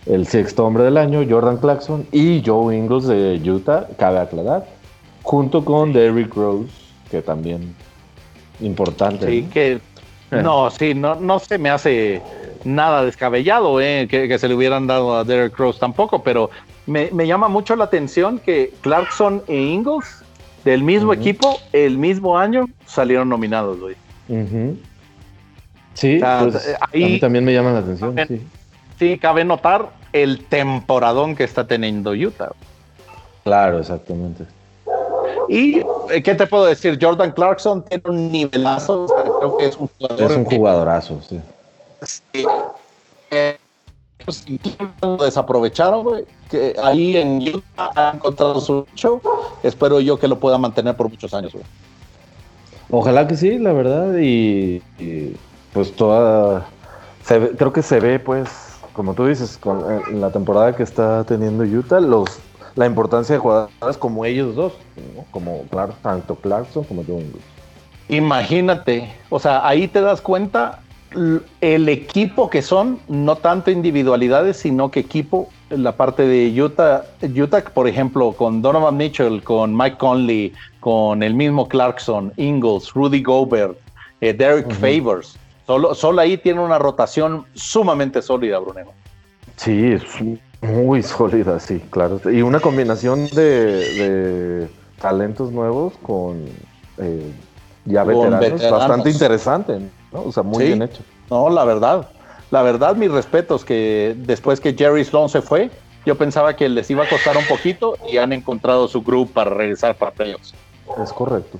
el 0.05 0.27
sexto 0.27 0.63
hombre 0.63 0.83
del 0.83 0.97
año, 0.97 1.25
Jordan 1.27 1.57
Clarkson, 1.57 2.05
y 2.11 2.43
Joe 2.45 2.77
Ingles 2.77 3.07
de 3.07 3.41
Utah, 3.49 3.87
cabe 3.97 4.19
aclarar, 4.19 4.67
junto 5.23 5.65
con 5.65 5.91
Derrick 5.91 6.35
Rose, 6.35 6.69
que 7.09 7.23
también 7.23 7.73
importante. 8.61 9.25
Sí, 9.27 9.47
que. 9.51 9.79
no, 10.43 10.69
sí, 10.69 10.93
no, 10.93 11.15
no 11.15 11.39
se 11.39 11.57
me 11.57 11.69
hace 11.69 12.21
nada 12.63 13.03
descabellado 13.03 13.79
eh, 13.81 14.07
que, 14.09 14.37
se 14.37 14.47
le 14.47 14.55
hubieran 14.55 14.87
dado 14.87 15.15
a 15.15 15.23
Derrick 15.23 15.57
Rose 15.57 15.79
tampoco, 15.79 16.23
pero 16.23 16.49
me, 16.85 17.09
llama 17.27 17.47
mucho 17.47 17.75
la 17.75 17.85
atención 17.85 18.39
que 18.39 18.73
Clarkson 18.81 19.43
e 19.47 19.57
Ingles 19.57 20.23
del 20.65 20.83
mismo 20.83 21.13
equipo, 21.13 21.59
el 21.71 21.97
mismo 21.97 22.37
año, 22.37 22.65
salieron 22.85 23.29
nominados, 23.29 23.79
güey. 23.79 23.95
Sí, 25.93 26.19
pues, 26.19 26.77
a 26.79 26.87
mí 26.93 27.19
también 27.19 27.45
me 27.45 27.53
llama 27.53 27.71
la 27.71 27.79
atención. 27.79 28.15
sí. 28.27 28.41
sí, 28.97 29.17
cabe 29.17 29.45
notar 29.45 29.89
el 30.13 30.45
temporadón 30.45 31.35
que 31.35 31.43
está 31.43 31.67
teniendo 31.67 32.11
Utah. 32.11 32.51
Claro, 33.43 33.79
exactamente. 33.79 34.45
Y, 35.49 35.79
eh, 36.11 36.21
¿qué 36.23 36.35
te 36.35 36.45
puedo 36.45 36.65
decir? 36.65 36.99
Jordan 37.01 37.31
Clarkson 37.31 37.83
tiene 37.83 38.03
un 38.05 38.31
nivelazo, 38.31 39.07
creo 39.39 39.57
que 39.57 39.65
es 39.65 39.77
un 39.77 39.89
jugador. 39.97 40.31
Es 40.31 40.37
un 40.37 40.45
jugadorazo, 40.45 41.19
sí. 41.27 41.41
sí. 42.03 42.45
Eh, 43.31 43.57
pues, 44.23 44.45
lo 45.01 45.17
desaprovecharon, 45.17 46.03
güey. 46.03 46.25
Que 46.51 46.75
ahí 46.83 47.17
en 47.17 47.41
Utah 47.41 47.91
ha 47.95 48.11
encontrado 48.13 48.61
su 48.61 48.85
show. 48.93 49.19
Espero 49.63 49.99
yo 49.99 50.19
que 50.19 50.27
lo 50.27 50.39
pueda 50.39 50.59
mantener 50.59 50.95
por 50.95 51.09
muchos 51.09 51.33
años, 51.33 51.51
güey. 51.51 51.65
Ojalá 52.91 53.27
que 53.27 53.35
sí, 53.35 53.57
la 53.57 53.73
verdad. 53.73 54.17
Y, 54.19 54.83
pues 55.73 55.95
toda. 55.95 56.67
creo 57.25 57.73
que 57.73 57.81
se 57.81 57.99
ve, 57.99 58.19
pues, 58.19 58.49
como 58.93 59.15
tú 59.15 59.25
dices, 59.25 59.57
con 59.57 59.79
eh, 59.79 60.01
la 60.13 60.29
temporada 60.29 60.75
que 60.75 60.83
está 60.83 61.23
teniendo 61.23 61.63
Utah, 61.63 61.99
los, 61.99 62.39
la 62.75 62.85
importancia 62.85 63.35
de 63.35 63.39
jugadores 63.39 63.97
como 63.97 64.25
ellos 64.25 64.55
dos, 64.55 64.73
como 65.31 65.63
claro, 65.69 65.93
tanto 66.01 66.35
Clarkson 66.35 66.83
como 66.83 67.03
Joe 67.03 67.25
Imagínate, 68.09 69.13
o 69.29 69.39
sea, 69.39 69.67
ahí 69.67 69.87
te 69.87 70.01
das 70.01 70.21
cuenta 70.21 70.81
el 71.61 71.89
equipo 71.89 72.49
que 72.49 72.61
son, 72.61 72.99
no 73.07 73.35
tanto 73.35 73.71
individualidades, 73.71 74.57
sino 74.57 74.91
que 74.91 74.99
equipo, 74.99 75.49
la 75.69 75.91
parte 75.93 76.23
de 76.23 76.61
Utah, 76.61 77.03
Utah, 77.21 77.63
por 77.73 77.87
ejemplo, 77.87 78.31
con 78.33 78.61
Donovan 78.61 78.97
Mitchell, 78.97 79.43
con 79.43 79.75
Mike 79.75 79.97
Conley, 79.97 80.53
con 80.79 81.21
el 81.23 81.33
mismo 81.33 81.67
Clarkson, 81.67 82.33
Ingles, 82.37 82.93
Rudy 82.93 83.21
Gobert, 83.21 83.77
eh, 84.21 84.33
Derek 84.33 84.71
Favors, 84.73 85.37
Solo, 85.93 86.19
ahí 86.19 86.35
tiene 86.35 86.61
una 86.61 86.79
rotación 86.79 87.45
sumamente 87.53 88.23
sólida, 88.23 88.57
Brunego. 88.57 88.91
Sí, 89.55 89.91
es 89.91 90.03
muy 90.61 91.03
sólida, 91.03 91.59
sí, 91.59 91.81
claro. 91.89 92.19
Y 92.31 92.41
una 92.41 92.59
combinación 92.59 93.27
de, 93.27 94.67
talentos 95.01 95.51
nuevos 95.51 95.93
con 96.01 96.45
eh, 96.97 97.31
ya 97.85 98.03
veteranos, 98.03 98.69
bastante 98.69 99.09
interesante, 99.09 99.79
¿no? 100.11 100.23
O 100.23 100.31
sea, 100.31 100.43
muy 100.43 100.65
bien 100.65 100.81
hecho. 100.81 101.01
No, 101.29 101.49
la 101.49 101.63
verdad, 101.63 102.09
la 102.51 102.61
verdad, 102.61 102.95
mis 102.95 103.11
respetos, 103.11 103.63
que 103.63 104.15
después 104.17 104.59
que 104.59 104.73
Jerry 104.73 105.05
Sloan 105.05 105.29
se 105.29 105.41
fue, 105.41 105.69
yo 106.05 106.15
pensaba 106.15 106.55
que 106.55 106.67
les 106.67 106.89
iba 106.89 107.03
a 107.03 107.09
costar 107.09 107.37
un 107.37 107.45
poquito 107.45 107.95
y 108.11 108.17
han 108.17 108.33
encontrado 108.33 108.87
su 108.87 109.01
grupo 109.01 109.31
para 109.33 109.51
regresar 109.51 109.95
para 109.95 110.11
playoffs. 110.11 110.53
Es 111.01 111.13
correcto. 111.13 111.59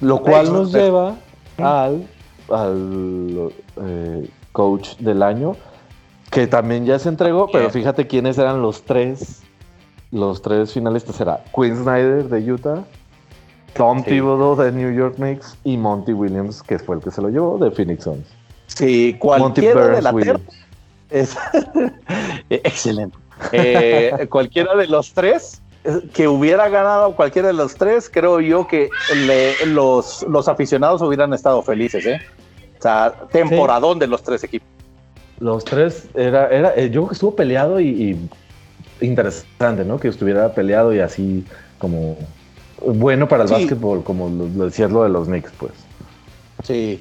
Lo 0.00 0.20
cual 0.22 0.52
nos 0.52 0.72
lleva 0.72 1.16
al 1.58 2.06
al 2.50 3.52
eh, 3.82 4.28
coach 4.52 4.96
del 4.98 5.22
año, 5.22 5.56
que 6.30 6.46
también 6.46 6.84
ya 6.84 6.98
se 6.98 7.08
entregó, 7.08 7.48
pero 7.50 7.70
fíjate 7.70 8.06
quiénes 8.06 8.38
eran 8.38 8.62
los 8.62 8.82
tres, 8.82 9.42
los 10.10 10.42
tres 10.42 10.72
finalistas, 10.72 11.20
era 11.20 11.42
Quinn 11.54 11.76
Snyder 11.76 12.28
de 12.28 12.52
Utah, 12.52 12.84
Tom 13.74 14.02
Thibodeau 14.02 14.56
de 14.56 14.72
New 14.72 14.92
York 14.92 15.16
Knicks 15.16 15.56
y 15.64 15.76
Monty 15.76 16.12
Williams, 16.12 16.62
que 16.62 16.78
fue 16.78 16.96
el 16.96 17.02
que 17.02 17.10
se 17.10 17.22
lo 17.22 17.28
llevó 17.28 17.58
de 17.58 17.70
Phoenix 17.70 18.04
Suns. 18.04 18.26
Sí, 18.66 19.16
cualquiera 19.18 19.88
de 19.88 20.02
la 20.02 20.12
es 21.10 21.36
excelente. 22.50 23.16
Eh, 23.52 24.26
cualquiera 24.30 24.74
de 24.76 24.86
los 24.88 25.12
tres 25.12 25.62
que 26.12 26.28
hubiera 26.28 26.68
ganado 26.68 27.14
cualquiera 27.16 27.48
de 27.48 27.54
los 27.54 27.76
tres, 27.76 28.10
creo 28.10 28.40
yo 28.40 28.66
que 28.66 28.90
los, 29.68 30.22
los 30.28 30.48
aficionados 30.48 31.00
hubieran 31.00 31.32
estado 31.32 31.62
felices, 31.62 32.04
¿eh? 32.04 32.20
O 32.78 32.82
sea, 32.82 33.14
temporadón 33.32 33.98
de 33.98 34.06
los 34.06 34.22
tres 34.22 34.44
equipos. 34.44 34.68
Los 35.40 35.64
tres, 35.64 36.08
era, 36.14 36.48
era, 36.48 36.74
eh, 36.76 36.90
yo 36.90 37.02
creo 37.02 37.08
que 37.08 37.14
estuvo 37.14 37.36
peleado 37.36 37.80
y, 37.80 38.18
interesante, 39.00 39.84
¿no? 39.84 39.98
Que 39.98 40.08
estuviera 40.08 40.52
peleado 40.52 40.92
y 40.92 41.00
así 41.00 41.44
como 41.78 42.16
bueno 42.80 43.28
para 43.28 43.44
el 43.44 43.50
básquetbol, 43.50 44.02
como 44.04 44.28
lo, 44.28 44.66
decías 44.66 44.90
lo 44.90 45.02
de 45.02 45.08
los 45.08 45.28
Knicks, 45.28 45.52
pues. 45.58 45.72
Sí. 46.64 47.00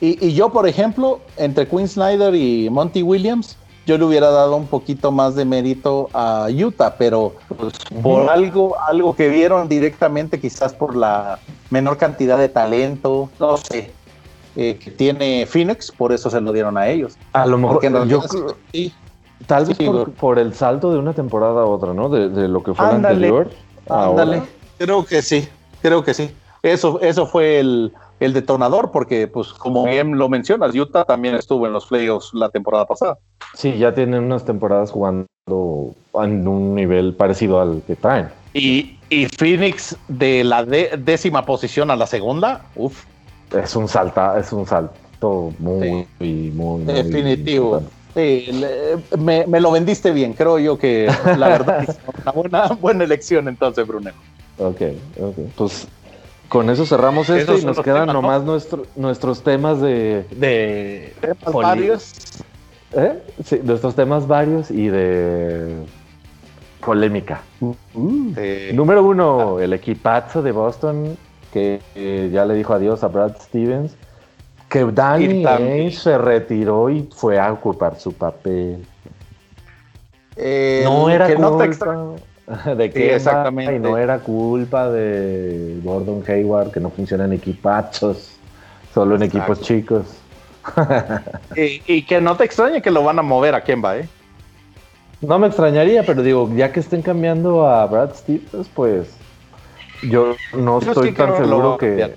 Y, 0.00 0.26
y, 0.26 0.32
yo, 0.32 0.50
por 0.50 0.66
ejemplo, 0.66 1.20
entre 1.36 1.66
Quinn 1.66 1.88
Snyder 1.88 2.34
y 2.34 2.70
Monty 2.70 3.02
Williams, 3.02 3.58
yo 3.86 3.98
le 3.98 4.04
hubiera 4.04 4.30
dado 4.30 4.56
un 4.56 4.66
poquito 4.66 5.10
más 5.10 5.34
de 5.34 5.44
mérito 5.44 6.08
a 6.12 6.48
Utah, 6.48 6.94
pero 6.96 7.34
pues, 7.56 7.74
por 8.02 8.30
algo, 8.30 8.76
algo 8.80 9.16
que 9.16 9.28
vieron 9.28 9.68
directamente, 9.68 10.40
quizás 10.40 10.72
por 10.72 10.94
la 10.94 11.38
menor 11.70 11.98
cantidad 11.98 12.38
de 12.38 12.48
talento, 12.48 13.30
no 13.38 13.56
sé, 13.56 13.92
eh, 14.62 14.76
que 14.76 14.90
tiene 14.90 15.46
Phoenix, 15.46 15.90
por 15.90 16.12
eso 16.12 16.28
se 16.28 16.38
lo 16.38 16.52
dieron 16.52 16.76
a 16.76 16.86
ellos. 16.86 17.16
A 17.32 17.46
lo 17.46 17.56
mejor, 17.56 17.80
yo, 18.06 18.20
sí, 18.70 18.92
tal 19.46 19.64
vez 19.64 19.78
por, 20.18 20.38
el 20.38 20.52
salto 20.52 20.92
de 20.92 20.98
una 20.98 21.14
temporada 21.14 21.62
a 21.62 21.64
otra, 21.64 21.94
¿no? 21.94 22.10
De, 22.10 22.46
lo 22.46 22.62
que 22.62 22.74
fue 22.74 22.84
la 22.84 22.96
anterior. 22.96 23.48
Ándale, 23.88 24.42
creo 24.76 25.06
que 25.06 25.22
sí, 25.22 25.48
creo 25.80 26.04
que 26.04 26.12
sí. 26.12 26.30
Eso, 26.62 27.00
eso 27.00 27.24
fue 27.24 27.58
el, 27.58 27.94
el 28.20 28.34
detonador, 28.34 28.90
porque, 28.90 29.26
pues, 29.28 29.48
como 29.54 29.86
bien 29.86 30.18
lo 30.18 30.28
mencionas, 30.28 30.76
Utah 30.76 31.06
también 31.06 31.36
estuvo 31.36 31.66
en 31.66 31.72
los 31.72 31.86
playoffs 31.86 32.34
la 32.34 32.50
temporada 32.50 32.84
pasada. 32.84 33.16
Sí, 33.54 33.78
ya 33.78 33.94
tienen 33.94 34.24
unas 34.24 34.44
temporadas 34.44 34.90
jugando 34.90 35.26
en 35.48 36.46
un 36.46 36.74
nivel 36.74 37.14
parecido 37.14 37.62
al 37.62 37.80
que 37.86 37.96
traen. 37.96 38.28
Y, 38.52 38.98
y 39.08 39.24
Phoenix 39.24 39.96
de 40.08 40.44
la 40.44 40.66
décima 40.66 41.46
posición 41.46 41.90
a 41.90 41.96
la 41.96 42.06
segunda, 42.06 42.66
uff. 42.76 43.06
Es 43.52 43.76
un 43.76 43.88
salta, 43.88 44.38
es 44.38 44.52
un 44.52 44.66
salto 44.66 45.52
muy, 45.58 46.06
muy, 46.18 46.84
definitivo. 46.84 47.82
Sí, 48.14 48.50
me, 49.18 49.46
me, 49.46 49.60
lo 49.60 49.70
vendiste 49.70 50.10
bien, 50.10 50.32
creo 50.32 50.58
yo 50.58 50.76
que 50.76 51.08
la 51.38 51.48
verdad 51.48 51.84
es 51.88 51.98
una 52.22 52.32
buena, 52.32 52.66
buena 52.80 53.04
elección 53.04 53.46
entonces, 53.46 53.86
Brunel. 53.86 54.14
Ok, 54.58 54.82
ok. 55.20 55.36
Pues 55.56 55.86
con 56.48 56.68
eso 56.68 56.84
cerramos 56.84 57.30
esto 57.30 57.56
y 57.56 57.64
nos 57.64 57.80
quedan 57.80 58.08
nomás 58.08 58.42
nuestros 58.96 59.42
temas 59.42 59.80
de. 59.80 60.26
De. 60.32 61.12
varios. 61.52 62.12
¿Eh? 62.92 63.22
Sí, 63.44 63.60
nuestros 63.62 63.94
temas 63.94 64.26
varios 64.26 64.70
y 64.70 64.88
de. 64.88 65.76
Polémica. 66.84 67.42
Uh, 67.60 67.74
número 68.72 69.04
uno, 69.04 69.60
el 69.60 69.72
equipazo 69.74 70.42
de 70.42 70.50
Boston 70.50 71.16
que 71.52 71.80
ya 72.32 72.44
le 72.44 72.54
dijo 72.54 72.74
adiós 72.74 73.02
a 73.04 73.08
Brad 73.08 73.36
Stevens. 73.40 73.96
Que 74.68 74.84
Danny 74.84 75.44
Ainge 75.44 75.96
se 75.96 76.16
retiró 76.16 76.90
y 76.90 77.08
fue 77.12 77.40
a 77.40 77.52
ocupar 77.52 77.98
su 77.98 78.12
papel. 78.12 78.86
no 80.36 81.10
era 81.10 81.26
que 81.26 81.34
culpa 81.34 82.14
de 82.76 82.90
que 82.90 83.14
exactamente. 83.14 83.76
Y 83.76 83.78
no 83.78 83.96
era 83.96 84.18
culpa 84.18 84.90
de 84.90 85.80
Gordon 85.82 86.22
Hayward 86.26 86.72
que 86.72 86.80
no 86.80 86.90
funciona 86.90 87.24
en 87.24 87.32
equipachos, 87.32 88.32
solo 88.92 89.16
en 89.16 89.22
equipos 89.24 89.60
chicos. 89.60 90.06
y, 91.56 92.02
que 92.02 92.20
no 92.20 92.36
te 92.36 92.44
extrañe 92.44 92.82
que 92.82 92.90
lo 92.90 93.02
van 93.02 93.18
a 93.18 93.22
mover 93.22 93.54
a 93.54 93.64
Kemba, 93.64 93.98
¿eh? 93.98 94.08
No 95.20 95.38
me 95.38 95.46
extrañaría, 95.46 96.04
pero 96.04 96.22
digo, 96.22 96.50
ya 96.54 96.72
que 96.72 96.80
estén 96.80 97.02
cambiando 97.02 97.66
a 97.66 97.86
Brad 97.86 98.14
Stevens, 98.14 98.68
pues 98.74 99.14
yo 100.02 100.34
no 100.54 100.78
estoy 100.78 101.12
tan 101.12 101.36
seguro 101.36 101.76
que. 101.78 102.14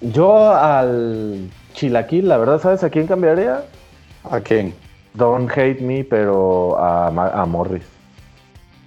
Yo 0.00 0.54
al 0.54 1.50
Chilaquil, 1.74 2.28
la 2.28 2.36
verdad, 2.36 2.60
¿sabes 2.60 2.84
a 2.84 2.90
quién 2.90 3.08
cambiaría? 3.08 3.64
¿A 4.30 4.40
quién? 4.40 4.74
Don't 5.14 5.50
hate 5.50 5.80
me, 5.80 6.04
pero 6.04 6.78
a, 6.78 7.08
a 7.08 7.46
Morris. 7.46 7.82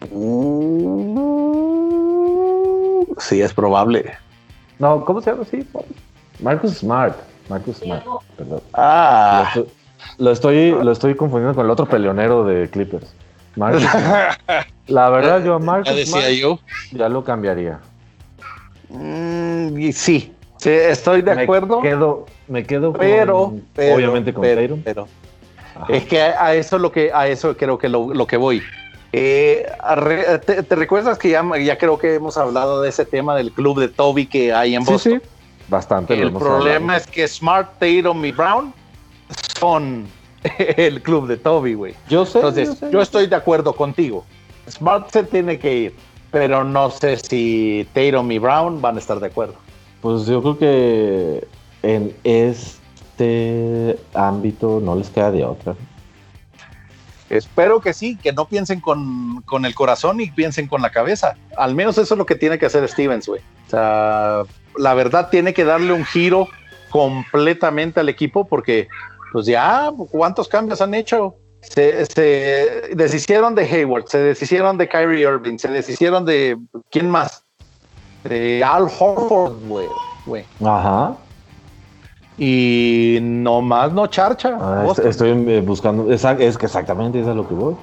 Mm, 0.10 1.32
sí, 3.18 3.42
es 3.42 3.54
probable. 3.54 4.14
No, 4.80 5.04
¿cómo 5.06 5.22
se 5.22 5.32
llama? 5.32 5.44
Sí, 5.46 5.68
Marcus 6.40 6.78
Smart. 6.78 7.16
Marcus 7.50 7.78
Smart, 7.78 8.06
perdón. 8.38 8.62
Ah. 8.74 9.54
Lo 10.18 10.32
estoy, 10.32 10.72
lo 10.72 10.92
estoy, 10.92 11.16
confundiendo 11.16 11.56
con 11.56 11.66
el 11.66 11.72
otro 11.72 11.86
peleonero 11.86 12.44
de 12.44 12.70
Clippers. 12.70 13.14
La 14.88 15.10
verdad, 15.10 15.44
yo 15.44 15.56
a 15.56 15.60
Marcus 15.60 16.14
ya, 16.92 17.10
lo 17.10 17.24
cambiaría. 17.24 17.80
Mm, 18.90 19.92
sí, 19.92 20.34
sí, 20.58 20.70
estoy 20.70 21.22
de 21.22 21.32
acuerdo. 21.32 21.82
Quedo, 21.82 22.26
me 22.48 22.66
quedo 22.66 22.94
pero, 22.94 23.54
obviamente 23.76 24.34
con 24.34 24.42
pero, 24.42 24.78
pero 24.84 25.08
es 25.90 26.06
que 26.06 26.22
a, 26.22 26.54
eso 26.56 26.78
lo 26.78 26.92
que 26.92 27.12
a 27.14 27.28
eso 27.28 27.56
creo 27.56 27.78
que 27.78 27.90
lo, 27.90 28.28
que 28.28 28.38
voy. 28.38 28.62
Eh, 29.14 29.66
te, 30.46 30.76
recuerdas 30.76 31.18
que 31.18 31.30
ya, 31.30 31.44
ya, 31.58 31.78
creo 31.78 31.98
que 31.98 32.16
hemos 32.16 32.38
hablado 32.38 32.82
de 32.82 32.90
ese 32.90 33.06
tema 33.06 33.36
del 33.36 33.52
club 33.52 33.80
de 33.80 33.90
Toby 33.90 34.26
que 34.26 34.54
hay 34.54 34.76
en 34.76 34.84
Boston? 34.84 35.22
Sí, 35.22 35.30
bastante. 35.68 36.20
El 36.20 36.32
problema 36.32 36.98
es 36.98 37.08
que 37.08 37.28
Smart, 37.28 37.74
Tatum 37.80 38.24
y 38.24 38.32
Brown 38.32 38.74
son 39.60 40.08
el 40.78 41.02
club 41.02 41.28
de 41.28 41.38
Toby, 41.38 41.74
güey. 41.74 41.96
Yo 42.10 42.26
sé. 42.26 42.40
Entonces, 42.40 42.80
yo, 42.92 43.02
estoy 43.02 43.28
de 43.28 43.36
acuerdo 43.36 43.74
contigo. 43.74 44.26
Smart 44.70 45.10
se 45.12 45.24
tiene 45.24 45.60
que 45.60 45.76
ir, 45.76 45.96
pero 46.32 46.64
no 46.64 46.90
sé 46.92 47.18
si 47.18 47.88
Tatum 47.94 48.32
y 48.32 48.40
Brown 48.40 48.82
van 48.82 48.96
a 48.96 49.00
estar 49.00 49.20
de 49.20 49.28
acuerdo. 49.28 49.56
Pues 50.02 50.26
yo 50.26 50.42
creo 50.42 50.58
que 50.58 51.48
en 51.84 52.16
este 52.24 54.00
ámbito 54.14 54.80
no 54.82 54.96
les 54.96 55.10
queda 55.10 55.32
de 55.32 55.44
otra. 55.44 55.76
Espero 57.30 57.80
que 57.80 57.94
sí, 57.94 58.18
que 58.18 58.34
no 58.34 58.46
piensen 58.46 58.82
con, 58.82 59.42
con, 59.46 59.66
el 59.66 59.74
corazón 59.74 60.20
y 60.20 60.30
piensen 60.30 60.68
con 60.68 60.82
la 60.82 60.90
cabeza. 60.90 61.38
Al 61.56 61.76
menos 61.76 61.98
eso 61.98 62.14
es 62.14 62.18
lo 62.18 62.26
que 62.26 62.36
tiene 62.36 62.60
que 62.60 62.66
hacer 62.66 62.86
Stevens, 62.90 63.28
güey. 63.28 63.42
O 63.68 63.70
sea, 63.70 64.44
la 64.78 64.94
verdad 64.94 65.30
tiene 65.30 65.54
que 65.54 65.64
darle 65.64 65.94
un 65.94 66.04
giro 66.04 66.50
completamente 66.90 68.02
al 68.02 68.10
equipo 68.10 68.46
porque 68.46 68.90
pues 69.32 69.46
ya, 69.46 69.92
¿cuántos 70.12 70.48
cambios 70.48 70.82
han 70.82 70.94
hecho? 70.94 71.36
Se, 71.62 72.08
deshicieron 72.96 73.54
de 73.56 73.64
Hayward, 73.64 74.08
se 74.08 74.18
deshicieron 74.18 74.78
de 74.78 74.90
Kyrie 74.90 75.22
Irving, 75.22 75.58
se 75.58 75.68
deshicieron 75.68 76.26
de. 76.26 76.58
¿Quién 76.90 77.10
más? 77.10 77.44
De 78.24 78.64
Al 78.64 78.84
Horford, 78.84 79.54
güey. 80.26 80.46
Ajá. 80.64 81.16
Y 82.38 83.20
nomás 83.22 83.94
no 83.94 84.08
charcha. 84.08 84.58
Ah, 84.60 84.92
estoy 85.04 85.30
eh, 85.30 85.62
buscando. 85.62 86.12
Es, 86.12 86.24
es 86.26 86.58
que 86.58 86.66
exactamente 86.66 87.20
eso 87.20 87.30
es 87.30 87.36
lo 87.36 87.48
que 87.48 87.54
voy. 87.54 87.76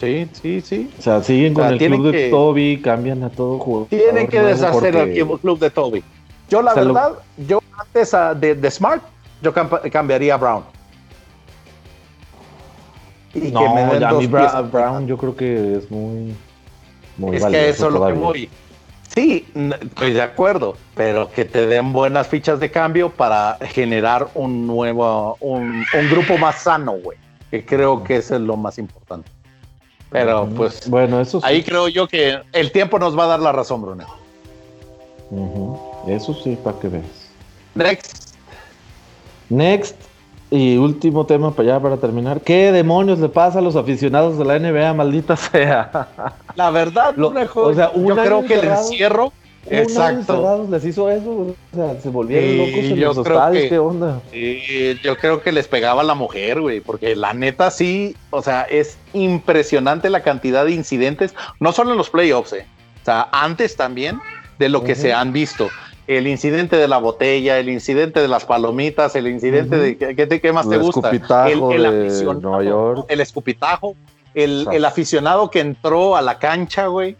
Sí, 0.00 0.28
sí, 0.32 0.60
sí. 0.60 0.90
O 0.98 1.02
sea, 1.02 1.22
siguen 1.22 1.54
con 1.54 1.66
el 1.66 1.78
club 1.78 2.10
de 2.10 2.30
Toby, 2.30 2.80
cambian 2.82 3.22
a 3.22 3.30
todo 3.30 3.58
juego. 3.58 3.86
Tienen 3.90 4.26
que 4.26 4.40
deshacer 4.40 4.96
el 4.96 5.26
club 5.38 5.58
de 5.58 5.70
Toby. 5.70 6.02
Yo, 6.48 6.62
la 6.62 6.74
verdad, 6.74 7.12
yo 7.46 7.60
antes 7.78 8.10
de, 8.40 8.54
de 8.56 8.70
Smart 8.70 9.02
yo 9.42 9.52
cambiaría 9.90 10.34
a 10.34 10.36
Brown. 10.36 10.64
Y 13.34 13.52
no, 13.52 13.60
que 13.60 13.68
me 13.68 13.84
den 13.86 14.00
dos 14.00 14.30
Brown, 14.30 14.70
Brown 14.70 15.06
yo 15.06 15.16
creo 15.16 15.36
que 15.36 15.76
es 15.76 15.90
muy, 15.90 16.34
muy 17.16 17.36
es 17.36 17.44
que 17.46 17.68
eso 17.68 17.86
es 17.86 17.92
lo 17.92 18.06
que 18.06 18.12
voy. 18.12 18.50
Sí, 19.14 19.46
estoy 19.54 20.12
de 20.12 20.22
acuerdo, 20.22 20.76
pero 20.94 21.30
que 21.30 21.44
te 21.44 21.66
den 21.66 21.92
buenas 21.92 22.28
fichas 22.28 22.60
de 22.60 22.70
cambio 22.70 23.10
para 23.10 23.58
generar 23.60 24.28
un 24.34 24.66
nuevo, 24.68 25.36
un, 25.40 25.84
un 25.94 26.10
grupo 26.10 26.38
más 26.38 26.62
sano, 26.62 26.92
güey. 26.92 27.18
Que 27.50 27.64
creo 27.64 28.04
que 28.04 28.16
eso 28.16 28.36
es 28.36 28.40
lo 28.40 28.56
más 28.56 28.78
importante. 28.78 29.28
Pero 30.10 30.48
pues, 30.48 30.88
bueno, 30.88 31.20
eso 31.20 31.40
ahí 31.42 31.62
creo 31.62 31.88
yo 31.88 32.06
que 32.06 32.40
el 32.52 32.72
tiempo 32.72 32.98
nos 32.98 33.16
va 33.18 33.24
a 33.24 33.26
dar 33.28 33.40
la 33.40 33.52
razón, 33.52 33.82
Bruno. 33.82 34.06
Eso 36.06 36.34
sí, 36.34 36.56
para 36.62 36.78
que 36.78 36.88
veas. 36.88 37.04
Next. 37.74 38.29
Next, 39.50 39.96
y 40.50 40.76
último 40.76 41.26
tema 41.26 41.52
para 41.52 41.68
ya 41.68 41.80
para 41.80 41.96
terminar. 41.96 42.40
¿Qué 42.40 42.72
demonios 42.72 43.20
le 43.20 43.28
pasa 43.28 43.60
a 43.60 43.62
los 43.62 43.76
aficionados 43.76 44.36
de 44.36 44.44
la 44.44 44.58
NBA, 44.58 44.92
maldita 44.94 45.36
sea? 45.36 46.08
La 46.56 46.70
verdad, 46.70 47.14
lo, 47.16 47.28
o 47.28 47.74
sea, 47.74 47.92
yo 47.94 48.16
creo 48.16 48.44
que 48.44 48.54
el 48.54 48.64
encierro. 48.68 49.32
Exacto. 49.66 50.66
les 50.70 50.84
hizo 50.86 51.10
eso, 51.10 51.30
o 51.30 51.54
sea, 51.74 52.00
se 52.00 52.08
volvieron 52.08 52.56
locos 52.56 52.82
en 52.82 53.00
los 53.00 53.18
estadios, 53.18 53.68
¿qué 53.68 53.78
onda? 53.78 54.20
yo 55.04 55.16
creo 55.18 55.42
que 55.42 55.52
les 55.52 55.68
pegaba 55.68 56.02
la 56.02 56.14
mujer, 56.14 56.62
güey, 56.62 56.80
porque 56.80 57.14
la 57.14 57.34
neta 57.34 57.70
sí, 57.70 58.16
o 58.30 58.40
sea, 58.40 58.62
es 58.62 58.96
impresionante 59.12 60.08
la 60.08 60.22
cantidad 60.22 60.64
de 60.64 60.72
incidentes, 60.72 61.34
no 61.60 61.72
solo 61.72 61.92
en 61.92 61.98
los 61.98 62.08
playoffs, 62.08 62.54
eh, 62.54 62.66
o 63.02 63.04
sea, 63.04 63.28
antes 63.32 63.76
también 63.76 64.18
de 64.58 64.70
lo 64.70 64.82
que 64.82 64.94
se 64.94 65.12
han 65.12 65.30
visto 65.30 65.68
el 66.18 66.26
incidente 66.26 66.76
de 66.76 66.88
la 66.88 66.98
botella, 66.98 67.58
el 67.58 67.68
incidente 67.68 68.20
de 68.20 68.26
las 68.26 68.44
palomitas, 68.44 69.14
el 69.14 69.28
incidente 69.28 69.76
de 69.76 69.96
¿qué, 69.96 70.40
qué 70.40 70.52
más 70.52 70.68
te 70.68 70.76
gusta? 70.76 71.10
El, 71.10 71.62
el 71.72 71.86
aficionado, 71.86 72.40
Nueva 72.40 72.64
York. 72.64 73.06
el 73.08 73.20
escupitajo, 73.20 73.94
el, 74.34 74.66
el, 74.72 74.84
aficionado 74.84 75.50
que 75.50 75.60
entró 75.60 76.16
a 76.16 76.22
la 76.22 76.38
cancha, 76.40 76.88
güey. 76.88 77.16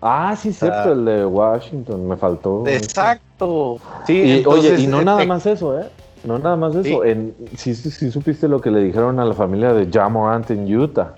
Ah, 0.00 0.36
sí, 0.40 0.52
cierto, 0.52 0.92
el 0.92 1.04
de 1.04 1.26
Washington, 1.26 2.06
me 2.06 2.16
faltó. 2.16 2.64
Exacto. 2.68 3.78
Sí, 4.06 4.14
y, 4.14 4.46
oye, 4.46 4.78
y 4.78 4.86
no 4.86 5.02
nada 5.02 5.24
más 5.24 5.44
eso, 5.44 5.76
¿eh? 5.80 5.88
No 6.22 6.38
nada 6.38 6.54
más 6.54 6.76
eso. 6.76 7.02
Sí. 7.02 7.10
En, 7.10 7.34
sí, 7.56 7.74
sí, 7.74 8.10
supiste 8.12 8.46
lo 8.46 8.60
que 8.60 8.70
le 8.70 8.80
dijeron 8.80 9.18
a 9.18 9.24
la 9.24 9.34
familia 9.34 9.72
de 9.72 9.90
Jamorant 9.90 10.48
en 10.52 10.72
Utah. 10.72 11.14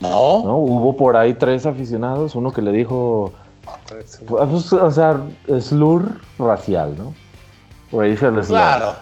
No. 0.00 0.42
No, 0.42 0.56
hubo 0.56 0.96
por 0.96 1.18
ahí 1.18 1.34
tres 1.34 1.66
aficionados, 1.66 2.34
uno 2.34 2.50
que 2.50 2.62
le 2.62 2.72
dijo 2.72 3.34
pues, 4.26 4.72
o 4.72 4.90
sea, 4.90 5.20
slur 5.60 6.20
racial, 6.38 6.96
¿no? 6.96 7.14
Claro. 8.48 8.94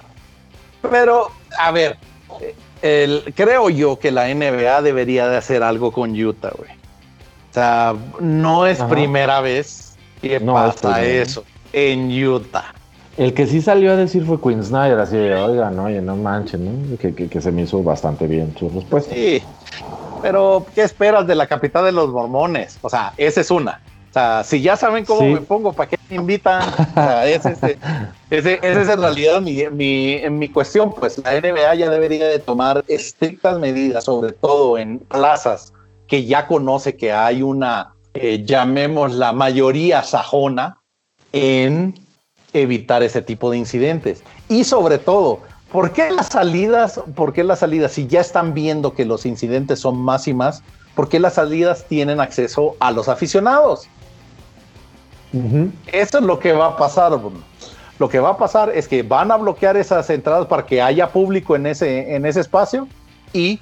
Pero, 0.90 1.28
a 1.58 1.70
ver, 1.70 1.96
el, 2.82 3.32
creo 3.34 3.68
yo 3.70 3.98
que 3.98 4.10
la 4.10 4.32
NBA 4.32 4.82
debería 4.82 5.28
de 5.28 5.36
hacer 5.36 5.62
algo 5.62 5.92
con 5.92 6.18
Utah, 6.18 6.52
güey. 6.56 6.70
O 6.70 7.54
sea, 7.54 7.94
no 8.20 8.66
es 8.66 8.82
primera 8.84 9.40
vez 9.40 9.96
que 10.20 10.40
pasa 10.40 11.02
eso 11.02 11.44
en 11.72 12.10
Utah. 12.10 12.74
El 13.16 13.34
que 13.34 13.48
sí 13.48 13.60
salió 13.60 13.92
a 13.92 13.96
decir 13.96 14.24
fue 14.24 14.40
Quinn 14.40 14.62
Snyder, 14.62 14.98
así 15.00 15.16
de, 15.16 15.34
oigan, 15.34 15.76
oye, 15.80 16.00
no 16.00 16.14
manchen, 16.14 16.92
¿no? 16.92 16.96
Que, 16.98 17.12
que, 17.12 17.40
se 17.40 17.50
me 17.50 17.62
hizo 17.62 17.82
bastante 17.82 18.28
bien 18.28 18.54
su 18.56 18.68
respuesta. 18.68 19.12
Sí, 19.12 19.42
pero 20.22 20.64
¿qué 20.72 20.82
esperas 20.82 21.26
de 21.26 21.34
la 21.34 21.48
capital 21.48 21.84
de 21.84 21.92
los 21.92 22.10
mormones? 22.10 22.78
O 22.80 22.88
sea, 22.88 23.12
esa 23.16 23.40
es 23.40 23.50
una. 23.50 23.80
Sea, 24.18 24.42
si 24.42 24.60
ya 24.60 24.76
saben 24.76 25.04
cómo 25.04 25.22
me 25.22 25.40
pongo, 25.40 25.72
¿para 25.72 25.90
qué 25.90 25.96
me 26.10 26.16
invitan? 26.16 26.68
O 26.68 26.94
sea, 26.94 27.24
ese, 27.28 27.78
ese, 28.30 28.58
es 28.62 28.88
en 28.88 29.00
realidad 29.00 29.40
mi, 29.40 29.64
mi, 29.70 30.20
mi, 30.28 30.48
cuestión. 30.48 30.92
Pues 30.92 31.18
la 31.18 31.40
NBA 31.40 31.76
ya 31.76 31.88
debería 31.88 32.26
de 32.26 32.40
tomar 32.40 32.84
estrictas 32.88 33.60
medidas, 33.60 34.02
sobre 34.04 34.32
todo 34.32 34.76
en 34.76 34.98
plazas 34.98 35.72
que 36.08 36.24
ya 36.24 36.48
conoce 36.48 36.96
que 36.96 37.12
hay 37.12 37.42
una, 37.42 37.94
eh, 38.14 38.42
llamemos 38.44 39.14
la 39.14 39.32
mayoría 39.32 40.02
sajona, 40.02 40.78
en 41.32 41.94
evitar 42.52 43.04
ese 43.04 43.22
tipo 43.22 43.52
de 43.52 43.58
incidentes. 43.58 44.24
Y 44.48 44.64
sobre 44.64 44.98
todo, 44.98 45.40
¿por 45.70 45.92
qué 45.92 46.10
las 46.10 46.26
salidas, 46.26 47.00
por 47.14 47.32
qué 47.32 47.44
las 47.44 47.60
salidas, 47.60 47.92
si 47.92 48.08
ya 48.08 48.20
están 48.20 48.52
viendo 48.52 48.94
que 48.94 49.04
los 49.04 49.26
incidentes 49.26 49.78
son 49.78 49.96
más 49.96 50.26
y 50.26 50.34
más, 50.34 50.64
¿por 50.96 51.08
qué 51.08 51.20
las 51.20 51.34
salidas 51.34 51.84
tienen 51.86 52.18
acceso 52.20 52.74
a 52.80 52.90
los 52.90 53.08
aficionados? 53.08 53.88
Eso 55.92 56.18
es 56.18 56.24
lo 56.24 56.38
que 56.38 56.52
va 56.52 56.66
a 56.66 56.76
pasar. 56.76 57.18
Lo 57.98 58.08
que 58.08 58.20
va 58.20 58.30
a 58.30 58.36
pasar 58.36 58.70
es 58.74 58.86
que 58.86 59.02
van 59.02 59.30
a 59.30 59.36
bloquear 59.36 59.76
esas 59.76 60.08
entradas 60.10 60.46
para 60.46 60.64
que 60.64 60.80
haya 60.80 61.08
público 61.08 61.56
en 61.56 61.66
ese, 61.66 62.14
en 62.14 62.26
ese 62.26 62.40
espacio 62.40 62.86
y 63.32 63.60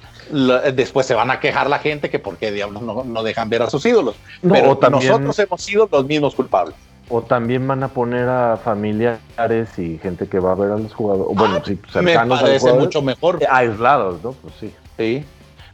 después 0.73 1.05
se 1.05 1.13
van 1.13 1.31
a 1.31 1.39
quejar 1.39 1.69
la 1.69 1.79
gente 1.79 2.09
que 2.09 2.19
por 2.19 2.37
qué 2.37 2.51
diablos 2.51 2.83
no, 2.83 3.23
dejan 3.23 3.49
ver 3.49 3.63
a 3.63 3.69
sus 3.69 3.85
ídolos. 3.85 4.15
Pero 4.41 4.77
nosotros 4.89 5.39
hemos 5.39 5.61
sido 5.61 5.89
los 5.91 6.05
mismos 6.05 6.35
culpables. 6.35 6.75
O 7.09 7.21
también 7.21 7.65
van 7.65 7.83
a 7.83 7.87
poner 7.87 8.27
a 8.27 8.57
familiares 8.57 9.79
y 9.79 9.97
gente 9.97 10.27
que 10.27 10.39
va 10.39 10.51
a 10.51 10.55
ver 10.55 10.71
a 10.71 10.77
los 10.77 10.93
jugadores. 10.93 11.37
Bueno, 11.37 11.55
ah, 11.55 11.63
sí, 11.65 11.79
cercanos 11.89 12.41
me 12.41 12.47
parece 12.47 12.73
mucho 12.73 13.01
mejor. 13.01 13.39
Aislados, 13.49 14.21
¿no? 14.21 14.33
Pues 14.33 14.53
sí. 14.59 14.73
Sí, 14.97 15.23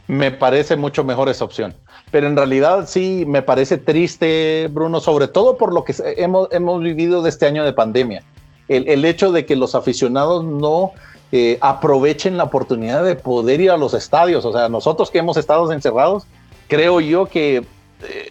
me 0.07 0.31
parece 0.31 0.75
mucho 0.75 1.03
mejor 1.03 1.29
esa 1.29 1.45
opción 1.45 1.75
pero 2.13 2.27
en 2.27 2.37
realidad 2.37 2.85
sí 2.87 3.23
me 3.27 3.41
parece 3.41 3.79
triste, 3.79 4.69
Bruno, 4.71 4.99
sobre 4.99 5.27
todo 5.27 5.57
por 5.57 5.73
lo 5.73 5.83
que 5.83 5.95
hemos, 6.17 6.47
hemos 6.51 6.79
vivido 6.83 7.23
de 7.23 7.29
este 7.29 7.47
año 7.47 7.65
de 7.65 7.73
pandemia. 7.73 8.21
El, 8.67 9.03
hecho 9.03 9.31
de 9.31 9.47
que 9.47 9.55
los 9.55 9.73
aficionados 9.73 10.45
no 10.45 10.91
eh, 11.31 11.57
aprovechen 11.59 12.37
la 12.37 12.43
oportunidad 12.43 13.03
de 13.03 13.15
poder 13.15 13.61
ir 13.61 13.71
a 13.71 13.77
los 13.77 13.95
estadios. 13.95 14.45
O 14.45 14.53
sea, 14.53 14.69
nosotros 14.69 15.09
que 15.09 15.17
hemos 15.17 15.37
estado 15.37 15.71
encerrados, 15.73 16.27
creo 16.67 17.01
yo 17.01 17.25
que 17.25 17.57
eh, 17.57 17.65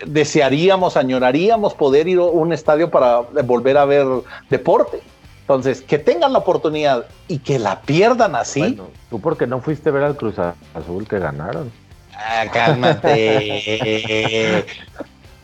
desearíamos, 0.07 0.97
añoraríamos 0.97 1.75
poder 1.75 2.07
ir 2.07 2.19
a 2.19 2.23
un 2.23 2.53
estadio 2.53 2.89
para 2.89 3.23
volver 3.45 3.79
a 3.79 3.85
ver 3.85 4.07
deporte. 4.49 5.01
Entonces, 5.43 5.83
que 5.83 5.99
tengan 5.99 6.33
la 6.33 6.39
oportunidad 6.39 7.07
y 7.29 7.39
que 7.39 7.59
la 7.59 7.83
pierdan 7.83 8.35
así. 8.35 8.61
Bueno, 8.61 8.89
tú 9.11 9.21
porque 9.21 9.47
no 9.47 9.61
fuiste 9.61 9.91
a 9.91 9.93
ver 9.93 10.05
al 10.05 10.17
Cruz 10.17 10.37
Azul 10.39 11.07
que 11.07 11.19
ganaron. 11.19 11.71
Ah, 12.15 12.45
cálmate. 12.53 14.65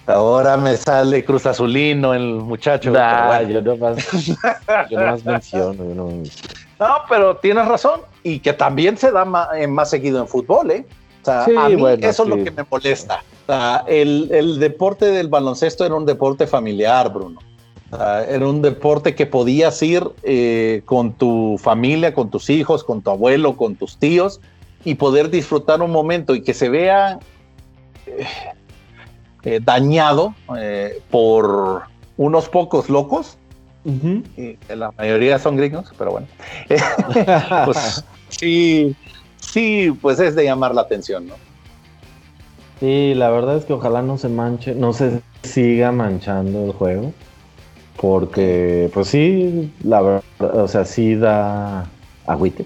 Ahora 0.07 0.57
me 0.57 0.77
sale 0.77 1.25
Cruz 1.25 1.45
Azulino 1.45 2.15
el 2.15 2.35
muchacho. 2.35 2.93
yo 2.93 3.61
no 3.61 3.77
más, 3.77 4.09
yo 4.89 5.01
no 5.01 5.19
menciono. 5.25 5.85
no... 6.79 6.87
pero 7.09 7.37
tienes 7.37 7.67
razón. 7.67 8.01
Y 8.23 8.39
que 8.39 8.53
también 8.53 8.97
se 8.97 9.11
da 9.11 9.25
más, 9.25 9.49
eh, 9.55 9.67
más 9.67 9.91
seguido 9.91 10.21
en 10.21 10.29
fútbol, 10.29 10.71
¿eh? 10.71 10.87
O 11.27 11.31
a 11.31 11.69
mí 11.69 11.85
eso 12.01 12.23
es 12.23 12.29
lo 12.29 12.43
que 12.43 12.51
me 12.51 12.65
molesta. 12.71 13.23
el, 13.87 14.59
deporte 14.59 15.07
del 15.07 15.29
baloncesto 15.29 15.85
era 15.85 15.95
un 15.95 16.07
deporte 16.07 16.47
familiar, 16.47 17.13
Bruno. 17.13 17.41
Era 17.91 18.47
un 18.47 18.61
deporte 18.61 19.15
que 19.15 19.25
podías 19.25 19.83
ir 19.83 20.05
eh, 20.23 20.83
con 20.85 21.15
tu 21.15 21.57
familia, 21.59 22.13
con 22.13 22.31
tus 22.31 22.51
hijos, 22.51 22.85
con 22.85 23.01
tu 23.03 23.11
abuelo, 23.11 23.57
con 23.57 23.77
tus 23.77 23.97
tíos 23.97 24.41
y 24.85 24.97
poder 24.97 25.31
disfrutar 25.31 25.81
un 25.81 25.91
momento 25.91 26.35
y 26.35 26.43
que 26.43 26.53
se 26.53 26.69
vea 26.69 27.19
eh, 28.07 28.27
eh, 29.45 29.61
dañado 29.63 30.35
por 31.11 31.83
unos 32.17 32.49
pocos 32.49 32.91
locos. 32.91 33.39
la 34.69 34.93
mayoría 34.93 35.39
son 35.39 35.57
gringos, 35.57 35.91
pero 35.97 36.11
bueno. 36.13 36.27
pues, 37.65 38.05
sí, 38.29 38.95
sí, 39.39 39.97
pues 40.03 40.21
es 40.21 40.35
de 40.35 40.45
llamar 40.45 40.75
la 40.75 40.83
atención, 40.83 41.27
¿no? 41.27 41.35
Sí, 42.81 43.15
la 43.15 43.31
verdad 43.31 43.57
es 43.57 43.65
que 43.65 43.73
ojalá 43.73 44.03
no 44.03 44.19
se 44.19 44.29
manche, 44.29 44.75
no 44.75 44.93
se 44.93 45.21
siga 45.43 45.91
manchando 45.91 46.67
el 46.67 46.73
juego. 46.73 47.13
Porque, 48.01 48.91
pues 48.95 49.09
sí, 49.09 49.73
la 49.83 50.01
verdad, 50.01 50.23
o 50.41 50.69
sea, 50.69 50.85
sí 50.85 51.17
da 51.17 51.89
agüite. 52.27 52.65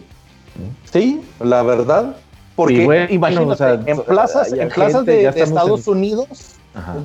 Sí, 0.93 1.23
la 1.41 1.63
verdad. 1.63 2.17
Porque 2.55 3.09
imagínate, 3.11 3.91
en 3.91 4.03
plazas, 4.03 4.53
en 4.53 4.69
plazas 4.69 5.07
de, 5.07 5.29
Estados 5.29 5.89
Unidos, 5.89 6.57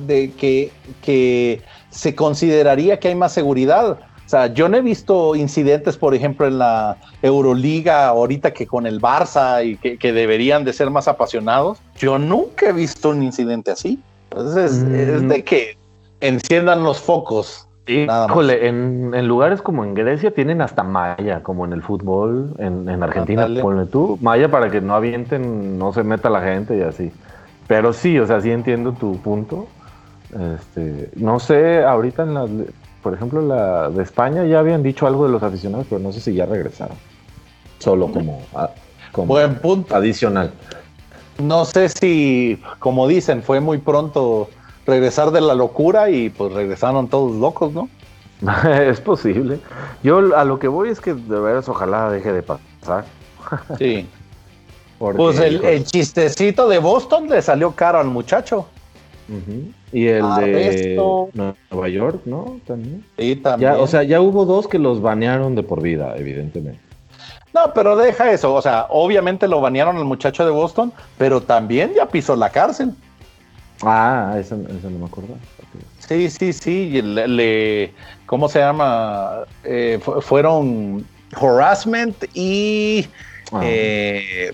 de 0.06 0.30
que, 0.32 0.70
que 1.02 1.62
se 1.90 2.14
consideraría 2.14 3.00
que 3.00 3.08
hay 3.08 3.14
más 3.14 3.32
seguridad. 3.32 3.92
O 3.92 4.28
sea, 4.30 4.52
yo 4.52 4.68
no 4.68 4.76
he 4.76 4.82
visto 4.82 5.34
incidentes, 5.34 5.96
por 5.96 6.14
ejemplo, 6.14 6.46
en 6.46 6.58
la 6.58 6.98
Euroliga 7.22 8.08
ahorita 8.08 8.52
que 8.52 8.66
con 8.66 8.86
el 8.86 9.00
Barça 9.00 9.64
y 9.64 9.78
que, 9.78 10.12
deberían 10.12 10.66
de 10.66 10.74
ser 10.74 10.90
más 10.90 11.08
apasionados. 11.08 11.78
Yo 11.96 12.18
nunca 12.18 12.68
he 12.68 12.72
visto 12.74 13.08
un 13.08 13.22
incidente 13.22 13.70
así. 13.70 13.98
Entonces, 14.30 14.72
es 14.82 15.26
de 15.26 15.38
mm. 15.38 15.42
que 15.44 15.78
enciendan 16.20 16.82
los 16.82 17.00
focos. 17.00 17.67
Híjole, 17.88 18.68
en, 18.68 19.12
en, 19.14 19.26
lugares 19.26 19.62
como 19.62 19.82
en 19.82 19.94
Grecia 19.94 20.30
tienen 20.32 20.60
hasta 20.60 20.82
malla, 20.82 21.42
como 21.42 21.64
en 21.64 21.72
el 21.72 21.82
fútbol, 21.82 22.54
en, 22.58 22.88
en 22.88 23.02
Argentina, 23.02 23.48
ponle 23.62 23.86
tú, 23.86 24.18
malla 24.20 24.50
para 24.50 24.70
que 24.70 24.82
no 24.82 24.94
avienten, 24.94 25.78
no 25.78 25.92
se 25.94 26.04
meta 26.04 26.28
la 26.28 26.42
gente 26.42 26.76
y 26.76 26.82
así. 26.82 27.10
Pero 27.66 27.92
sí, 27.92 28.18
o 28.18 28.26
sea, 28.26 28.40
sí 28.40 28.50
entiendo 28.50 28.92
tu 28.92 29.18
punto. 29.20 29.68
Este, 30.54 31.10
no 31.16 31.40
sé, 31.40 31.82
ahorita 31.82 32.24
en 32.24 32.34
la, 32.34 32.46
por 33.02 33.14
ejemplo, 33.14 33.40
la 33.40 33.88
de 33.88 34.02
España 34.02 34.44
ya 34.44 34.58
habían 34.58 34.82
dicho 34.82 35.06
algo 35.06 35.24
de 35.26 35.32
los 35.32 35.42
aficionados, 35.42 35.86
pero 35.88 36.00
no 36.00 36.12
sé 36.12 36.20
si 36.20 36.34
ya 36.34 36.44
regresaron. 36.44 36.96
Solo 37.78 38.12
como, 38.12 38.42
Buen 39.26 39.54
punto. 39.56 39.94
adicional. 39.94 40.52
No 41.38 41.64
sé 41.64 41.88
si, 41.88 42.60
como 42.80 43.06
dicen, 43.06 43.42
fue 43.42 43.60
muy 43.60 43.78
pronto 43.78 44.50
regresar 44.88 45.30
de 45.30 45.42
la 45.42 45.54
locura 45.54 46.10
y 46.10 46.30
pues 46.30 46.52
regresaron 46.52 47.08
todos 47.08 47.36
locos, 47.36 47.72
¿no? 47.72 47.88
es 48.70 49.00
posible. 49.00 49.60
Yo 50.02 50.34
a 50.34 50.44
lo 50.44 50.58
que 50.58 50.66
voy 50.66 50.88
es 50.88 51.00
que 51.00 51.14
de 51.14 51.40
veras 51.40 51.68
ojalá 51.68 52.10
deje 52.10 52.32
de 52.32 52.42
pasar. 52.42 53.04
sí. 53.78 54.08
pues 54.98 55.38
el, 55.38 55.84
chistecito 55.84 56.68
de 56.68 56.78
Boston 56.78 57.28
le 57.28 57.42
salió 57.42 57.72
caro 57.72 58.00
al 58.00 58.08
muchacho. 58.08 58.66
Y 59.92 60.06
el 60.06 60.24
de 60.36 60.96
Nueva 61.70 61.88
York, 61.90 62.22
¿no? 62.24 62.58
También. 62.66 63.04
Sí, 63.18 63.36
también. 63.36 63.72
o 63.78 63.86
sea, 63.86 64.02
ya 64.02 64.22
hubo 64.22 64.46
dos 64.46 64.66
que 64.66 64.78
los 64.78 65.02
banearon 65.02 65.54
de 65.54 65.62
por 65.62 65.82
vida, 65.82 66.14
evidentemente. 66.16 66.80
No, 67.52 67.74
pero 67.74 67.94
deja 67.94 68.32
eso. 68.32 68.54
O 68.54 68.62
sea, 68.62 68.86
obviamente 68.88 69.46
lo 69.46 69.60
banearon 69.60 69.98
al 69.98 70.06
muchacho 70.06 70.46
de 70.46 70.50
Boston, 70.50 70.92
pero 71.18 71.42
también 71.42 71.92
ya 71.94 72.06
pisó 72.06 72.36
la 72.36 72.48
cárcel. 72.48 72.94
Ah, 73.82 74.36
eso, 74.38 74.56
no 74.56 74.98
me 74.98 75.06
acuerdo. 75.06 75.36
Sí, 76.08 76.30
sí, 76.30 76.52
sí. 76.52 77.02
Le, 77.02 77.92
¿Cómo 78.26 78.48
se 78.48 78.58
llama? 78.60 79.44
Eh, 79.64 80.00
fueron 80.20 81.06
harassment 81.34 82.24
y. 82.34 83.06
Ah. 83.52 83.60
Eh, 83.62 84.52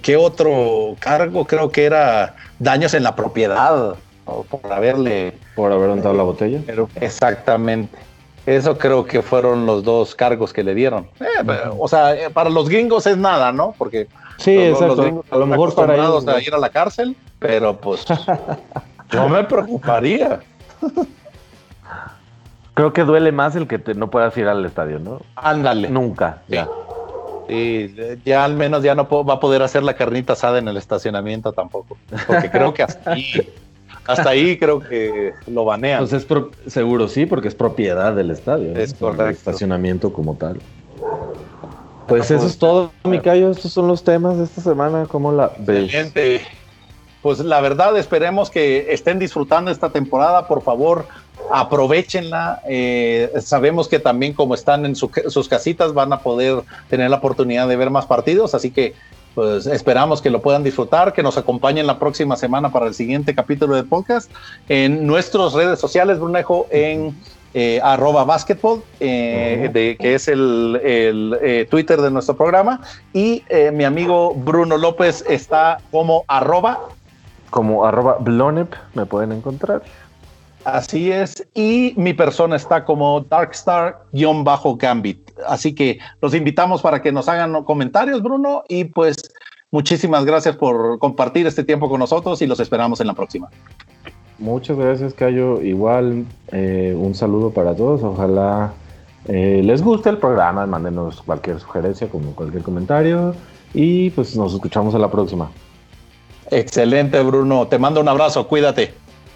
¿Qué 0.00 0.16
otro 0.16 0.96
cargo? 0.98 1.44
Creo 1.44 1.70
que 1.70 1.84
era 1.84 2.36
daños 2.58 2.94
en 2.94 3.02
la 3.02 3.14
propiedad. 3.14 3.96
por 4.24 4.72
haberle. 4.72 5.34
Por 5.54 5.72
haber 5.72 5.90
entrado 5.90 6.16
la 6.16 6.22
botella. 6.22 6.60
Pero, 6.66 6.88
exactamente. 6.96 7.98
Eso 8.46 8.78
creo 8.78 9.04
que 9.04 9.20
fueron 9.20 9.66
los 9.66 9.84
dos 9.84 10.14
cargos 10.14 10.54
que 10.54 10.62
le 10.64 10.74
dieron. 10.74 11.06
Eh, 11.20 11.44
o 11.78 11.86
sea, 11.86 12.14
eh, 12.14 12.30
para 12.30 12.48
los 12.48 12.70
gringos 12.70 13.06
es 13.06 13.18
nada, 13.18 13.52
¿no? 13.52 13.74
Porque 13.76 14.08
sí, 14.38 14.56
exacto. 14.56 15.24
a 15.30 15.36
lo 15.36 15.46
mejor 15.46 15.74
para 15.74 15.94
ellos 15.94 16.26
a 16.26 16.40
ir 16.40 16.54
a 16.54 16.58
la 16.58 16.70
cárcel, 16.70 17.14
pero 17.38 17.76
pues 17.76 18.06
yo 19.10 19.28
me 19.28 19.44
preocuparía. 19.44 20.40
Creo 22.74 22.92
que 22.92 23.02
duele 23.02 23.32
más 23.32 23.56
el 23.56 23.66
que 23.66 23.80
no 23.94 24.08
puedas 24.08 24.36
ir 24.36 24.46
al 24.46 24.64
estadio, 24.64 25.00
¿no? 25.00 25.20
Ándale. 25.34 25.90
Nunca, 25.90 26.42
ya. 26.46 26.68
Sí, 27.48 27.92
ya 28.24 28.44
al 28.44 28.54
menos 28.54 28.84
ya 28.84 28.94
no 28.94 29.08
va 29.24 29.34
a 29.34 29.40
poder 29.40 29.62
hacer 29.62 29.82
la 29.82 29.94
carnita 29.94 30.34
asada 30.34 30.58
en 30.58 30.68
el 30.68 30.76
estacionamiento 30.76 31.52
tampoco. 31.52 31.98
Porque 32.26 32.50
creo 32.52 32.72
que 32.72 32.84
hasta 32.84 33.12
ahí 33.12 33.50
hasta 34.08 34.30
ahí 34.30 34.58
creo 34.58 34.80
que 34.80 35.34
lo 35.46 35.64
banean. 35.66 36.06
Pues 36.06 36.12
es 36.14 36.26
seguro 36.66 37.08
sí, 37.08 37.26
porque 37.26 37.48
es 37.48 37.54
propiedad 37.54 38.14
del 38.14 38.30
estadio. 38.30 38.74
Es 38.74 38.94
correcto. 38.94 39.24
El 39.24 39.30
estacionamiento 39.32 40.12
como 40.12 40.34
tal. 40.34 40.58
Pues 42.08 42.30
eso 42.30 42.46
es 42.46 42.58
todo, 42.58 42.90
mi 43.04 43.20
Cayo. 43.20 43.50
Estos 43.50 43.72
son 43.72 43.86
los 43.86 44.02
temas 44.02 44.38
de 44.38 44.44
esta 44.44 44.62
semana. 44.62 45.06
¿Cómo 45.08 45.30
la 45.30 45.52
ves? 45.58 45.92
Pues 47.20 47.40
la 47.40 47.60
verdad, 47.60 47.96
esperemos 47.98 48.48
que 48.48 48.92
estén 48.92 49.18
disfrutando 49.18 49.70
esta 49.70 49.90
temporada. 49.90 50.46
Por 50.48 50.62
favor, 50.62 51.06
aprovechenla. 51.52 52.62
Eh, 52.66 53.30
sabemos 53.40 53.88
que 53.88 53.98
también 53.98 54.32
como 54.32 54.54
están 54.54 54.86
en 54.86 54.96
sus 54.96 55.48
casitas 55.48 55.92
van 55.92 56.12
a 56.12 56.20
poder 56.20 56.62
tener 56.88 57.10
la 57.10 57.16
oportunidad 57.16 57.68
de 57.68 57.76
ver 57.76 57.90
más 57.90 58.06
partidos. 58.06 58.54
Así 58.54 58.70
que 58.70 58.94
pues 59.34 59.66
esperamos 59.66 60.20
que 60.20 60.30
lo 60.30 60.42
puedan 60.42 60.64
disfrutar, 60.64 61.12
que 61.12 61.22
nos 61.22 61.36
acompañen 61.38 61.86
la 61.86 61.98
próxima 61.98 62.34
semana 62.36 62.72
para 62.72 62.86
el 62.86 62.94
siguiente 62.94 63.34
capítulo 63.36 63.76
de 63.76 63.84
podcast 63.84 64.30
en 64.68 65.06
nuestras 65.06 65.52
redes 65.52 65.78
sociales, 65.78 66.18
Brunejo, 66.18 66.66
en 66.70 67.16
eh, 67.54 67.80
arroba 67.82 68.24
basketball, 68.24 68.82
eh, 69.00 69.70
de, 69.72 69.96
que 69.98 70.14
es 70.14 70.28
el, 70.28 70.78
eh, 70.82 71.66
Twitter 71.70 71.98
de 72.00 72.10
nuestro 72.10 72.36
programa, 72.36 72.80
y 73.12 73.42
mi 73.72 73.84
amigo 73.84 74.34
Bruno 74.34 74.76
López 74.76 75.24
está 75.28 75.78
como 75.90 76.24
arroba. 76.28 76.80
Como 77.50 77.86
arroba 77.86 78.18
blonep, 78.20 78.74
me 78.94 79.06
pueden 79.06 79.32
encontrar. 79.32 79.82
Así 80.64 81.10
es, 81.10 81.46
y 81.54 81.94
mi 81.96 82.12
persona 82.12 82.56
está 82.56 82.84
como 82.84 83.22
Darkstar-Gambit. 83.22 85.30
Así 85.46 85.74
que 85.74 85.98
los 86.20 86.34
invitamos 86.34 86.82
para 86.82 87.00
que 87.00 87.10
nos 87.10 87.26
hagan 87.28 87.64
comentarios, 87.64 88.22
Bruno, 88.22 88.64
y 88.68 88.84
pues 88.84 89.16
muchísimas 89.70 90.26
gracias 90.26 90.56
por 90.56 90.98
compartir 90.98 91.46
este 91.46 91.64
tiempo 91.64 91.88
con 91.88 92.00
nosotros 92.00 92.42
y 92.42 92.46
los 92.46 92.60
esperamos 92.60 93.00
en 93.00 93.06
la 93.06 93.14
próxima. 93.14 93.48
Muchas 94.38 94.76
gracias, 94.76 95.14
Cayo. 95.14 95.60
Igual 95.62 96.24
eh, 96.52 96.94
un 96.96 97.14
saludo 97.14 97.50
para 97.50 97.74
todos. 97.74 98.02
Ojalá 98.02 98.72
eh, 99.26 99.60
les 99.64 99.82
guste 99.82 100.10
el 100.10 100.18
programa. 100.18 100.64
Mándenos 100.66 101.22
cualquier 101.22 101.58
sugerencia, 101.58 102.08
como 102.08 102.32
cualquier 102.32 102.62
comentario. 102.62 103.34
Y 103.74 104.10
pues 104.10 104.36
nos 104.36 104.54
escuchamos 104.54 104.94
en 104.94 105.00
la 105.00 105.10
próxima. 105.10 105.50
Excelente, 106.50 107.20
Bruno. 107.22 107.66
Te 107.66 107.78
mando 107.78 108.00
un 108.00 108.08
abrazo. 108.08 108.46
Cuídate. 108.46 108.94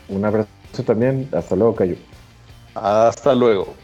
Un 0.08 0.24
abrazo 0.24 0.46
también. 0.86 1.28
Hasta 1.32 1.56
luego, 1.56 1.74
Cayo. 1.74 1.96
Hasta 2.74 3.34
luego. 3.34 3.74